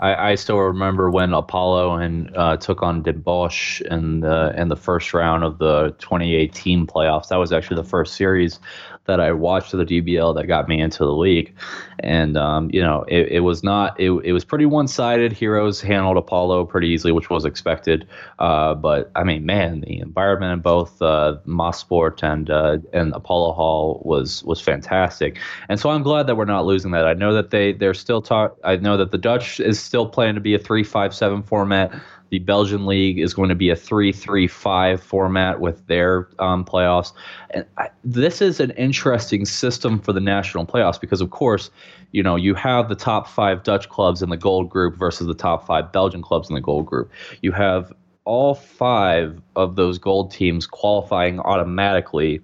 I, 0.00 0.32
I 0.32 0.34
still 0.34 0.58
remember 0.58 1.10
when 1.10 1.32
Apollo 1.32 1.94
and 1.96 2.36
uh, 2.36 2.56
took 2.56 2.82
on 2.82 3.02
Den 3.02 3.20
Bosch 3.20 3.80
in 3.82 4.20
the 4.20 4.52
in 4.56 4.68
the 4.68 4.76
first 4.76 5.14
round 5.14 5.44
of 5.44 5.58
the 5.58 5.94
2018 5.98 6.86
playoffs. 6.86 7.28
That 7.28 7.36
was 7.36 7.52
actually 7.52 7.76
the 7.76 7.88
first 7.88 8.14
series 8.14 8.58
that 9.06 9.20
I 9.20 9.32
watched 9.32 9.74
of 9.74 9.86
the 9.86 10.00
DBL 10.00 10.34
that 10.34 10.46
got 10.46 10.68
me 10.68 10.80
into 10.80 10.98
the 11.04 11.12
league. 11.12 11.54
And, 11.98 12.36
um, 12.36 12.70
you 12.72 12.80
know, 12.80 13.04
it, 13.06 13.28
it, 13.32 13.40
was 13.40 13.62
not, 13.62 13.98
it, 14.00 14.10
it 14.24 14.32
was 14.32 14.44
pretty 14.44 14.66
one 14.66 14.88
sided. 14.88 15.32
Heroes 15.32 15.80
handled 15.80 16.16
Apollo 16.16 16.66
pretty 16.66 16.88
easily, 16.88 17.12
which 17.12 17.28
was 17.28 17.44
expected. 17.44 18.06
Uh, 18.38 18.74
but, 18.74 19.10
I 19.14 19.24
mean, 19.24 19.44
man, 19.44 19.82
the 19.82 20.00
environment 20.00 20.54
in 20.54 20.60
both 20.60 21.00
uh, 21.02 21.36
Mossport 21.46 22.22
and, 22.22 22.48
uh, 22.48 22.78
and 22.92 23.12
Apollo 23.12 23.52
Hall 23.52 24.02
was, 24.04 24.42
was 24.44 24.60
fantastic. 24.60 25.38
And 25.68 25.78
so 25.78 25.90
I'm 25.90 26.02
glad 26.02 26.26
that 26.26 26.36
we're 26.36 26.46
not 26.46 26.64
losing 26.64 26.92
that. 26.92 27.06
I 27.06 27.12
know 27.12 27.34
that 27.34 27.50
they, 27.50 27.72
they're 27.72 27.94
still 27.94 28.22
talk. 28.22 28.56
I 28.64 28.76
know 28.76 28.96
that 28.96 29.10
the 29.10 29.18
Dutch 29.18 29.60
is 29.60 29.78
still 29.84 30.06
plan 30.06 30.34
to 30.34 30.40
be 30.40 30.54
a 30.54 30.58
3 30.58 30.82
5 30.82 31.14
7 31.14 31.42
format. 31.42 31.94
The 32.30 32.38
Belgian 32.40 32.86
league 32.86 33.20
is 33.20 33.32
going 33.32 33.48
to 33.48 33.54
be 33.54 33.70
a 33.70 33.76
3 33.76 34.10
3 34.10 34.46
5 34.48 35.02
format 35.02 35.60
with 35.60 35.86
their 35.86 36.28
um, 36.38 36.64
playoffs. 36.64 37.12
And 37.50 37.64
I, 37.78 37.90
this 38.02 38.42
is 38.42 38.60
an 38.60 38.70
interesting 38.72 39.44
system 39.44 40.00
for 40.00 40.12
the 40.12 40.20
national 40.20 40.66
playoffs 40.66 41.00
because, 41.00 41.20
of 41.20 41.30
course, 41.30 41.70
you 42.12 42.22
know, 42.22 42.36
you 42.36 42.54
have 42.54 42.88
the 42.88 42.94
top 42.94 43.28
five 43.28 43.62
Dutch 43.62 43.88
clubs 43.88 44.22
in 44.22 44.30
the 44.30 44.36
gold 44.36 44.70
group 44.70 44.96
versus 44.96 45.26
the 45.26 45.34
top 45.34 45.66
five 45.66 45.92
Belgian 45.92 46.22
clubs 46.22 46.48
in 46.48 46.54
the 46.54 46.60
gold 46.60 46.86
group. 46.86 47.10
You 47.42 47.52
have 47.52 47.92
all 48.24 48.54
five 48.54 49.40
of 49.56 49.76
those 49.76 49.98
gold 49.98 50.30
teams 50.30 50.66
qualifying 50.66 51.40
automatically 51.40 52.40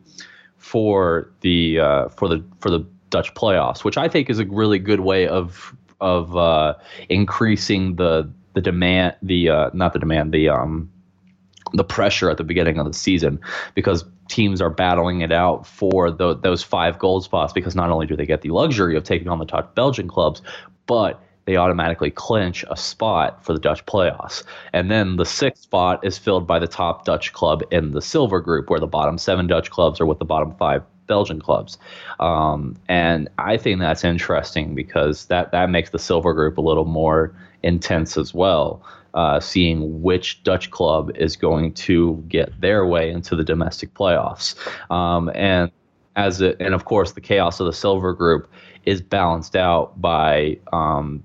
for 0.58 1.30
the 1.40 1.80
uh, 1.80 2.08
for 2.08 2.28
the 2.28 2.44
for 2.60 2.70
the 2.70 2.86
Dutch 3.10 3.34
playoffs, 3.34 3.84
which 3.84 3.96
I 3.96 4.08
think 4.08 4.30
is 4.30 4.38
a 4.38 4.44
really 4.46 4.78
good 4.78 5.00
way 5.00 5.26
of 5.26 5.74
of 6.00 6.36
uh, 6.36 6.74
increasing 7.08 7.96
the 7.96 8.30
the 8.54 8.60
demand, 8.60 9.14
the 9.22 9.48
uh, 9.48 9.70
not 9.72 9.92
the 9.92 9.98
demand, 9.98 10.32
the 10.32 10.48
um, 10.48 10.90
the 11.72 11.84
pressure 11.84 12.30
at 12.30 12.36
the 12.36 12.44
beginning 12.44 12.78
of 12.78 12.86
the 12.86 12.92
season 12.92 13.40
because 13.74 14.04
teams 14.28 14.60
are 14.60 14.70
battling 14.70 15.20
it 15.20 15.32
out 15.32 15.66
for 15.66 16.10
the, 16.10 16.36
those 16.36 16.62
five 16.62 16.98
gold 16.98 17.24
spots 17.24 17.52
because 17.52 17.76
not 17.76 17.90
only 17.90 18.06
do 18.06 18.16
they 18.16 18.26
get 18.26 18.42
the 18.42 18.50
luxury 18.50 18.96
of 18.96 19.04
taking 19.04 19.28
on 19.28 19.38
the 19.38 19.44
top 19.44 19.74
Belgian 19.74 20.08
clubs, 20.08 20.42
but 20.86 21.22
they 21.46 21.56
automatically 21.56 22.10
clinch 22.10 22.64
a 22.70 22.76
spot 22.76 23.44
for 23.44 23.52
the 23.52 23.58
Dutch 23.58 23.84
playoffs. 23.86 24.44
And 24.72 24.90
then 24.90 25.16
the 25.16 25.24
sixth 25.24 25.62
spot 25.62 26.04
is 26.04 26.18
filled 26.18 26.46
by 26.46 26.58
the 26.58 26.68
top 26.68 27.04
Dutch 27.04 27.32
club 27.32 27.62
in 27.70 27.92
the 27.92 28.02
silver 28.02 28.40
group, 28.40 28.70
where 28.70 28.80
the 28.80 28.86
bottom 28.86 29.18
seven 29.18 29.46
Dutch 29.46 29.70
clubs 29.70 30.00
are 30.00 30.06
with 30.06 30.18
the 30.18 30.24
bottom 30.24 30.54
five 30.56 30.82
Belgian 31.10 31.40
clubs. 31.40 31.76
Um, 32.20 32.76
and 32.88 33.28
I 33.36 33.58
think 33.58 33.80
that's 33.80 34.04
interesting 34.04 34.74
because 34.74 35.26
that, 35.26 35.50
that 35.50 35.68
makes 35.68 35.90
the 35.90 35.98
silver 35.98 36.32
group 36.32 36.56
a 36.56 36.62
little 36.62 36.86
more 36.86 37.34
intense 37.62 38.16
as 38.16 38.32
well. 38.32 38.82
Uh, 39.12 39.40
seeing 39.40 40.02
which 40.02 40.40
Dutch 40.44 40.70
club 40.70 41.10
is 41.16 41.34
going 41.34 41.74
to 41.74 42.24
get 42.28 42.48
their 42.60 42.86
way 42.86 43.10
into 43.10 43.34
the 43.34 43.42
domestic 43.42 43.92
playoffs, 43.92 44.54
um, 44.88 45.28
and 45.34 45.72
as 46.14 46.40
it, 46.40 46.56
and 46.60 46.74
of 46.74 46.84
course 46.84 47.10
the 47.10 47.20
chaos 47.20 47.58
of 47.58 47.66
the 47.66 47.72
silver 47.72 48.12
group 48.12 48.48
is 48.86 49.02
balanced 49.02 49.56
out 49.56 50.00
by 50.00 50.56
um, 50.72 51.24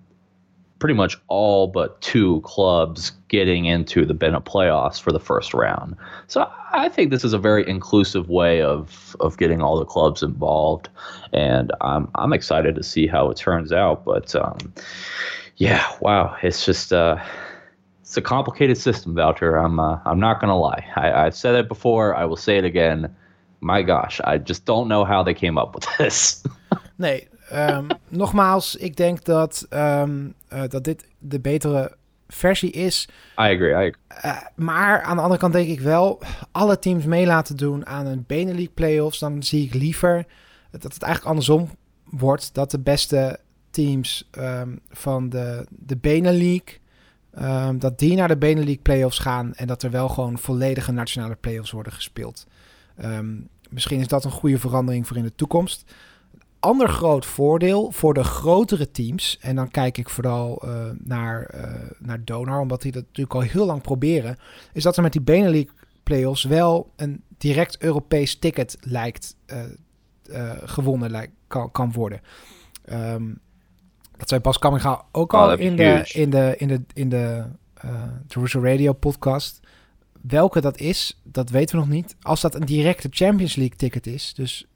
pretty 0.79 0.93
much 0.93 1.17
all 1.27 1.67
but 1.67 1.99
two 2.01 2.41
clubs 2.41 3.11
getting 3.27 3.65
into 3.65 4.05
the 4.05 4.13
Bennett 4.13 4.45
playoffs 4.45 4.99
for 4.99 5.11
the 5.11 5.19
first 5.19 5.53
round. 5.53 5.95
So 6.27 6.49
I 6.71 6.89
think 6.89 7.11
this 7.11 7.23
is 7.23 7.33
a 7.33 7.37
very 7.37 7.67
inclusive 7.67 8.29
way 8.29 8.61
of 8.61 9.15
of 9.19 9.37
getting 9.37 9.61
all 9.61 9.79
the 9.79 9.85
clubs 9.85 10.21
involved, 10.21 10.89
and 11.33 11.71
I'm 11.81 12.09
I'm 12.15 12.33
excited 12.33 12.75
to 12.75 12.83
see 12.83 13.07
how 13.07 13.29
it 13.29 13.37
turns 13.37 13.71
out. 13.71 14.05
But 14.05 14.35
um, 14.35 14.57
yeah, 15.57 15.85
wow, 16.01 16.35
it's 16.43 16.65
just 16.65 16.91
uh, 16.91 17.23
it's 18.01 18.17
a 18.17 18.21
complicated 18.21 18.77
system, 18.77 19.15
Voucher. 19.15 19.55
I'm 19.55 19.79
uh, 19.79 19.99
I'm 20.05 20.19
not 20.19 20.41
gonna 20.41 20.57
lie. 20.57 20.85
I, 20.95 21.11
I've 21.11 21.35
said 21.35 21.55
it 21.55 21.67
before. 21.67 22.15
I 22.15 22.25
will 22.25 22.37
say 22.37 22.57
it 22.57 22.65
again. 22.65 23.15
My 23.61 23.81
gosh, 23.81 24.19
I 24.23 24.37
just 24.37 24.65
don't 24.65 24.87
know 24.87 25.05
how 25.05 25.23
they 25.23 25.33
came 25.33 25.57
up 25.57 25.73
with 25.73 25.87
this. 25.97 26.43
nee, 26.99 27.27
um, 27.53 27.87
nogmaals, 28.09 28.75
ik 28.75 28.95
denk 28.95 29.23
dat 29.23 29.67
um, 29.69 30.33
uh, 30.53 30.63
dat 30.67 30.83
dit 30.83 31.07
de 31.19 31.39
betere 31.39 31.97
versie 32.27 32.71
is. 32.71 33.07
I 33.39 33.41
agree. 33.41 33.69
I 33.69 33.73
agree. 33.73 33.95
Uh, 34.25 34.41
maar 34.55 35.01
aan 35.01 35.15
de 35.15 35.21
andere 35.21 35.39
kant 35.39 35.53
denk 35.53 35.69
ik 35.69 35.79
wel, 35.79 36.21
alle 36.51 36.79
teams 36.79 37.05
mee 37.05 37.25
laten 37.25 37.57
doen 37.57 37.85
aan 37.85 38.05
een 38.05 38.23
Benelux 38.27 38.71
playoffs, 38.73 39.19
dan 39.19 39.43
zie 39.43 39.65
ik 39.65 39.73
liever 39.73 40.25
dat 40.71 40.93
het 40.93 41.03
eigenlijk 41.03 41.31
andersom 41.31 41.69
wordt. 42.03 42.53
Dat 42.53 42.71
de 42.71 42.79
beste 42.79 43.39
teams 43.69 44.29
um, 44.37 44.79
van 44.89 45.29
de, 45.29 45.65
de 45.69 45.97
Benelink, 45.97 46.79
um, 47.39 47.79
dat 47.79 47.99
die 47.99 48.15
naar 48.15 48.27
de 48.27 48.37
Benelink 48.37 48.81
playoffs 48.81 49.19
gaan 49.19 49.53
en 49.55 49.67
dat 49.67 49.83
er 49.83 49.91
wel 49.91 50.09
gewoon 50.09 50.37
volledige 50.37 50.91
nationale 50.91 51.35
playoffs 51.35 51.71
worden 51.71 51.93
gespeeld. 51.93 52.47
Um, 53.03 53.47
misschien 53.69 53.99
is 53.99 54.07
dat 54.07 54.25
een 54.25 54.31
goede 54.31 54.59
verandering 54.59 55.07
voor 55.07 55.17
in 55.17 55.23
de 55.23 55.35
toekomst. 55.35 55.93
Ander 56.59 56.89
groot 56.89 57.25
voordeel 57.25 57.91
voor 57.91 58.13
de 58.13 58.23
grotere 58.23 58.91
teams, 58.91 59.37
en 59.41 59.55
dan 59.55 59.71
kijk 59.71 59.97
ik 59.97 60.09
vooral 60.09 60.61
uh, 60.65 60.85
naar, 60.97 61.51
uh, 61.55 61.61
naar 61.99 62.23
Donar, 62.23 62.59
omdat 62.59 62.81
die 62.81 62.91
dat 62.91 63.03
natuurlijk 63.03 63.35
al 63.35 63.41
heel 63.41 63.65
lang 63.65 63.81
proberen, 63.81 64.37
is 64.73 64.83
dat 64.83 64.97
er 64.97 65.03
met 65.03 65.11
die 65.11 65.21
Benelink 65.21 65.73
playoffs 66.03 66.43
wel 66.43 66.91
een 66.95 67.23
direct 67.37 67.77
Europees 67.81 68.35
ticket 68.39 68.77
lijkt 68.81 69.35
uh, 69.45 70.51
gewonnen 70.63 71.11
lijkt, 71.11 71.33
kan, 71.47 71.71
kan 71.71 71.91
worden. 71.91 72.21
Um, 72.91 73.39
Dat 74.17 74.29
zei 74.29 74.41
Bas 74.41 74.59
Kamminga 74.59 75.05
ook 75.11 75.33
Oh, 75.33 75.39
al 75.39 75.57
in, 75.57 75.75
de, 75.75 76.09
in 76.13 76.29
de, 76.29 76.55
in 76.57 76.67
de, 76.67 76.81
in 76.93 77.09
de 77.09 77.43
eh 77.73 78.03
Jerusalem 78.27 78.67
Radio 78.67 78.93
podcast. 78.93 79.59
Welke 80.21 80.61
dat 80.61 80.77
is, 80.77 81.21
dat 81.23 81.49
weten 81.49 81.75
we 81.75 81.81
nog 81.81 81.91
niet. 81.91 82.15
Als 82.21 82.41
dat 82.41 82.55
een 82.55 82.65
directe 82.65 83.07
Champions 83.11 83.55
League 83.55 83.75
ticket 83.75 84.07
is, 84.07 84.33
dus 84.33 84.67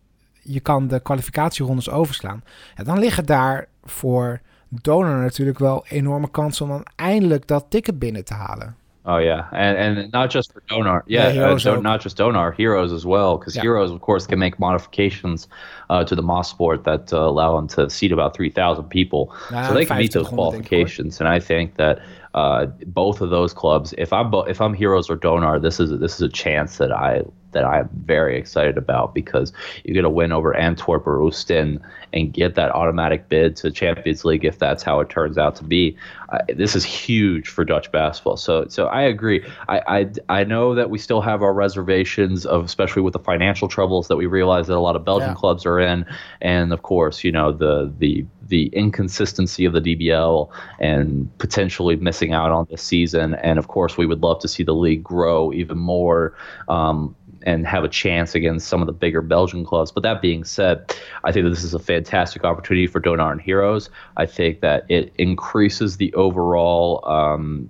je 0.51 0.59
kan 0.59 0.87
de 0.87 0.99
kwalificatierondes 0.99 1.89
overslaan. 1.89 2.43
Ja, 2.75 2.83
dan 2.83 2.99
liggen 2.99 3.25
daar 3.25 3.67
voor 3.83 4.39
donor 4.69 5.15
natuurlijk 5.21 5.59
wel 5.59 5.85
enorme 5.87 6.29
kansen 6.31 6.65
om 6.65 6.71
dan 6.71 6.85
eindelijk 6.95 7.47
dat 7.47 7.65
ticket 7.69 7.99
binnen 7.99 8.25
te 8.25 8.33
halen. 8.33 8.75
Oh 9.03 9.19
yeah, 9.21 9.51
and 9.51 9.77
and 9.77 10.11
not 10.11 10.31
just 10.31 10.51
for 10.51 10.61
Donar. 10.65 11.03
Yeah, 11.05 11.33
Yeah, 11.33 11.51
uh, 11.51 11.57
so 11.57 11.81
not 11.81 12.01
just 12.03 12.17
Donar, 12.17 12.53
Heroes 12.57 12.91
as 12.91 13.03
well, 13.03 13.37
because 13.37 13.55
Yeah. 13.55 13.63
Heroes, 13.63 13.91
of 13.91 13.99
course, 13.99 14.27
can 14.27 14.37
make 14.37 14.55
modifications 14.59 15.47
uh, 15.89 16.03
to 16.03 16.15
the 16.15 16.21
Moss 16.21 16.49
sport 16.49 16.83
that 16.83 17.11
uh, 17.13 17.17
allow 17.17 17.55
them 17.55 17.67
to 17.67 17.89
seat 17.89 18.11
about 18.11 18.33
three 18.33 18.51
thousand 18.51 18.87
people. 18.87 19.33
Ja, 19.51 19.63
so 19.67 19.73
they 19.73 19.85
can 19.85 19.97
meet 19.97 20.11
those 20.11 20.27
2500 20.29 20.29
denk 20.29 20.29
ik, 20.29 20.29
hoor. 20.29 20.35
qualifications, 20.35 21.21
and 21.21 21.35
I 21.35 21.45
think 21.45 21.75
that 21.75 21.99
uh, 22.33 22.67
both 22.85 23.21
of 23.21 23.29
those 23.29 23.53
clubs, 23.53 23.93
if 23.97 24.13
I'm 24.13 24.29
bo- 24.29 24.43
if 24.43 24.61
I'm 24.61 24.73
Heroes 24.73 25.09
or 25.09 25.17
Donar, 25.17 25.59
this 25.61 25.79
is 25.79 25.97
this 25.99 26.15
is 26.15 26.21
a 26.21 26.29
chance 26.29 26.77
that 26.77 26.91
I 26.91 27.23
that 27.51 27.63
I 27.63 27.79
am 27.79 27.89
very 28.05 28.37
excited 28.37 28.77
about 28.77 29.15
because 29.15 29.51
you 29.83 29.91
get 29.95 30.05
a 30.05 30.09
win 30.09 30.31
over 30.31 30.55
Antwerp 30.55 31.07
or 31.07 31.17
Oostin 31.17 31.81
and 32.13 32.31
get 32.31 32.53
that 32.53 32.69
automatic 32.69 33.27
bid 33.27 33.55
to 33.57 33.71
Champions 33.71 34.23
League 34.23 34.45
if 34.45 34.59
that's 34.59 34.83
how 34.83 34.99
it 34.99 35.09
turns 35.09 35.35
out 35.39 35.55
to 35.55 35.63
be. 35.63 35.97
Uh, 36.31 36.37
this 36.55 36.75
is 36.75 36.83
huge 36.85 37.47
for 37.47 37.65
Dutch 37.65 37.91
basketball. 37.91 38.37
So 38.37 38.67
so 38.67 38.85
I 38.85 39.01
agree. 39.01 39.43
I, 39.67 39.81
I 40.29 40.39
I 40.41 40.43
know 40.43 40.75
that 40.75 40.91
we 40.91 40.99
still 40.99 41.21
have 41.21 41.41
our 41.41 41.53
reservations 41.53 42.45
of 42.45 42.65
especially 42.65 43.01
with 43.01 43.13
the 43.13 43.19
financial 43.19 43.67
troubles 43.67 44.07
that 44.09 44.17
we 44.17 44.27
realize 44.27 44.67
that 44.67 44.75
a 44.75 44.79
lot 44.79 44.95
of 44.95 45.03
Belgian 45.03 45.29
Yeah. 45.29 45.33
clubs 45.35 45.65
are 45.65 45.79
in, 45.79 46.05
and 46.41 46.71
of 46.71 46.83
course 46.83 47.23
you 47.23 47.31
know 47.31 47.51
the 47.51 47.91
the 47.97 48.23
the 48.49 48.67
inconsistency 48.67 49.65
of 49.65 49.73
the 49.73 49.81
DBL 49.81 50.49
and 50.79 51.35
potentially 51.37 51.95
missing 51.95 52.33
out 52.33 52.51
on 52.51 52.67
this 52.69 52.81
season. 52.81 53.35
And 53.35 53.57
of 53.57 53.67
course, 53.67 53.97
we 53.97 54.05
would 54.05 54.21
love 54.21 54.39
to 54.41 54.47
see 54.47 54.63
the 54.63 54.73
league 54.73 55.03
grow 55.03 55.53
even 55.53 55.77
more 55.77 56.35
um, 56.67 57.15
and 57.43 57.65
have 57.65 57.83
a 57.83 57.89
chance 57.89 58.35
against 58.35 58.67
some 58.67 58.81
of 58.81 58.87
the 58.87 58.93
bigger 58.93 59.21
Belgian 59.21 59.63
clubs. 59.63 59.91
But 59.91 60.03
that 60.03 60.21
being 60.21 60.43
said, 60.43 60.93
I 61.23 61.31
think 61.31 61.45
that 61.45 61.51
this 61.51 61.63
is 61.63 61.73
a 61.73 61.79
fantastic 61.79 62.43
opportunity 62.43 62.87
for 62.87 62.99
Donar 62.99 63.31
and 63.31 63.41
Heroes. 63.41 63.89
I 64.17 64.25
think 64.25 64.61
that 64.61 64.85
it 64.89 65.13
increases 65.17 65.97
the 65.97 66.13
overall. 66.13 67.07
Um, 67.07 67.69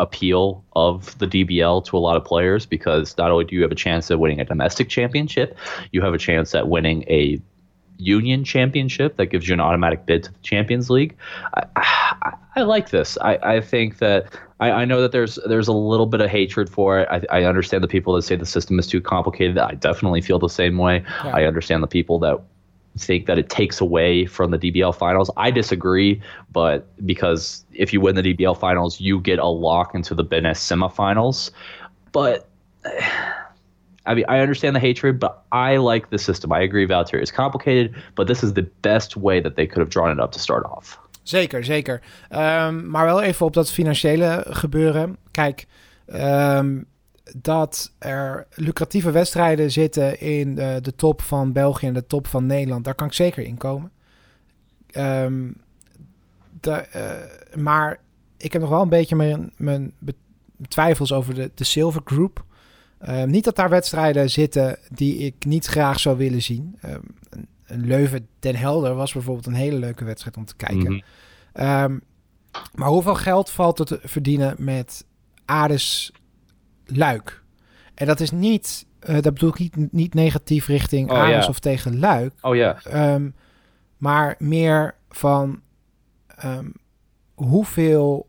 appeal 0.00 0.64
of 0.76 1.18
the 1.18 1.26
DBL 1.26 1.84
to 1.84 1.96
a 1.96 1.98
lot 1.98 2.16
of 2.16 2.24
players 2.24 2.64
because 2.66 3.18
not 3.18 3.32
only 3.32 3.44
do 3.44 3.56
you 3.56 3.62
have 3.62 3.72
a 3.72 3.74
chance 3.74 4.08
at 4.12 4.20
winning 4.20 4.40
a 4.40 4.44
domestic 4.44 4.88
championship, 4.88 5.58
you 5.90 6.00
have 6.00 6.14
a 6.14 6.18
chance 6.18 6.54
at 6.54 6.68
winning 6.68 7.02
a 7.08 7.40
union 7.98 8.44
championship 8.44 9.16
that 9.16 9.26
gives 9.26 9.48
you 9.48 9.54
an 9.54 9.60
automatic 9.60 10.06
bid 10.06 10.24
to 10.24 10.32
the 10.32 10.38
Champions 10.40 10.88
League. 10.88 11.16
I, 11.54 11.64
I, 11.76 12.34
I 12.56 12.62
like 12.62 12.90
this. 12.90 13.18
I, 13.20 13.36
I 13.42 13.60
think 13.60 13.98
that 13.98 14.38
I, 14.60 14.70
I 14.70 14.84
know 14.84 15.02
that 15.02 15.12
there's 15.12 15.38
there's 15.46 15.68
a 15.68 15.72
little 15.72 16.06
bit 16.06 16.20
of 16.20 16.30
hatred 16.30 16.70
for 16.70 17.00
it. 17.00 17.08
I, 17.10 17.40
I 17.40 17.44
understand 17.44 17.84
the 17.84 17.88
people 17.88 18.14
that 18.14 18.22
say 18.22 18.36
the 18.36 18.46
system 18.46 18.78
is 18.78 18.86
too 18.86 19.00
complicated. 19.00 19.58
I 19.58 19.74
definitely 19.74 20.20
feel 20.20 20.38
the 20.38 20.48
same 20.48 20.78
way. 20.78 21.04
Yeah. 21.24 21.36
I 21.36 21.44
understand 21.44 21.82
the 21.82 21.88
people 21.88 22.18
that 22.20 22.40
think 22.96 23.26
that 23.26 23.38
it 23.38 23.48
takes 23.48 23.80
away 23.80 24.26
from 24.26 24.50
the 24.50 24.58
DBL 24.58 24.94
finals. 24.94 25.30
I 25.36 25.50
disagree, 25.50 26.20
but 26.52 26.86
because 27.06 27.64
if 27.72 27.92
you 27.92 28.00
win 28.00 28.16
the 28.16 28.34
DBL 28.34 28.58
finals, 28.58 29.00
you 29.00 29.20
get 29.20 29.38
a 29.38 29.46
lock 29.46 29.94
into 29.94 30.14
the 30.14 30.24
Benes 30.24 30.58
semifinals. 30.58 31.50
But 32.10 32.48
I 34.08 34.14
mean, 34.14 34.24
I 34.28 34.40
understand 34.40 34.74
the 34.74 34.80
hatred, 34.80 35.18
but 35.18 35.32
I 35.52 35.76
like 35.76 36.06
the 36.08 36.18
system. 36.18 36.52
I 36.52 36.60
agree, 36.62 36.86
Valtteri. 36.86 37.20
It's 37.20 37.32
complicated, 37.32 37.94
but 38.14 38.26
this 38.26 38.42
is 38.42 38.52
the 38.52 38.66
best 38.80 39.16
way 39.16 39.42
that 39.42 39.54
they 39.54 39.66
could 39.66 39.78
have 39.78 39.90
drawn 39.90 40.10
it 40.10 40.18
up 40.18 40.32
to 40.32 40.38
start 40.38 40.64
off. 40.64 40.98
Zeker, 41.22 41.64
zeker. 41.64 42.00
Ehm, 42.28 42.90
maar 42.90 43.04
wel 43.04 43.22
even 43.22 43.46
op 43.46 43.52
dat 43.52 43.70
financiële 43.70 44.44
gebeuren. 44.48 45.16
Kijk, 45.30 45.66
ehm, 46.06 46.82
dat 47.36 47.94
er 47.98 48.46
lucratieve 48.54 49.10
wedstrijden 49.10 49.70
zitten 49.70 50.20
in 50.20 50.54
de, 50.54 50.78
de 50.82 50.94
top 50.94 51.22
van 51.22 51.52
België 51.52 51.86
en 51.86 51.94
de 51.94 52.06
top 52.06 52.26
van 52.26 52.46
Nederland, 52.46 52.84
daar 52.84 52.94
kan 52.94 53.06
ik 53.06 53.12
zeker 53.12 53.42
in 53.44 53.56
komen. 53.56 53.92
Ehm, 54.90 55.50
de, 56.60 56.70
eh, 56.70 57.56
maar 57.56 58.00
ik 58.36 58.52
heb 58.52 58.62
nog 58.62 58.70
wel 58.70 58.82
een 58.82 58.88
beetje 58.88 59.16
mijn, 59.16 59.52
mijn 59.56 59.92
twijfels 60.68 61.12
over 61.12 61.34
de, 61.34 61.50
de 61.54 61.64
Silver 61.64 62.02
Group. 62.04 62.44
Ehm, 62.98 63.30
niet 63.30 63.44
dat 63.44 63.56
daar 63.56 63.68
wedstrijden 63.70 64.30
zitten 64.30 64.78
die 64.88 65.16
ik 65.18 65.44
niet 65.44 65.66
graag 65.66 66.00
zou 66.00 66.16
willen 66.16 66.42
zien. 66.42 66.78
Een, 66.80 67.48
een 67.66 67.86
Leuven-Den 67.86 68.56
Helder 68.56 68.94
was 68.94 69.12
bijvoorbeeld 69.12 69.46
een 69.46 69.54
hele 69.54 69.78
leuke 69.78 70.04
wedstrijd 70.04 70.36
om 70.36 70.44
te 70.44 70.56
kijken. 70.56 70.92
Mhm. 70.92 71.00
Ehm, 71.52 71.98
maar 72.74 72.88
hoeveel 72.88 73.14
geld 73.14 73.50
valt 73.50 73.78
er 73.78 73.84
te 73.86 74.00
verdienen 74.02 74.54
met 74.58 75.04
Ares 75.44 76.12
Luik? 76.84 77.42
En 77.94 78.06
dat 78.06 78.20
is 78.20 78.30
niet, 78.30 78.86
eh, 79.00 79.14
dat 79.20 79.34
bedoel 79.34 79.48
ik 79.56 79.76
niet, 79.76 79.92
niet 79.92 80.14
negatief 80.14 80.66
richting 80.66 81.10
Oh, 81.10 81.16
Ares 81.18 81.44
ja. 81.44 81.50
of 81.50 81.58
tegen 81.58 81.98
Luik. 81.98 82.32
Oh 82.40 82.54
yeah, 82.54 82.86
Ehm, 82.86 83.30
maar 83.96 84.34
meer 84.38 84.94
van 85.08 85.60
hoeveel 87.34 88.27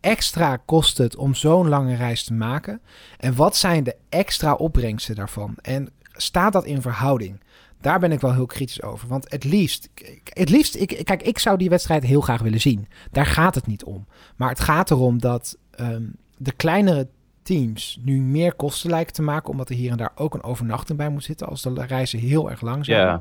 extra 0.00 0.56
kost 0.56 0.98
het 0.98 1.16
om 1.16 1.34
zo'n 1.34 1.68
lange 1.68 1.96
reis 1.96 2.24
te 2.24 2.34
maken? 2.34 2.80
En 3.16 3.34
wat 3.34 3.56
zijn 3.56 3.84
de 3.84 3.96
extra 4.08 4.54
opbrengsten 4.54 5.14
daarvan? 5.14 5.54
En 5.62 5.88
staat 6.12 6.52
dat 6.52 6.64
in 6.64 6.82
verhouding? 6.82 7.40
Daar 7.80 7.98
ben 7.98 8.12
ik 8.12 8.20
wel 8.20 8.32
heel 8.32 8.46
kritisch 8.46 8.82
over. 8.82 9.08
Want 9.08 9.30
het 9.30 9.44
liefst, 9.44 9.88
het 10.24 10.48
liefst 10.48 10.74
ik, 10.74 11.00
kijk, 11.04 11.22
ik 11.22 11.38
zou 11.38 11.58
die 11.58 11.68
wedstrijd 11.68 12.02
heel 12.02 12.20
graag 12.20 12.40
willen 12.42 12.60
zien. 12.60 12.88
Daar 13.10 13.26
gaat 13.26 13.54
het 13.54 13.66
niet 13.66 13.84
om. 13.84 14.06
Maar 14.36 14.48
het 14.48 14.60
gaat 14.60 14.90
erom 14.90 15.18
dat 15.18 15.56
ehm, 15.70 16.02
de 16.36 16.52
kleinere 16.52 17.08
teams 17.42 17.98
nu 18.02 18.20
meer 18.20 18.54
kosten 18.54 18.90
lijken 18.90 19.14
te 19.14 19.22
maken, 19.22 19.50
omdat 19.50 19.68
er 19.68 19.74
hier 19.74 19.90
en 19.90 19.96
daar 19.96 20.12
ook 20.14 20.34
een 20.34 20.42
overnachting 20.42 20.98
bij 20.98 21.08
moet 21.08 21.24
zitten 21.24 21.46
als 21.46 21.62
de 21.62 21.86
reizen 21.86 22.18
heel 22.18 22.50
erg 22.50 22.60
lang 22.60 22.84
zijn. 22.84 22.98
yeah. 22.98 23.20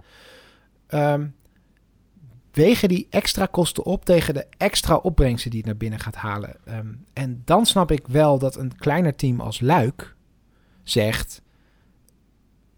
Ehm, 0.88 1.26
wegen 2.58 2.90
die 2.90 3.08
extra 3.10 3.46
kosten 3.46 3.86
op 3.86 4.06
tegen 4.06 4.34
de 4.34 4.46
extra 4.58 4.96
opbrengsten 4.96 5.50
die 5.50 5.60
het 5.60 5.68
naar 5.70 5.78
binnen 5.78 6.00
gaat 6.00 6.16
halen. 6.16 6.56
Ehm, 6.66 6.88
en 7.14 7.42
dan 7.46 7.66
snap 7.66 7.92
ik 7.92 8.08
wel 8.08 8.40
dat 8.40 8.56
een 8.56 8.76
kleiner 8.78 9.16
team 9.16 9.40
als 9.40 9.60
Luik 9.60 10.16
zegt... 10.84 11.42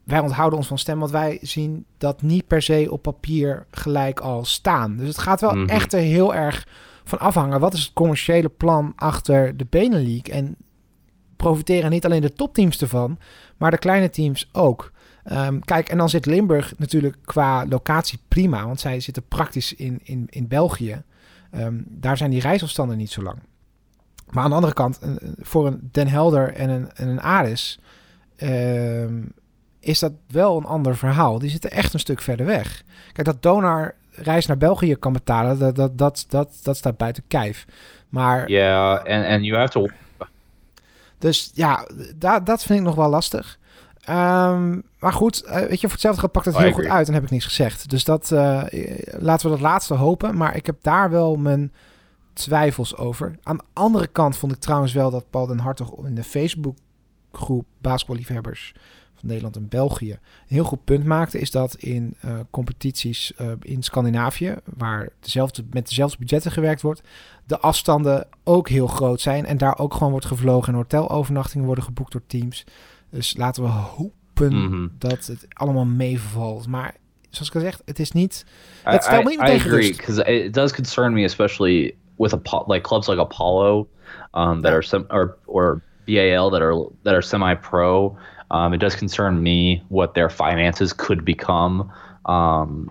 wij 0.03 0.19
onthouden 0.19 0.57
ons 0.57 0.67
van 0.67 0.77
stem, 0.77 0.99
want 0.99 1.11
wij 1.11 1.37
zien 1.41 1.85
dat 1.97 2.21
niet 2.21 2.47
per 2.47 2.61
se 2.61 2.87
op 2.89 3.01
papier 3.01 3.65
gelijk 3.71 4.19
al 4.19 4.45
staan. 4.45 4.97
Dus 4.97 5.07
het 5.07 5.17
gaat 5.17 5.41
wel 5.41 5.55
Mhm. 5.55 5.69
echt 5.69 5.93
er 5.93 5.99
heel 5.99 6.35
erg 6.35 6.67
van 7.03 7.19
afhangen. 7.19 7.59
Wat 7.59 7.73
is 7.73 7.83
het 7.83 7.93
commerciële 7.93 8.49
plan 8.49 8.93
achter 8.95 9.57
de 9.57 9.65
Benelink? 9.69 10.27
En 10.27 10.55
profiteren 11.35 11.89
niet 11.91 12.05
alleen 12.05 12.21
de 12.21 12.33
topteams 12.33 12.81
ervan, 12.81 13.19
maar 13.57 13.71
de 13.71 13.77
kleine 13.77 14.09
teams 14.09 14.49
ook. 14.51 14.91
Ehm, 15.23 15.59
kijk, 15.59 15.89
en 15.89 15.97
dan 15.97 16.09
zit 16.09 16.25
Limburg 16.25 16.73
natuurlijk 16.77 17.15
qua 17.25 17.65
locatie 17.65 18.19
prima, 18.27 18.65
want 18.65 18.79
zij 18.79 18.99
zitten 18.99 19.27
praktisch 19.27 19.73
in, 19.73 19.99
in, 20.03 20.27
in 20.29 20.47
België. 20.47 21.01
Ehm, 21.51 21.75
daar 21.85 22.17
zijn 22.17 22.31
die 22.31 22.41
reisafstanden 22.41 22.97
niet 22.97 23.11
zo 23.11 23.21
lang. 23.21 23.37
Maar 24.29 24.43
aan 24.43 24.49
de 24.49 24.55
andere 24.55 24.73
kant, 24.73 24.99
voor 25.39 25.67
een 25.67 25.89
Den 25.91 26.07
Helder 26.07 26.53
en 26.53 26.69
een, 26.69 26.91
en 26.93 27.07
een 27.07 27.21
Ares 27.21 27.79
ehm, 28.35 29.21
is 29.79 29.99
dat 29.99 30.11
wel 30.27 30.57
een 30.57 30.65
ander 30.65 30.97
verhaal. 30.97 31.39
Die 31.39 31.49
zitten 31.49 31.71
echt 31.71 31.93
een 31.93 31.99
stuk 31.99 32.21
verder 32.21 32.45
weg. 32.45 32.83
Kijk, 33.13 33.27
dat 33.27 33.41
Donar 33.41 33.95
reis 34.11 34.45
naar 34.45 34.57
België 34.57 34.95
kan 34.95 35.13
betalen, 35.13 35.59
dat, 35.59 35.75
dat, 35.75 35.97
dat, 35.97 36.25
dat, 36.29 36.59
dat 36.63 36.77
staat 36.77 36.97
buiten 36.97 37.23
kijf. 37.27 37.65
Maar 38.09 38.49
Yeah, 38.49 38.97
and 38.97 39.25
and 39.25 39.45
you 39.45 39.57
have 39.57 39.71
to 39.71 39.87
dus 41.19 41.51
ja, 41.53 41.87
da, 42.15 42.39
dat 42.39 42.63
vind 42.63 42.79
ik 42.79 42.85
nog 42.85 42.95
wel 42.95 43.09
lastig. 43.09 43.57
Ehm, 44.01 44.79
maar 44.99 45.13
goed, 45.13 45.43
eh, 45.43 45.59
weet 45.59 45.69
je, 45.69 45.79
voor 45.79 45.91
hetzelfde 45.91 46.21
gepakt 46.21 46.45
het 46.45 46.55
Oh, 46.55 46.61
heel 46.61 46.71
goed 46.71 46.85
uit 46.85 47.07
en 47.07 47.13
heb 47.13 47.23
ik 47.23 47.29
niks 47.29 47.45
gezegd. 47.45 47.89
Dus 47.89 48.03
dat, 48.03 48.31
eh, 48.31 48.63
laten 49.17 49.45
we 49.45 49.55
dat 49.55 49.59
laatste 49.59 49.93
hopen. 49.93 50.37
Maar 50.37 50.55
ik 50.55 50.65
heb 50.65 50.77
daar 50.81 51.09
wel 51.09 51.35
mijn 51.35 51.71
twijfels 52.33 52.97
over. 52.97 53.35
Aan 53.43 53.57
de 53.57 53.63
andere 53.73 54.07
kant 54.07 54.37
vond 54.37 54.51
ik 54.51 54.59
trouwens 54.59 54.93
wel 54.93 55.11
dat 55.11 55.29
Paul 55.29 55.47
den 55.47 55.59
Hartog 55.59 56.05
in 56.05 56.15
de 56.15 56.23
Facebookgroep 56.23 57.65
basketballiefhebbers 57.81 58.73
van 59.19 59.29
Nederland 59.29 59.55
en 59.55 59.67
België 59.67 60.11
een 60.11 60.19
heel 60.55 60.63
goed 60.63 60.83
punt 60.83 61.05
maakte. 61.05 61.39
Is 61.39 61.51
dat 61.51 61.75
in 61.75 62.15
eh, 62.19 62.39
competities 62.49 63.33
eh, 63.35 63.51
in 63.61 63.83
Scandinavië, 63.83 64.55
waar 64.77 65.09
dezelfde, 65.19 65.63
met 65.71 65.87
dezelfde 65.87 66.17
budgetten 66.19 66.51
gewerkt 66.51 66.81
wordt, 66.81 67.01
de 67.45 67.59
afstanden 67.59 68.27
ook 68.43 68.69
heel 68.69 68.87
groot 68.87 69.21
zijn. 69.21 69.45
En 69.45 69.57
daar 69.57 69.77
ook 69.77 69.93
gewoon 69.93 70.11
wordt 70.11 70.25
gevlogen 70.25 70.73
en 70.73 70.79
hotelovernachtingen 70.79 71.65
worden 71.65 71.83
geboekt 71.83 72.11
door 72.11 72.25
teams. 72.27 72.65
Dus 73.11 73.37
laten 73.37 73.63
we 73.63 73.69
hopen 73.69 74.13
Mhm. 74.63 74.87
dat 74.97 75.25
het 75.25 75.45
allemaal 75.53 75.85
meevalt. 75.85 76.67
Maar 76.67 76.95
zoals 77.29 77.47
ik 77.49 77.55
al 77.55 77.61
zeg, 77.61 77.81
het 77.85 77.99
is 77.99 78.11
niet... 78.11 78.45
I, 78.87 78.89
Het 78.91 79.03
stelt 79.03 79.23
me 79.23 79.31
I- 79.31 79.35
niet 79.35 79.39
meteen 79.39 79.55
I 79.55 79.59
agree 79.59 79.95
because 79.95 80.23
it 80.43 80.53
does 80.53 80.73
concern 80.73 81.13
me, 81.13 81.23
especially 81.23 81.95
with 82.17 82.33
Apo- 82.33 82.65
like 82.73 82.81
clubs 82.87 83.07
like 83.07 83.21
Apollo 83.21 83.87
um, 84.33 84.61
that 84.61 84.71
are 84.71 84.81
some 84.83 85.05
or 85.09 85.37
or 85.45 85.81
BAL 86.05 86.49
that 86.49 86.61
are 86.61 86.87
that 87.03 87.13
are 87.13 87.21
semi-pro. 87.21 88.17
Um, 88.51 88.73
it 88.73 88.79
does 88.79 88.95
concern 88.95 89.41
me 89.41 89.83
what 89.89 90.13
their 90.13 90.29
finances 90.29 90.93
could 90.95 91.23
become 91.23 91.91
um, 92.25 92.89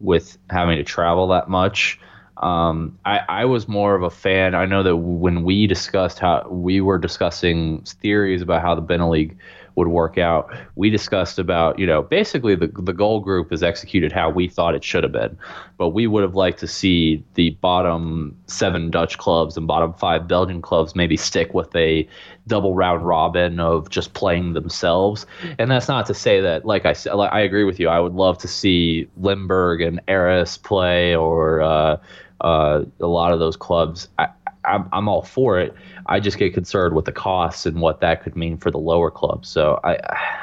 with 0.00 0.38
having 0.46 0.76
to 0.78 0.92
travel 0.92 1.26
that 1.28 1.48
much. 1.48 1.98
Um, 2.38 2.98
I, 3.04 3.20
I 3.28 3.44
was 3.44 3.68
more 3.68 3.94
of 3.94 4.02
a 4.02 4.10
fan. 4.10 4.54
I 4.54 4.66
know 4.66 4.82
that 4.82 4.96
when 4.96 5.44
we 5.44 5.66
discussed 5.66 6.18
how 6.18 6.48
we 6.48 6.80
were 6.80 6.98
discussing 6.98 7.82
theories 7.82 8.42
about 8.42 8.62
how 8.62 8.74
the 8.74 8.82
Benelux 8.82 9.10
League 9.10 9.38
would 9.76 9.88
work 9.88 10.18
out, 10.18 10.52
we 10.76 10.88
discussed 10.88 11.38
about, 11.38 11.78
you 11.78 11.86
know, 11.86 12.02
basically 12.02 12.54
the, 12.54 12.68
the 12.68 12.92
goal 12.92 13.20
group 13.20 13.52
is 13.52 13.62
executed 13.62 14.12
how 14.12 14.30
we 14.30 14.48
thought 14.48 14.74
it 14.74 14.84
should 14.84 15.02
have 15.02 15.12
been. 15.12 15.36
But 15.78 15.88
we 15.88 16.06
would 16.06 16.22
have 16.22 16.36
liked 16.36 16.60
to 16.60 16.68
see 16.68 17.24
the 17.34 17.50
bottom 17.50 18.36
seven 18.46 18.90
Dutch 18.90 19.18
clubs 19.18 19.56
and 19.56 19.66
bottom 19.66 19.92
five 19.92 20.28
Belgian 20.28 20.62
clubs 20.62 20.94
maybe 20.94 21.16
stick 21.16 21.54
with 21.54 21.74
a 21.74 22.08
double 22.46 22.74
round 22.74 23.06
robin 23.06 23.58
of 23.58 23.90
just 23.90 24.14
playing 24.14 24.52
themselves. 24.52 25.26
And 25.58 25.70
that's 25.70 25.88
not 25.88 26.06
to 26.06 26.14
say 26.14 26.40
that, 26.40 26.64
like 26.64 26.86
I 26.86 26.92
said, 26.92 27.12
I 27.14 27.40
agree 27.40 27.64
with 27.64 27.80
you. 27.80 27.88
I 27.88 27.98
would 27.98 28.14
love 28.14 28.38
to 28.38 28.48
see 28.48 29.08
Limburg 29.16 29.80
and 29.80 30.00
Eris 30.06 30.56
play 30.56 31.16
or 31.16 31.62
uh, 31.62 31.96
uh, 32.40 32.84
a 33.00 33.06
lot 33.06 33.32
of 33.32 33.38
those 33.38 33.56
clubs. 33.56 34.08
I, 34.18 34.28
I'm, 34.64 34.88
I'm 34.92 35.08
all 35.08 35.22
for 35.22 35.60
it. 35.60 35.74
I 36.06 36.20
just 36.20 36.38
get 36.38 36.54
concerned 36.54 36.94
with 36.94 37.04
the 37.04 37.12
costs 37.12 37.66
and 37.66 37.80
what 37.80 38.00
that 38.00 38.22
could 38.22 38.36
mean 38.36 38.56
for 38.56 38.70
the 38.70 38.78
lower 38.78 39.10
clubs. 39.10 39.48
So 39.48 39.80
I, 39.84 39.98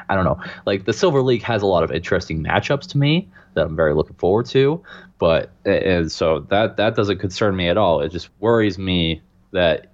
I 0.10 0.16
don't 0.16 0.26
know. 0.26 0.39
Like 0.66 0.86
the 0.86 0.94
Silver 0.94 1.22
League 1.22 1.44
has 1.44 1.62
a 1.62 1.66
lot 1.66 1.84
of 1.84 1.92
interesting 1.92 2.44
matchups 2.44 2.88
to 2.89 2.98
me 2.98 3.30
that 3.54 3.66
I'm 3.66 3.76
very 3.76 3.94
looking 3.94 4.16
forward 4.16 4.46
to, 4.48 4.82
but 5.20 5.50
and 5.66 6.12
so 6.12 6.39
that 6.50 6.78
that 6.78 6.96
doesn't 6.96 7.20
concern 7.20 7.56
me 7.56 7.68
at 7.68 7.78
all. 7.78 8.02
It 8.02 8.10
just 8.10 8.30
worries 8.39 8.78
me 8.78 9.22
that 9.52 9.88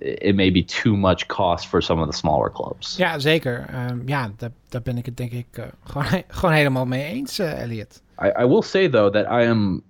it 0.00 0.34
may 0.34 0.50
be 0.50 0.62
too 0.62 0.96
much 0.96 1.28
cost 1.28 1.66
for 1.66 1.80
some 1.80 1.98
of 1.98 2.06
the 2.06 2.12
smaller 2.12 2.50
clubs. 2.50 2.96
Ja, 2.96 3.18
zeker. 3.18 3.66
Um, 3.74 4.02
ja, 4.06 4.30
daar, 4.36 4.50
daar 4.68 4.82
ben 4.82 4.98
ik 4.98 5.06
het 5.06 5.16
denk 5.16 5.32
ik 5.32 5.58
uh, 5.58 5.64
gewoon, 5.84 6.22
gewoon 6.28 6.54
helemaal 6.54 6.86
mee 6.86 7.04
eens, 7.04 7.40
uh, 7.40 7.62
Elliot. 7.62 8.02
I, 8.22 8.42
I 8.42 8.46
will 8.46 8.62
say 8.62 8.88
though 8.88 9.12
that 9.12 9.26
I 9.26 9.46
am 9.46 9.82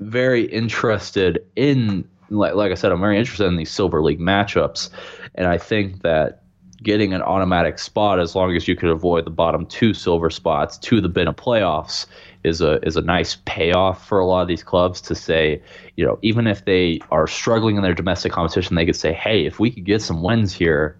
very 0.00 0.44
interested 0.44 1.44
in 1.56 2.08
like, 2.30 2.54
like 2.54 2.72
I 2.72 2.74
said, 2.74 2.92
I'm 2.92 3.00
very 3.00 3.18
interested 3.18 3.46
in 3.46 3.56
these 3.56 3.70
Silver 3.70 4.02
League 4.02 4.18
matchups, 4.18 4.90
and 5.34 5.46
I 5.46 5.58
think 5.58 6.02
that 6.02 6.42
getting 6.82 7.12
an 7.14 7.22
automatic 7.22 7.78
spot, 7.78 8.20
as 8.20 8.34
long 8.34 8.54
as 8.54 8.68
you 8.68 8.76
could 8.76 8.90
avoid 8.90 9.24
the 9.24 9.30
bottom 9.30 9.66
two 9.66 9.94
silver 9.94 10.30
spots 10.30 10.76
to 10.78 11.00
the 11.00 11.08
bin 11.08 11.28
of 11.28 11.36
playoffs, 11.36 12.06
is 12.44 12.60
a 12.60 12.80
is 12.86 12.96
a 12.96 13.02
nice 13.02 13.38
payoff 13.44 14.06
for 14.06 14.18
a 14.18 14.26
lot 14.26 14.42
of 14.42 14.48
these 14.48 14.62
clubs 14.62 15.00
to 15.02 15.14
say, 15.14 15.60
you 15.96 16.04
know, 16.04 16.18
even 16.22 16.46
if 16.46 16.64
they 16.64 17.00
are 17.10 17.26
struggling 17.26 17.76
in 17.76 17.82
their 17.82 17.94
domestic 17.94 18.32
competition, 18.32 18.76
they 18.76 18.86
could 18.86 18.96
say, 18.96 19.12
hey, 19.12 19.46
if 19.46 19.58
we 19.58 19.70
could 19.70 19.84
get 19.84 20.02
some 20.02 20.22
wins 20.22 20.52
here 20.52 20.98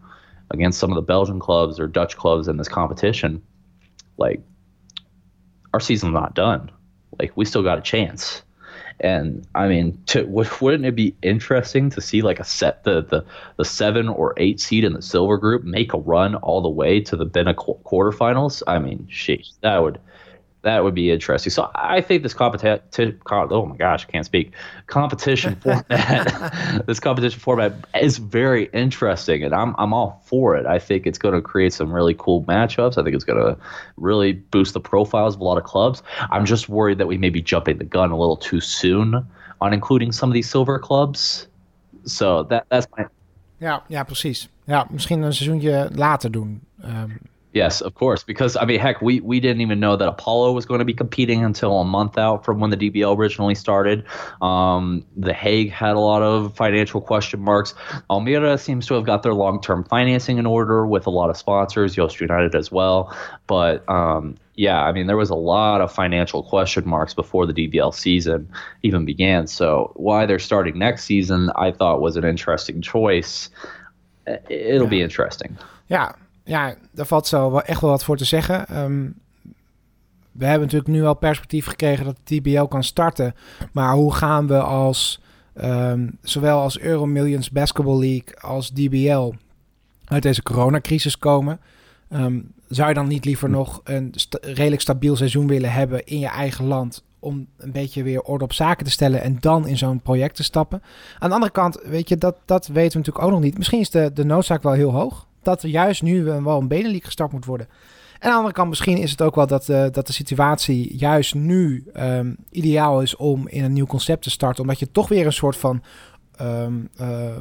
against 0.51 0.79
some 0.79 0.91
of 0.91 0.97
the 0.97 1.03
Belgian 1.03 1.39
clubs 1.39 1.79
or 1.79 1.87
Dutch 1.87 2.17
clubs 2.17 2.49
in 2.49 2.57
this 2.57 2.69
competition, 2.69 3.43
like 4.17 4.41
our 5.73 5.81
season's 5.81 6.15
not 6.15 6.35
done. 6.35 6.71
Like 7.19 7.37
we 7.37 7.45
still 7.45 7.63
got 7.63 7.79
a 7.79 7.83
chance. 7.83 8.43
And 9.01 9.47
I 9.55 9.69
mean, 9.69 10.03
to, 10.07 10.25
wouldn't 10.25 10.87
it 10.87 10.97
be 10.97 11.15
interesting 11.23 11.91
to 11.91 12.01
see 12.01 12.23
like 12.23 12.41
a 12.41 12.45
set 12.45 12.85
the, 12.85 13.03
the 13.03 13.25
the 13.57 13.65
seven 13.65 14.09
or 14.09 14.33
eight 14.39 14.61
seed 14.61 14.85
in 14.85 14.95
the 14.95 15.03
silver 15.03 15.37
group 15.37 15.65
make 15.65 15.93
a 15.93 15.99
run 15.99 16.35
all 16.37 16.63
the 16.63 16.69
way 16.69 17.01
to 17.01 17.17
the 17.17 17.27
Bena 17.27 17.55
quarterfinals? 17.55 18.63
I 18.67 18.79
mean, 18.79 19.07
sheesh, 19.11 19.53
that 19.61 19.83
would 19.83 20.01
that 20.67 20.83
would 20.83 20.95
be 20.95 21.13
interesting. 21.13 21.51
So 21.51 21.71
I 21.77 22.01
think 22.01 22.25
this 22.25 22.35
competition, 22.35 23.21
oh 23.31 23.67
my 23.67 23.77
gosh, 23.77 24.05
I 24.09 24.11
can't 24.11 24.27
speak. 24.27 24.53
Competition 24.89 25.55
format, 25.63 26.83
this 26.87 26.99
competition 26.99 27.39
format 27.39 27.73
is 28.01 28.19
very 28.19 28.65
interesting, 28.73 29.45
and 29.45 29.55
I'm 29.55 29.77
I'm 29.79 29.95
all 29.95 30.21
for 30.25 30.57
it. 30.57 30.67
I 30.67 30.81
think 30.81 31.07
it's 31.07 31.19
going 31.19 31.35
to 31.35 31.41
create 31.41 31.73
some 31.73 31.93
really 31.93 32.15
cool 32.19 32.43
matchups. 32.45 32.99
I 32.99 33.05
think 33.05 33.15
it's 33.15 33.25
going 33.25 33.39
to 33.39 33.57
really 33.97 34.33
boost 34.33 34.75
the 34.75 34.81
profiles 34.81 35.37
of 35.37 35.41
a 35.41 35.45
lot 35.45 35.57
of 35.57 35.65
clubs. 35.65 36.03
I'm 36.31 36.45
just 36.45 36.69
worried 36.69 36.99
that 36.99 37.07
we 37.07 37.17
may 37.17 37.31
be 37.31 37.41
jumping 37.41 37.79
the 37.79 37.85
gun 37.85 38.11
a 38.11 38.19
little 38.19 38.37
too 38.37 38.61
soon 38.61 39.25
on 39.61 39.73
including 39.73 40.11
some 40.13 40.29
of 40.29 40.35
these 40.35 40.51
silver 40.51 40.81
clubs. 40.81 41.47
So 42.05 42.43
that 42.45 42.67
that's 42.69 42.89
my. 42.97 43.07
Ja, 43.59 43.83
ja, 43.89 44.05
precies. 44.05 44.49
Ja, 44.65 44.87
misschien 44.91 45.23
een 45.23 45.33
seizoentje 45.33 45.89
later 45.95 46.31
doen. 46.31 46.61
Um, 46.85 47.19
Yes, 47.57 47.81
of 47.81 47.95
course. 47.95 48.23
Because 48.23 48.55
I 48.55 48.67
mean, 48.67 48.79
heck, 48.79 49.01
we 49.01 49.21
we 49.21 49.41
didn't 49.41 49.63
even 49.63 49.81
know 49.81 49.97
that 49.97 50.07
Apollo 50.07 50.53
was 50.53 50.67
going 50.67 50.81
to 50.81 50.85
be 50.85 50.93
competing 50.93 51.43
until 51.43 51.81
a 51.81 51.87
month 51.87 52.19
out 52.19 52.45
from 52.45 52.61
when 52.61 52.69
the 52.69 52.77
DBL 52.77 53.17
originally 53.17 53.55
started. 53.55 54.05
Um, 54.43 55.07
the 55.17 55.33
Hague 55.33 55.71
had 55.71 55.97
a 55.97 55.99
lot 55.99 56.21
of 56.21 56.55
financial 56.55 57.01
question 57.01 57.41
marks. 57.41 57.73
Almira 58.11 58.59
seems 58.59 58.87
to 58.89 58.95
have 58.95 59.05
got 59.05 59.23
their 59.23 59.33
long 59.33 59.63
term 59.63 59.85
financing 59.85 60.37
in 60.37 60.45
order 60.45 60.87
with 60.87 61.07
a 61.07 61.11
lot 61.11 61.31
of 61.31 61.39
sponsors, 61.39 61.97
Yost 61.97 62.21
United 62.21 62.55
as 62.55 62.71
well. 62.71 63.17
But 63.47 63.89
um, 63.89 64.37
yeah, 64.57 64.83
I 64.83 64.93
mean, 64.93 65.07
there 65.07 65.17
was 65.17 65.31
a 65.31 65.35
lot 65.35 65.81
of 65.81 65.91
financial 65.91 66.43
question 66.43 66.87
marks 66.87 67.15
before 67.15 67.47
the 67.47 67.55
DBL 67.55 67.95
season 67.95 68.51
even 68.83 69.07
began. 69.07 69.47
So 69.47 69.93
why 69.97 70.27
they're 70.27 70.39
starting 70.39 70.79
next 70.79 71.05
season, 71.05 71.51
I 71.57 71.71
thought 71.71 72.03
was 72.03 72.19
an 72.19 72.25
interesting 72.25 72.83
choice. 72.83 73.49
It'll 74.27 74.83
yeah. 74.83 74.91
be 74.91 75.01
interesting. 75.01 75.57
Yeah. 75.89 76.13
Ja, 76.47 76.75
daar 76.93 77.07
valt 77.07 77.27
zo 77.27 77.51
wel 77.51 77.63
echt 77.63 77.81
wel 77.81 77.91
wat 77.91 78.05
voor 78.05 78.17
te 78.17 78.25
zeggen. 78.25 78.79
Um, 78.79 79.15
we 80.33 80.45
hebben 80.45 80.63
natuurlijk 80.63 80.91
nu 80.91 81.05
al 81.05 81.15
perspectief 81.15 81.67
gekregen 81.67 82.05
dat 82.05 82.17
de 82.25 82.41
TBL 82.41 82.65
kan 82.65 82.85
starten. 82.85 83.35
Maar 83.73 83.95
hoe 83.95 84.15
gaan 84.15 84.47
we 84.47 84.61
als 84.61 85.21
um, 85.55 86.19
zowel 86.23 86.61
als 86.61 86.79
Euro 86.79 87.07
Millions 87.07 87.51
Basketball 87.51 87.99
League 87.99 88.41
als 88.41 88.71
DBL 88.71 89.33
uit 90.05 90.23
deze 90.23 90.43
coronacrisis 90.43 91.19
komen? 91.19 91.61
Um, 92.11 92.53
zou 92.69 92.89
je 92.89 92.95
dan 92.95 93.09
niet 93.09 93.25
liever 93.25 93.51
nog 93.51 93.81
een 93.85 94.15
redelijk 94.41 94.83
stabiel 94.83 95.17
seizoen 95.17 95.47
willen 95.47 95.73
hebben 95.73 96.05
in 96.05 96.19
je 96.19 96.29
eigen 96.29 96.65
land 96.65 97.05
om 97.19 97.47
een 97.57 97.73
beetje 97.73 98.03
weer 98.03 98.23
orde 98.23 98.45
op 98.45 98.53
zaken 98.53 98.85
te 98.85 98.91
stellen 98.91 99.23
en 99.23 99.37
dan 99.41 99.67
in 99.67 99.79
zo'n 99.79 100.01
project 100.01 100.37
te 100.37 100.43
stappen? 100.43 100.83
Aan 101.19 101.29
de 101.29 101.35
andere 101.35 101.53
kant, 101.53 101.81
weet 101.85 102.09
je, 102.09 102.17
dat, 102.17 102.37
dat 102.45 102.67
weten 102.67 102.93
we 102.93 102.99
natuurlijk 102.99 103.25
ook 103.25 103.31
nog 103.31 103.41
niet. 103.41 103.57
Misschien 103.57 103.81
is 103.81 103.91
de, 103.91 104.11
de 104.15 104.25
noodzaak 104.25 104.63
wel 104.63 104.73
heel 104.73 104.93
hoog 104.93 105.27
dat 105.47 105.63
er 105.63 105.69
juist 105.69 106.03
nu 106.03 106.25
wel 106.25 106.61
een 106.61 106.69
benenliek 106.69 107.05
gestart 107.05 107.33
moet 107.33 107.45
worden. 107.45 107.69
En 108.19 108.23
aan 108.23 108.31
de 108.31 108.37
andere 108.37 108.55
kant, 108.55 108.69
misschien 108.69 108.97
is 108.97 109.11
het 109.11 109.23
ook 109.23 109.35
wel 109.35 109.47
dat, 109.47 109.69
uh, 109.69 109.87
dat 109.91 110.07
de 110.07 110.13
situatie 110.13 110.97
juist 110.97 111.35
nu 111.35 111.85
um, 111.97 112.37
ideaal 112.51 113.03
is 113.03 113.17
om 113.17 113.49
in 113.49 113.65
een 113.65 113.73
nieuw 113.73 113.87
concept 113.87 114.23
te 114.23 114.31
starten. 114.31 114.63
Omdat 114.63 114.79
je 114.79 114.91
toch 114.91 115.09
weer 115.09 115.27
een 115.27 115.33
soort 115.33 115.57
van 115.57 115.83
um, 116.41 116.89
uh, 117.01 117.37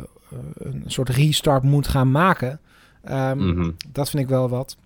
een 0.57 0.83
soort 0.85 1.09
restart 1.09 1.63
moet 1.63 1.87
gaan 1.87 2.11
maken. 2.11 2.59
Um, 3.11 3.37
mm 3.37 3.55
-hmm. 3.55 3.75
Dat 3.91 4.09
vind 4.09 4.23
ik 4.23 4.29
wel 4.29 4.49
wat. 4.49 4.77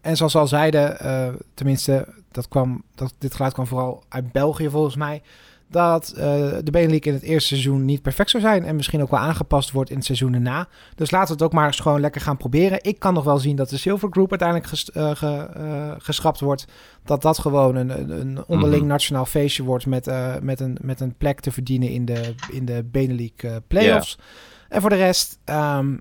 en 0.00 0.16
zoals 0.16 0.36
al 0.36 0.46
zeiden, 0.46 0.96
uh, 1.02 1.28
tenminste, 1.54 2.08
dat 2.30 2.48
kwam, 2.48 2.82
dat, 2.94 3.14
dit 3.18 3.34
geluid 3.34 3.52
kwam 3.52 3.66
vooral 3.66 4.04
uit 4.08 4.32
België 4.32 4.70
volgens 4.70 4.96
mij 4.96 5.22
dat 5.74 6.14
uh, 6.16 6.22
de 6.62 6.70
Benelink 6.70 7.04
in 7.04 7.12
het 7.12 7.22
eerste 7.22 7.48
seizoen 7.48 7.84
niet 7.84 8.02
perfect 8.02 8.30
zou 8.30 8.42
zijn. 8.42 8.64
En 8.64 8.76
misschien 8.76 9.02
ook 9.02 9.10
wel 9.10 9.20
aangepast 9.20 9.70
wordt 9.70 9.90
in 9.90 9.96
het 9.96 10.04
seizoen 10.04 10.34
erna. 10.34 10.68
Dus 10.94 11.10
laten 11.10 11.28
we 11.28 11.32
het 11.32 11.42
ook 11.42 11.52
maar 11.52 11.66
eens 11.66 11.80
gewoon 11.80 12.00
lekker 12.00 12.20
gaan 12.20 12.36
proberen. 12.36 12.78
Ik 12.82 12.98
kan 12.98 13.14
nog 13.14 13.24
wel 13.24 13.38
zien 13.38 13.56
dat 13.56 13.68
de 13.68 13.76
Silver 13.76 14.08
Group 14.10 14.30
uiteindelijk 14.30 14.68
ges, 14.68 14.90
uh, 14.94 15.10
ge, 15.14 15.48
uh, 15.56 15.92
geschrapt 15.98 16.40
wordt. 16.40 16.66
Dat 17.04 17.22
dat 17.22 17.38
gewoon 17.38 17.76
een, 17.76 18.20
een 18.20 18.44
onderling 18.46 18.80
-hmm. 18.80 18.88
nationaal 18.88 19.26
feestje 19.26 19.62
wordt 19.62 19.86
met, 19.86 20.10
met, 20.42 20.60
een, 20.60 20.78
met 20.80 21.00
een 21.00 21.14
plek 21.16 21.40
te 21.40 21.50
verdienen 21.52 21.88
in 21.88 22.04
de, 22.04 22.34
in 22.50 22.64
de 22.64 22.84
Benelink 22.90 23.42
playoffs. 23.68 24.16
Yeah. 24.18 24.26
En 24.68 24.80
voor 24.80 24.90
de 24.90 24.96
rest, 24.96 25.38
um, 25.44 26.00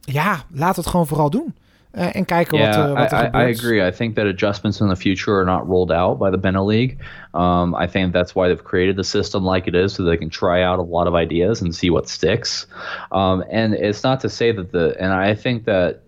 ja, 0.00 0.44
laat 0.50 0.76
het 0.76 0.86
gewoon 0.86 1.06
vooral 1.06 1.30
doen. 1.30 1.54
Uh, 1.94 2.14
en 2.14 2.24
kijken 2.24 2.58
yeah, 2.58 2.76
wat, 2.76 2.88
uh, 2.88 2.94
wat 2.94 3.12
er 3.12 3.18
I, 3.18 3.24
gebeurt. 3.24 3.46
I 3.46 3.50
agree. 3.50 3.88
I 3.88 3.90
think 3.90 4.14
that 4.14 4.26
adjustments 4.26 4.80
in 4.80 4.88
the 4.88 4.96
future 4.96 5.38
are 5.38 5.44
not 5.44 5.66
rolled 5.66 5.90
out 5.90 6.18
by 6.18 6.30
the 6.30 6.38
Bena 6.38 6.64
League. 6.64 6.98
Um, 7.34 7.74
I 7.74 7.86
think 7.86 8.12
that's 8.12 8.34
why 8.34 8.48
they've 8.48 8.64
created 8.64 8.96
the 8.96 9.04
system 9.04 9.44
like 9.44 9.66
it 9.66 9.74
is, 9.74 9.94
so 9.94 10.02
they 10.04 10.16
can 10.16 10.30
try 10.30 10.62
out 10.62 10.78
a 10.78 10.82
lot 10.82 11.06
of 11.06 11.14
ideas 11.14 11.62
and 11.62 11.74
see 11.74 11.90
what 11.90 12.08
sticks. 12.08 12.66
Um, 13.10 13.42
and 13.50 13.74
it's 13.74 14.04
not 14.04 14.20
to 14.20 14.28
say 14.28 14.52
that 14.52 14.70
the, 14.72 14.94
and 15.00 15.12
I 15.12 15.34
think 15.34 15.64
that 15.64 16.02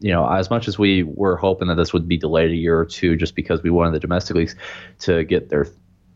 you 0.00 0.12
know, 0.12 0.28
as 0.30 0.50
much 0.50 0.68
as 0.68 0.78
we 0.78 1.02
were 1.02 1.36
hoping 1.36 1.68
that 1.68 1.76
this 1.76 1.92
would 1.92 2.06
be 2.06 2.18
delayed 2.18 2.50
a 2.50 2.54
year 2.54 2.78
or 2.78 2.84
two 2.84 3.16
just 3.16 3.34
because 3.34 3.62
we 3.62 3.70
wanted 3.70 3.94
the 3.94 4.00
domestic 4.00 4.36
leagues 4.36 4.54
to 5.00 5.24
get 5.24 5.48
their 5.48 5.66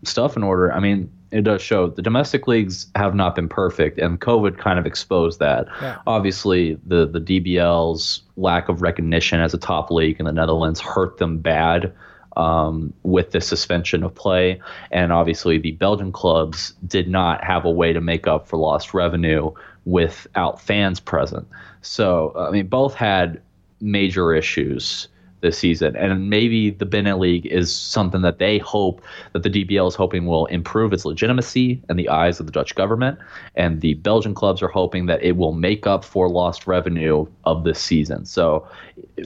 stuff 0.05 0.37
in 0.37 0.43
order, 0.43 0.73
I 0.73 0.81
mean, 0.81 1.11
it 1.33 1.43
does 1.43 1.63
show 1.63 1.89
the 1.89 2.03
domestic 2.03 2.49
leagues 2.49 2.87
have 2.95 3.15
not 3.15 3.35
been 3.35 3.49
perfect, 3.49 3.99
and 3.99 4.21
COVID 4.21 4.59
kind 4.59 4.79
of 4.79 4.87
exposed 4.87 5.39
that. 5.39 5.67
Yeah. 5.81 5.99
Obviously, 6.07 6.79
the 6.87 7.07
the 7.07 7.21
DBL's 7.21 8.23
lack 8.37 8.69
of 8.69 8.83
recognition 8.83 9.41
as 9.41 9.55
a 9.55 9.59
top 9.59 9.91
league 9.91 10.19
in 10.19 10.27
the 10.27 10.33
Netherlands 10.33 10.81
hurt 10.81 11.19
them 11.19 11.39
bad 11.39 11.93
um, 12.37 12.93
with 13.03 13.31
the 13.31 13.41
suspension 13.41 14.03
of 14.03 14.15
play, 14.15 14.61
and 14.91 15.13
obviously 15.13 15.59
the 15.59 15.73
Belgian 15.73 16.13
clubs 16.13 16.75
did 16.87 17.09
not 17.09 17.45
have 17.45 17.65
a 17.65 17.71
way 17.71 17.93
to 17.93 18.01
make 18.01 18.27
up 18.27 18.49
for 18.49 18.57
lost 18.57 18.93
revenue 18.93 19.53
without 19.85 20.61
fans 20.61 20.99
present. 20.99 21.47
So 21.83 22.35
I 22.37 22.51
mean, 22.51 22.67
both 22.67 22.95
had 22.95 23.41
major 23.81 24.35
issues 24.35 25.09
this 25.41 25.59
season. 25.59 25.97
And 25.97 26.31
maybe 26.31 26.71
the 26.71 26.87
Bennett 26.87 27.19
League 27.19 27.47
is 27.47 27.75
something 27.75 28.23
that 28.23 28.39
they 28.39 28.59
hope 28.59 29.03
that 29.33 29.43
the 29.43 29.51
DBL 29.51 29.89
is 29.89 29.95
hoping 29.95 30.27
will 30.27 30.47
improve 30.47 30.93
its 30.93 31.05
legitimacy 31.05 31.83
in 31.89 31.97
the 31.97 32.09
eyes 32.09 32.41
of 32.41 32.47
the 32.47 32.53
Dutch 32.53 32.75
government. 32.75 33.19
And 33.55 33.81
the 33.81 33.95
Belgian 33.95 34.35
clubs 34.35 34.63
are 34.63 34.69
hoping 34.69 35.07
that 35.07 35.23
it 35.23 35.37
will 35.37 35.53
make 35.53 35.87
up 35.87 36.05
for 36.05 36.29
lost 36.29 36.67
revenue 36.67 37.27
of 37.45 37.65
this 37.65 37.81
season. 37.81 38.25
So 38.25 38.67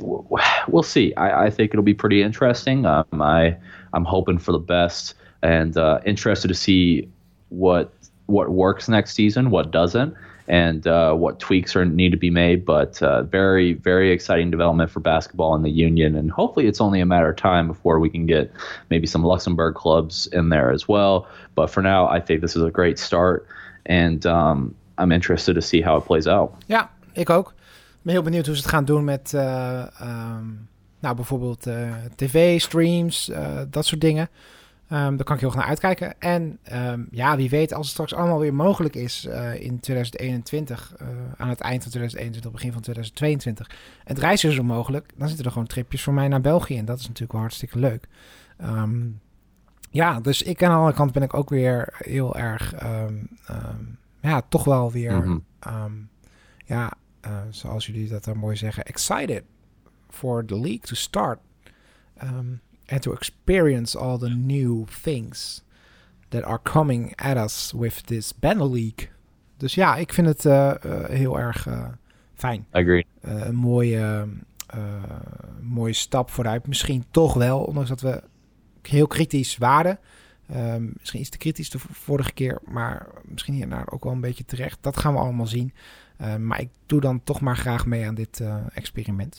we'll 0.01 0.83
see. 0.83 1.15
I, 1.15 1.47
I 1.47 1.51
think 1.51 1.73
it'll 1.73 1.83
be 1.83 1.95
pretty 1.95 2.23
interesting. 2.23 2.87
Um, 2.87 3.05
I, 3.21 3.57
I'm 3.93 4.05
hoping 4.05 4.39
for 4.39 4.53
the 4.53 4.59
best 4.59 5.15
and 5.43 5.77
uh, 5.77 6.01
interested 6.05 6.49
to 6.49 6.55
see 6.55 7.09
what 7.51 7.93
what 8.27 8.51
works 8.51 8.89
next 8.89 9.15
season, 9.15 9.51
what 9.51 9.71
doesn't, 9.71 10.15
and 10.49 10.86
uh, 10.86 11.14
what 11.14 11.38
tweaks 11.38 11.76
are 11.76 11.84
need 11.84 12.11
to 12.11 12.16
be 12.16 12.30
made. 12.30 12.64
But 12.64 13.03
uh, 13.03 13.22
very 13.22 13.74
very 13.74 14.11
exciting 14.11 14.51
development 14.51 14.90
for 14.90 15.01
basketball 15.01 15.55
in 15.55 15.62
the 15.62 15.70
union, 15.70 16.14
and 16.14 16.30
hopefully 16.30 16.66
it's 16.66 16.80
only 16.80 17.01
a 17.01 17.07
matter 17.07 17.28
of 17.30 17.36
time 17.36 17.66
before 17.66 17.99
we 17.99 18.11
can 18.11 18.26
get 18.26 18.51
maybe 18.90 19.07
some 19.07 19.24
Luxembourg 19.26 19.74
clubs 19.74 20.26
in 20.32 20.49
there 20.49 20.70
as 20.70 20.88
well. 20.88 21.26
But 21.55 21.70
for 21.70 21.82
now, 21.82 22.09
I 22.09 22.20
think 22.20 22.40
this 22.40 22.57
is 22.57 22.62
a 22.62 22.70
great 22.70 22.99
start, 22.99 23.47
and 23.86 24.24
um, 24.26 24.74
I'm 24.99 25.12
interested 25.12 25.55
to 25.55 25.62
see 25.62 25.80
how 25.80 25.97
it 25.97 26.05
plays 26.05 26.26
out. 26.26 26.53
Ja, 26.66 26.90
ik 27.12 27.30
ook. 27.30 27.49
Ik 27.49 28.11
ben 28.11 28.12
heel 28.12 28.22
benieuwd 28.22 28.47
hoe 28.47 28.55
ze 28.57 28.62
het 28.62 28.70
gaan 28.70 28.84
doen 28.84 29.05
met 29.05 29.32
uh, 29.34 29.86
um, 30.03 30.68
nou, 31.01 31.16
bijvoorbeeld 31.16 31.66
uh, 31.66 31.95
tv, 32.16 32.61
streams, 32.61 33.28
uh, 33.28 33.61
dat 33.70 33.86
soort 33.86 34.01
dingen. 34.01 34.28
Um, 34.95 35.16
daar 35.16 35.24
kan 35.24 35.34
ik 35.34 35.40
heel 35.40 35.51
erg 35.51 35.59
naar 35.59 35.68
uitkijken. 35.68 36.20
En 36.20 36.59
um, 36.72 37.09
ja, 37.11 37.36
wie 37.36 37.51
weet, 37.51 37.72
als 37.72 37.86
het 37.86 37.92
straks 37.92 38.14
allemaal 38.14 38.38
weer 38.38 38.55
mogelijk 38.55 38.95
is 38.97 39.26
uh, 39.28 39.55
in 39.61 39.80
2021, 39.80 40.95
uh, 41.03 41.09
aan 41.36 41.49
het 41.49 41.61
eind 41.61 41.82
van 41.82 41.90
2021, 41.90 42.51
begin 42.53 42.72
van 42.72 42.80
2022, 42.80 43.70
het 44.05 44.18
reizen 44.18 44.51
is 44.51 44.61
mogelijk, 44.61 45.12
dan 45.16 45.28
zitten 45.28 45.47
er 45.47 45.53
gewoon 45.53 45.66
tripjes 45.66 46.03
voor 46.03 46.12
mij 46.12 46.28
naar 46.28 46.40
België. 46.40 46.78
En 46.78 46.84
dat 46.84 46.99
is 46.99 47.03
natuurlijk 47.03 47.32
wel 47.32 47.40
hartstikke 47.40 47.78
leuk. 47.78 48.09
Um, 48.62 49.20
ja, 49.90 50.20
dus 50.20 50.42
ik 50.42 50.62
aan 50.62 50.70
de 50.70 50.76
andere 50.76 50.97
kant 50.97 51.12
ben 51.12 51.22
ik 51.22 51.34
ook 51.34 51.49
weer 51.49 51.95
heel 51.99 52.36
erg, 52.36 52.74
ja, 54.20 54.42
toch 54.49 54.64
wel 54.64 54.92
weer, 54.92 55.16
mm 55.16 55.45
-hmm. 55.61 56.09
ja, 56.64 56.92
uh, 57.26 57.38
zoals 57.51 57.86
jullie 57.86 58.09
dat 58.09 58.24
dan 58.24 58.36
mooi 58.36 58.57
zeggen, 58.57 58.84
excited 58.84 59.42
for 60.11 60.45
the 60.45 60.55
league 60.55 60.80
to 60.80 60.95
start. 60.95 61.38
Um, 62.22 62.61
and 62.95 63.03
to 63.03 63.12
experience 63.12 63.99
all 63.99 64.18
the 64.18 64.28
new 64.28 64.86
things 65.03 65.62
that 66.28 66.45
are 66.45 66.61
coming 66.62 67.12
at 67.16 67.36
us 67.36 67.72
with 67.72 68.07
this 68.07 68.32
Banner 68.32 68.70
League. 68.70 69.09
Dus 69.57 69.74
ja, 69.74 69.97
ik 69.97 70.12
vind 70.12 70.26
het 70.26 70.45
uh, 70.45 70.74
uh, 70.86 71.05
heel 71.05 71.38
erg 71.38 71.66
uh, 71.66 71.86
fijn. 72.34 72.66
Agree. 72.70 73.07
een 73.20 73.55
mooie, 73.55 74.28
mooie 75.61 75.92
stap 75.92 76.30
vooruit. 76.30 76.66
Misschien 76.66 77.05
toch 77.11 77.34
wel, 77.34 77.61
ondanks 77.61 77.88
dat 77.88 78.01
we 78.01 78.22
heel 78.82 79.07
kritisch 79.07 79.57
waren. 79.57 79.99
Um, 80.57 80.92
misschien 80.99 81.20
iets 81.20 81.30
te 81.30 81.38
kritisch 81.38 81.70
de 81.70 81.78
vorige 81.78 82.32
keer, 82.32 82.59
maar 82.64 83.07
misschien 83.24 83.55
hierna 83.55 83.84
ook 83.86 84.05
wel 84.05 84.12
een 84.12 84.20
beetje 84.20 84.45
terecht. 84.45 84.78
Dat 84.80 84.97
gaan 84.97 85.12
we 85.12 85.18
allemaal 85.20 85.47
zien. 85.47 85.72
maar 86.38 86.61
ik 86.61 86.70
doe 86.86 87.01
dan 87.01 87.22
toch 87.22 87.40
maar 87.40 87.57
graag 87.57 87.86
mee 87.86 88.07
aan 88.07 88.14
dit 88.14 88.42
experiment. 88.74 89.38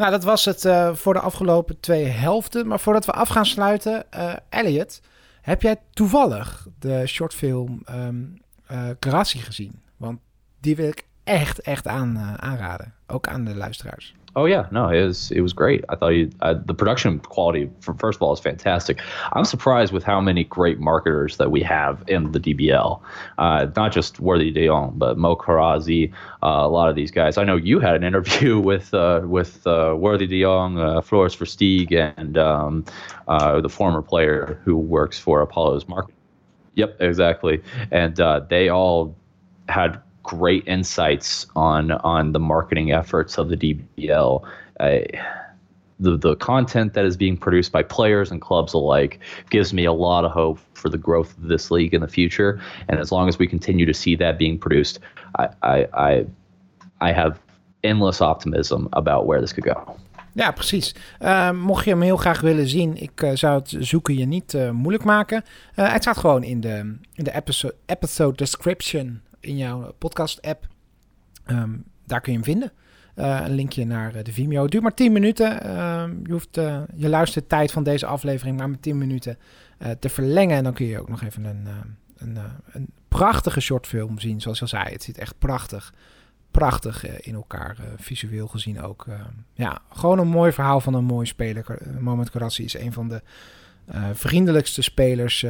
Nou, 0.00 0.12
dat 0.12 0.24
was 0.24 0.44
het 0.44 0.64
uh, 0.64 0.94
voor 0.94 1.14
de 1.14 1.20
afgelopen 1.20 1.80
twee 1.80 2.04
helften. 2.04 2.66
Maar 2.66 2.80
voordat 2.80 3.04
we 3.06 3.12
af 3.12 3.28
gaan 3.28 3.46
sluiten, 3.46 4.04
uh, 4.14 4.32
Elliot, 4.48 5.00
heb 5.40 5.62
jij 5.62 5.76
toevallig 5.90 6.66
de 6.78 7.06
shortfilm 7.06 7.82
um, 7.90 8.34
uh, 8.72 8.88
Karassi 8.98 9.38
gezien? 9.38 9.80
Want 9.96 10.20
die 10.60 10.76
wil 10.76 10.88
ik 10.88 11.06
echt, 11.24 11.60
echt 11.60 11.86
aan, 11.86 12.18
aanraden. 12.18 12.94
Ook 13.06 13.28
aan 13.28 13.44
de 13.44 13.54
luisteraars. 13.54 14.14
Oh 14.36 14.44
yeah, 14.44 14.68
no, 14.70 14.88
it 14.88 15.04
was 15.04 15.32
it 15.32 15.40
was 15.40 15.52
great. 15.52 15.84
I 15.88 15.96
thought 15.96 16.08
you 16.10 16.30
uh, 16.40 16.54
the 16.54 16.74
production 16.74 17.18
quality 17.18 17.68
from 17.80 17.98
first 17.98 18.16
of 18.16 18.22
all 18.22 18.32
is 18.32 18.38
fantastic. 18.38 19.00
I'm 19.32 19.44
surprised 19.44 19.92
with 19.92 20.04
how 20.04 20.20
many 20.20 20.44
great 20.44 20.78
marketers 20.78 21.36
that 21.38 21.50
we 21.50 21.62
have 21.62 22.04
in 22.06 22.30
the 22.30 22.38
DBL. 22.38 23.00
Uh, 23.38 23.66
not 23.74 23.90
just 23.90 24.20
Worthy 24.20 24.52
De 24.52 24.68
Jong, 24.68 24.94
but 24.96 25.18
Mo 25.18 25.34
Karazi, 25.34 26.12
uh, 26.44 26.46
a 26.46 26.68
lot 26.68 26.88
of 26.88 26.94
these 26.94 27.10
guys. 27.10 27.38
I 27.38 27.44
know 27.44 27.56
you 27.56 27.80
had 27.80 27.96
an 27.96 28.04
interview 28.04 28.60
with 28.70 28.94
uh, 28.94 29.22
with 29.24 29.66
uh, 29.66 29.96
Worthy 29.98 30.28
De 30.28 30.42
Jong, 30.42 30.78
uh, 30.78 31.00
Floris 31.00 31.34
Versteeg, 31.34 31.92
and 32.16 32.38
um, 32.38 32.84
the 33.26 33.68
former 33.68 34.00
player 34.00 34.60
who 34.64 34.76
works 34.76 35.18
for 35.18 35.40
Apollo's 35.40 35.88
market. 35.88 36.14
Yep, 36.74 37.00
exactly. 37.00 37.62
And 37.90 38.16
they 38.48 38.68
all 38.68 39.16
had 39.68 40.00
great 40.22 40.66
insights 40.66 41.46
on 41.56 41.92
on 41.92 42.32
the 42.32 42.38
marketing 42.38 42.92
efforts 42.92 43.38
of 43.38 43.48
the 43.48 43.56
DBL. 43.56 44.46
I, 44.78 45.06
the 45.98 46.16
the 46.16 46.36
content 46.36 46.94
that 46.94 47.04
is 47.04 47.16
being 47.16 47.36
produced 47.36 47.72
by 47.72 47.82
players 47.82 48.30
and 48.30 48.40
clubs 48.40 48.72
alike 48.72 49.20
gives 49.50 49.72
me 49.72 49.84
a 49.84 49.92
lot 49.92 50.24
of 50.24 50.32
hope 50.32 50.58
for 50.74 50.88
the 50.88 50.98
growth 50.98 51.36
of 51.38 51.48
this 51.48 51.70
league 51.70 51.94
in 51.94 52.00
the 52.00 52.08
future. 52.08 52.60
And 52.88 52.98
as 52.98 53.12
long 53.12 53.28
as 53.28 53.38
we 53.38 53.46
continue 53.46 53.86
to 53.86 53.94
see 53.94 54.16
that 54.16 54.38
being 54.38 54.58
produced, 54.58 55.00
I 55.38 55.48
I 55.62 55.86
I, 55.92 56.26
I 57.00 57.12
have 57.12 57.38
endless 57.82 58.20
optimism 58.20 58.88
about 58.92 59.26
where 59.26 59.40
this 59.40 59.52
could 59.52 59.64
go. 59.64 59.96
Ja, 60.32 60.50
precies. 60.52 60.94
Uh, 61.20 61.50
mocht 61.50 61.84
je 61.84 61.90
hem 61.90 62.00
heel 62.00 62.16
graag 62.16 62.40
willen 62.40 62.68
zien, 62.68 62.96
ik 62.96 63.22
uh, 63.22 63.30
zou 63.34 63.58
het 63.58 63.76
zoeken 63.78 64.18
je 64.18 64.26
niet 64.26 64.54
uh, 64.54 64.70
moeilijk 64.70 65.04
maken. 65.04 65.44
het 65.74 66.02
staat 66.02 66.16
gewoon 66.16 66.42
in 66.42 66.60
de, 66.60 66.96
in 67.14 67.24
de 67.24 67.34
episode, 67.34 67.74
episode 67.86 68.36
description 68.36 69.20
in 69.40 69.56
jouw 69.56 69.92
podcast-app. 69.98 70.66
Um, 71.46 71.84
daar 72.06 72.20
kun 72.20 72.32
je 72.32 72.38
hem 72.38 72.46
vinden. 72.46 72.72
Uh, 73.16 73.40
een 73.44 73.54
linkje 73.54 73.84
naar 73.84 74.16
uh, 74.16 74.22
de 74.22 74.32
Vimeo. 74.32 74.62
Het 74.62 74.70
duurt 74.70 74.82
maar 74.82 74.94
10 74.94 75.12
minuten. 75.12 75.66
Uh, 75.66 76.04
je 76.24 76.32
hoeft 76.32 76.58
uh, 76.58 76.82
je 76.96 77.08
luistertijd 77.08 77.72
van 77.72 77.82
deze 77.82 78.06
aflevering 78.06 78.58
maar 78.58 78.70
met 78.70 78.82
10 78.82 78.98
minuten 78.98 79.38
te 79.98 80.08
verlengen. 80.08 80.56
En 80.56 80.64
dan 80.64 80.72
kun 80.72 80.86
je 80.86 81.00
ook 81.00 81.08
nog 81.08 81.22
even 81.22 81.44
een, 81.44 81.66
een, 82.16 82.38
een 82.72 82.88
prachtige 83.08 83.60
shortfilm 83.60 84.18
zien. 84.18 84.40
Zoals 84.40 84.58
je 84.58 84.64
al 84.64 84.70
zei, 84.70 84.92
het 84.92 85.02
zit 85.02 85.18
echt 85.18 85.38
prachtig. 85.38 85.94
Prachtig 86.50 87.20
in 87.20 87.34
elkaar, 87.34 87.76
visueel 87.96 88.46
gezien 88.46 88.82
ook. 88.82 89.06
ja, 89.54 89.82
gewoon 89.92 90.18
een 90.18 90.28
mooi 90.28 90.52
verhaal 90.52 90.80
van 90.80 90.94
een 90.94 91.04
mooi 91.04 91.26
speler. 91.26 91.78
Moment 92.00 92.30
Karassi 92.30 92.64
is 92.64 92.78
een 92.78 92.92
van 92.92 93.08
de 93.08 93.22
vriendelijkste 94.12 94.82
spelers 94.82 95.46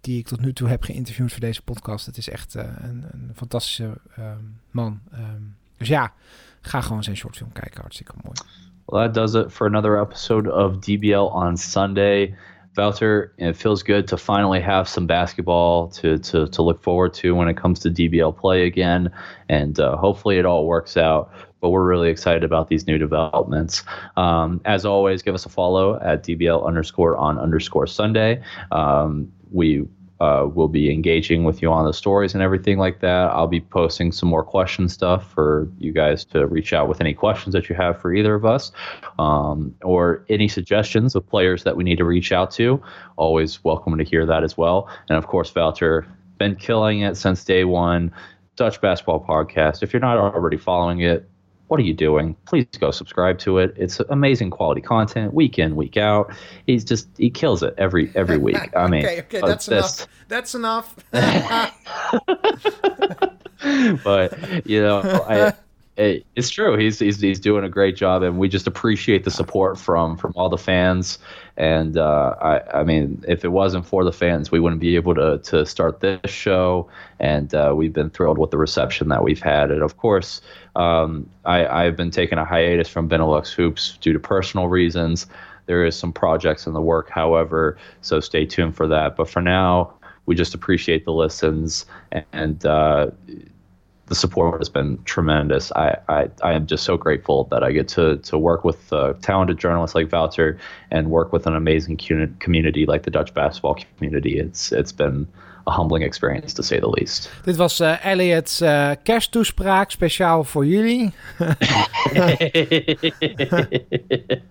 die 0.00 0.18
ik 0.18 0.26
tot 0.26 0.40
nu 0.40 0.52
toe 0.52 0.68
heb 0.68 0.82
geïnterviewd 0.82 1.30
voor 1.30 1.40
deze 1.40 1.62
podcast. 1.62 2.06
Het 2.06 2.16
is 2.16 2.28
echt 2.28 2.54
uh, 2.56 2.62
een, 2.62 3.04
een, 3.10 3.30
fantastische 3.34 3.96
um, 4.18 4.60
man. 4.70 5.00
Um, 5.14 5.56
dus 5.76 5.88
ja, 5.88 6.12
ga 6.60 6.80
gewoon 6.80 7.02
zijn 7.02 7.16
shortfilm 7.16 7.52
kijken. 7.52 7.80
Hartstikke 7.80 8.12
mooi. 8.24 8.36
Well, 8.86 9.04
that 9.04 9.14
does 9.14 9.34
it 9.34 9.52
for 9.52 9.66
another 9.66 10.00
episode 10.00 10.52
of 10.52 10.80
DBL 10.80 11.32
on 11.32 11.56
Sunday. 11.56 12.34
Wouter, 12.76 13.32
it 13.36 13.56
feels 13.56 13.82
good 13.82 14.06
to 14.08 14.16
finally 14.16 14.60
have 14.60 14.88
some 14.88 15.06
basketball 15.06 15.88
to, 15.88 16.18
to, 16.18 16.46
to 16.48 16.62
look 16.62 16.82
forward 16.82 17.14
to 17.14 17.34
when 17.34 17.48
it 17.48 17.56
comes 17.56 17.80
to 17.80 17.90
DBL 17.90 18.36
play 18.36 18.66
again. 18.66 19.10
And 19.48 19.78
uh, 19.78 19.96
hopefully 19.96 20.38
it 20.38 20.46
all 20.46 20.66
works 20.66 20.96
out. 20.96 21.30
But 21.60 21.70
we're 21.70 21.84
really 21.84 22.08
excited 22.08 22.42
about 22.42 22.68
these 22.68 22.86
new 22.86 22.96
developments. 22.96 23.82
Um, 24.16 24.60
as 24.64 24.84
always, 24.84 25.22
give 25.22 25.34
us 25.34 25.44
a 25.46 25.50
follow 25.50 26.00
at 26.00 26.24
DBL 26.24 26.64
underscore 26.64 27.16
on 27.16 27.38
underscore 27.38 27.86
Sunday. 27.86 28.42
Um, 28.72 29.30
we 29.52 29.86
uh, 30.20 30.46
will 30.54 30.68
be 30.68 30.92
engaging 30.92 31.44
with 31.44 31.62
you 31.62 31.72
on 31.72 31.86
the 31.86 31.94
stories 31.94 32.34
and 32.34 32.42
everything 32.42 32.78
like 32.78 33.00
that. 33.00 33.30
I'll 33.30 33.46
be 33.46 33.60
posting 33.60 34.12
some 34.12 34.28
more 34.28 34.44
question 34.44 34.88
stuff 34.88 35.32
for 35.32 35.66
you 35.78 35.92
guys 35.92 36.24
to 36.26 36.46
reach 36.46 36.74
out 36.74 36.88
with 36.88 37.00
any 37.00 37.14
questions 37.14 37.54
that 37.54 37.70
you 37.70 37.74
have 37.74 37.98
for 37.98 38.12
either 38.12 38.34
of 38.34 38.44
us 38.44 38.70
um, 39.18 39.74
or 39.82 40.24
any 40.28 40.46
suggestions 40.46 41.14
of 41.14 41.26
players 41.26 41.64
that 41.64 41.76
we 41.76 41.84
need 41.84 41.96
to 41.96 42.04
reach 42.04 42.32
out 42.32 42.50
to. 42.52 42.82
Always 43.16 43.64
welcome 43.64 43.96
to 43.96 44.04
hear 44.04 44.26
that 44.26 44.44
as 44.44 44.58
well. 44.58 44.90
And 45.08 45.16
of 45.16 45.26
course, 45.26 45.50
Valter, 45.50 46.06
been 46.36 46.54
killing 46.54 47.00
it 47.00 47.16
since 47.16 47.42
day 47.44 47.64
one. 47.64 48.12
Dutch 48.56 48.78
Basketball 48.82 49.24
Podcast. 49.24 49.82
If 49.82 49.94
you're 49.94 50.00
not 50.00 50.18
already 50.18 50.58
following 50.58 51.00
it, 51.00 51.26
what 51.70 51.78
are 51.78 51.84
you 51.84 51.94
doing? 51.94 52.34
Please 52.46 52.66
go 52.80 52.90
subscribe 52.90 53.38
to 53.38 53.58
it. 53.58 53.72
It's 53.76 54.00
amazing 54.08 54.50
quality 54.50 54.80
content, 54.80 55.32
week 55.32 55.56
in, 55.56 55.76
week 55.76 55.96
out. 55.96 56.34
He's 56.66 56.82
just 56.82 57.06
he 57.16 57.30
kills 57.30 57.62
it 57.62 57.74
every 57.78 58.10
every 58.16 58.38
week. 58.48 58.76
I 58.76 58.88
mean, 58.88 59.04
okay, 59.04 59.20
okay, 59.20 59.40
oh, 59.40 59.46
that's 59.46 59.68
enough. 59.68 60.08
That's 60.30 60.54
enough. 60.54 60.94
but 64.04 64.66
you 64.66 64.80
know, 64.80 65.00
I 65.28 65.52
it's 66.00 66.48
true. 66.48 66.78
He's, 66.78 66.98
he's 66.98 67.20
he's 67.20 67.38
doing 67.38 67.62
a 67.64 67.68
great 67.68 67.94
job, 67.94 68.22
and 68.22 68.38
we 68.38 68.48
just 68.48 68.66
appreciate 68.66 69.24
the 69.24 69.30
support 69.30 69.78
from 69.78 70.16
from 70.16 70.32
all 70.34 70.48
the 70.48 70.56
fans. 70.56 71.18
And 71.58 71.98
uh, 71.98 72.34
I 72.40 72.80
I 72.80 72.84
mean, 72.84 73.22
if 73.28 73.44
it 73.44 73.48
wasn't 73.48 73.84
for 73.84 74.02
the 74.02 74.12
fans, 74.12 74.50
we 74.50 74.60
wouldn't 74.60 74.80
be 74.80 74.96
able 74.96 75.14
to 75.16 75.38
to 75.38 75.66
start 75.66 76.00
this 76.00 76.30
show. 76.30 76.88
And 77.18 77.54
uh, 77.54 77.74
we've 77.76 77.92
been 77.92 78.08
thrilled 78.08 78.38
with 78.38 78.50
the 78.50 78.56
reception 78.56 79.08
that 79.08 79.22
we've 79.22 79.42
had. 79.42 79.70
And 79.70 79.82
of 79.82 79.98
course, 79.98 80.40
um, 80.74 81.28
I 81.44 81.66
I've 81.66 81.96
been 81.96 82.10
taking 82.10 82.38
a 82.38 82.44
hiatus 82.46 82.88
from 82.88 83.08
Benelux 83.08 83.52
hoops 83.52 83.98
due 84.00 84.14
to 84.14 84.18
personal 84.18 84.68
reasons. 84.68 85.26
There 85.66 85.84
is 85.84 85.94
some 85.96 86.12
projects 86.12 86.66
in 86.66 86.72
the 86.72 86.80
work, 86.80 87.10
however, 87.10 87.76
so 88.00 88.20
stay 88.20 88.46
tuned 88.46 88.74
for 88.74 88.88
that. 88.88 89.16
But 89.16 89.28
for 89.28 89.42
now, 89.42 89.92
we 90.24 90.34
just 90.34 90.54
appreciate 90.54 91.04
the 91.04 91.12
listens 91.12 91.84
and. 92.32 92.64
Uh, 92.64 93.10
the 94.10 94.16
support 94.16 94.60
has 94.60 94.68
been 94.68 95.00
tremendous. 95.04 95.70
I, 95.76 95.96
I, 96.08 96.28
I 96.42 96.52
am 96.54 96.66
just 96.66 96.82
so 96.82 96.96
grateful 96.96 97.44
that 97.52 97.62
I 97.62 97.70
get 97.70 97.86
to 97.90 98.16
to 98.16 98.36
work 98.36 98.64
with 98.64 98.92
talented 99.22 99.56
journalists 99.56 99.94
like 99.94 100.10
Wouter 100.10 100.58
and 100.90 101.12
work 101.12 101.32
with 101.32 101.46
an 101.46 101.54
amazing 101.54 101.96
community 101.96 102.86
like 102.86 103.04
the 103.04 103.10
Dutch 103.12 103.32
basketball 103.32 103.78
community. 103.96 104.36
It's 104.36 104.72
it's 104.72 104.90
been 104.90 105.28
a 105.66 105.70
humbling 105.70 106.04
experience 106.04 106.52
to 106.54 106.62
say 106.62 106.78
the 106.80 106.90
least. 106.90 107.30
Dit 107.44 107.56
was 107.56 107.80
uh, 107.80 108.04
Elliot's 108.06 108.60
uh, 108.60 108.90
kersttoespraak 109.02 109.90
speciaal 109.90 110.44
voor 110.44 110.66
jullie. 110.66 111.12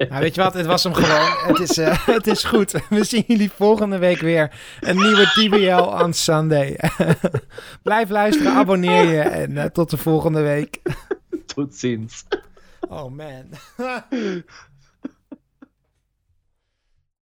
nou, 0.09 0.19
weet 0.19 0.35
je 0.35 0.41
wat, 0.41 0.53
het 0.53 0.65
was 0.65 0.83
hem 0.83 0.93
gewoon. 0.93 1.27
Het 1.47 1.59
is, 1.59 1.77
uh, 1.77 2.05
het 2.05 2.27
is 2.27 2.43
goed. 2.43 2.73
We 2.89 3.03
zien 3.03 3.23
jullie 3.27 3.51
volgende 3.51 3.97
week 3.97 4.19
weer. 4.19 4.51
Een 4.79 4.97
nieuwe 4.97 5.25
TBL 5.25 6.03
on 6.03 6.13
Sunday. 6.13 6.79
Blijf 7.83 8.09
luisteren, 8.09 8.53
abonneer 8.53 9.05
je 9.05 9.21
en 9.21 9.71
tot 9.73 9.89
de 9.89 9.97
volgende 9.97 10.41
week. 10.41 10.81
Tot 11.45 11.75
ziens. 11.75 12.25
Oh 12.89 13.11
man. 13.11 13.45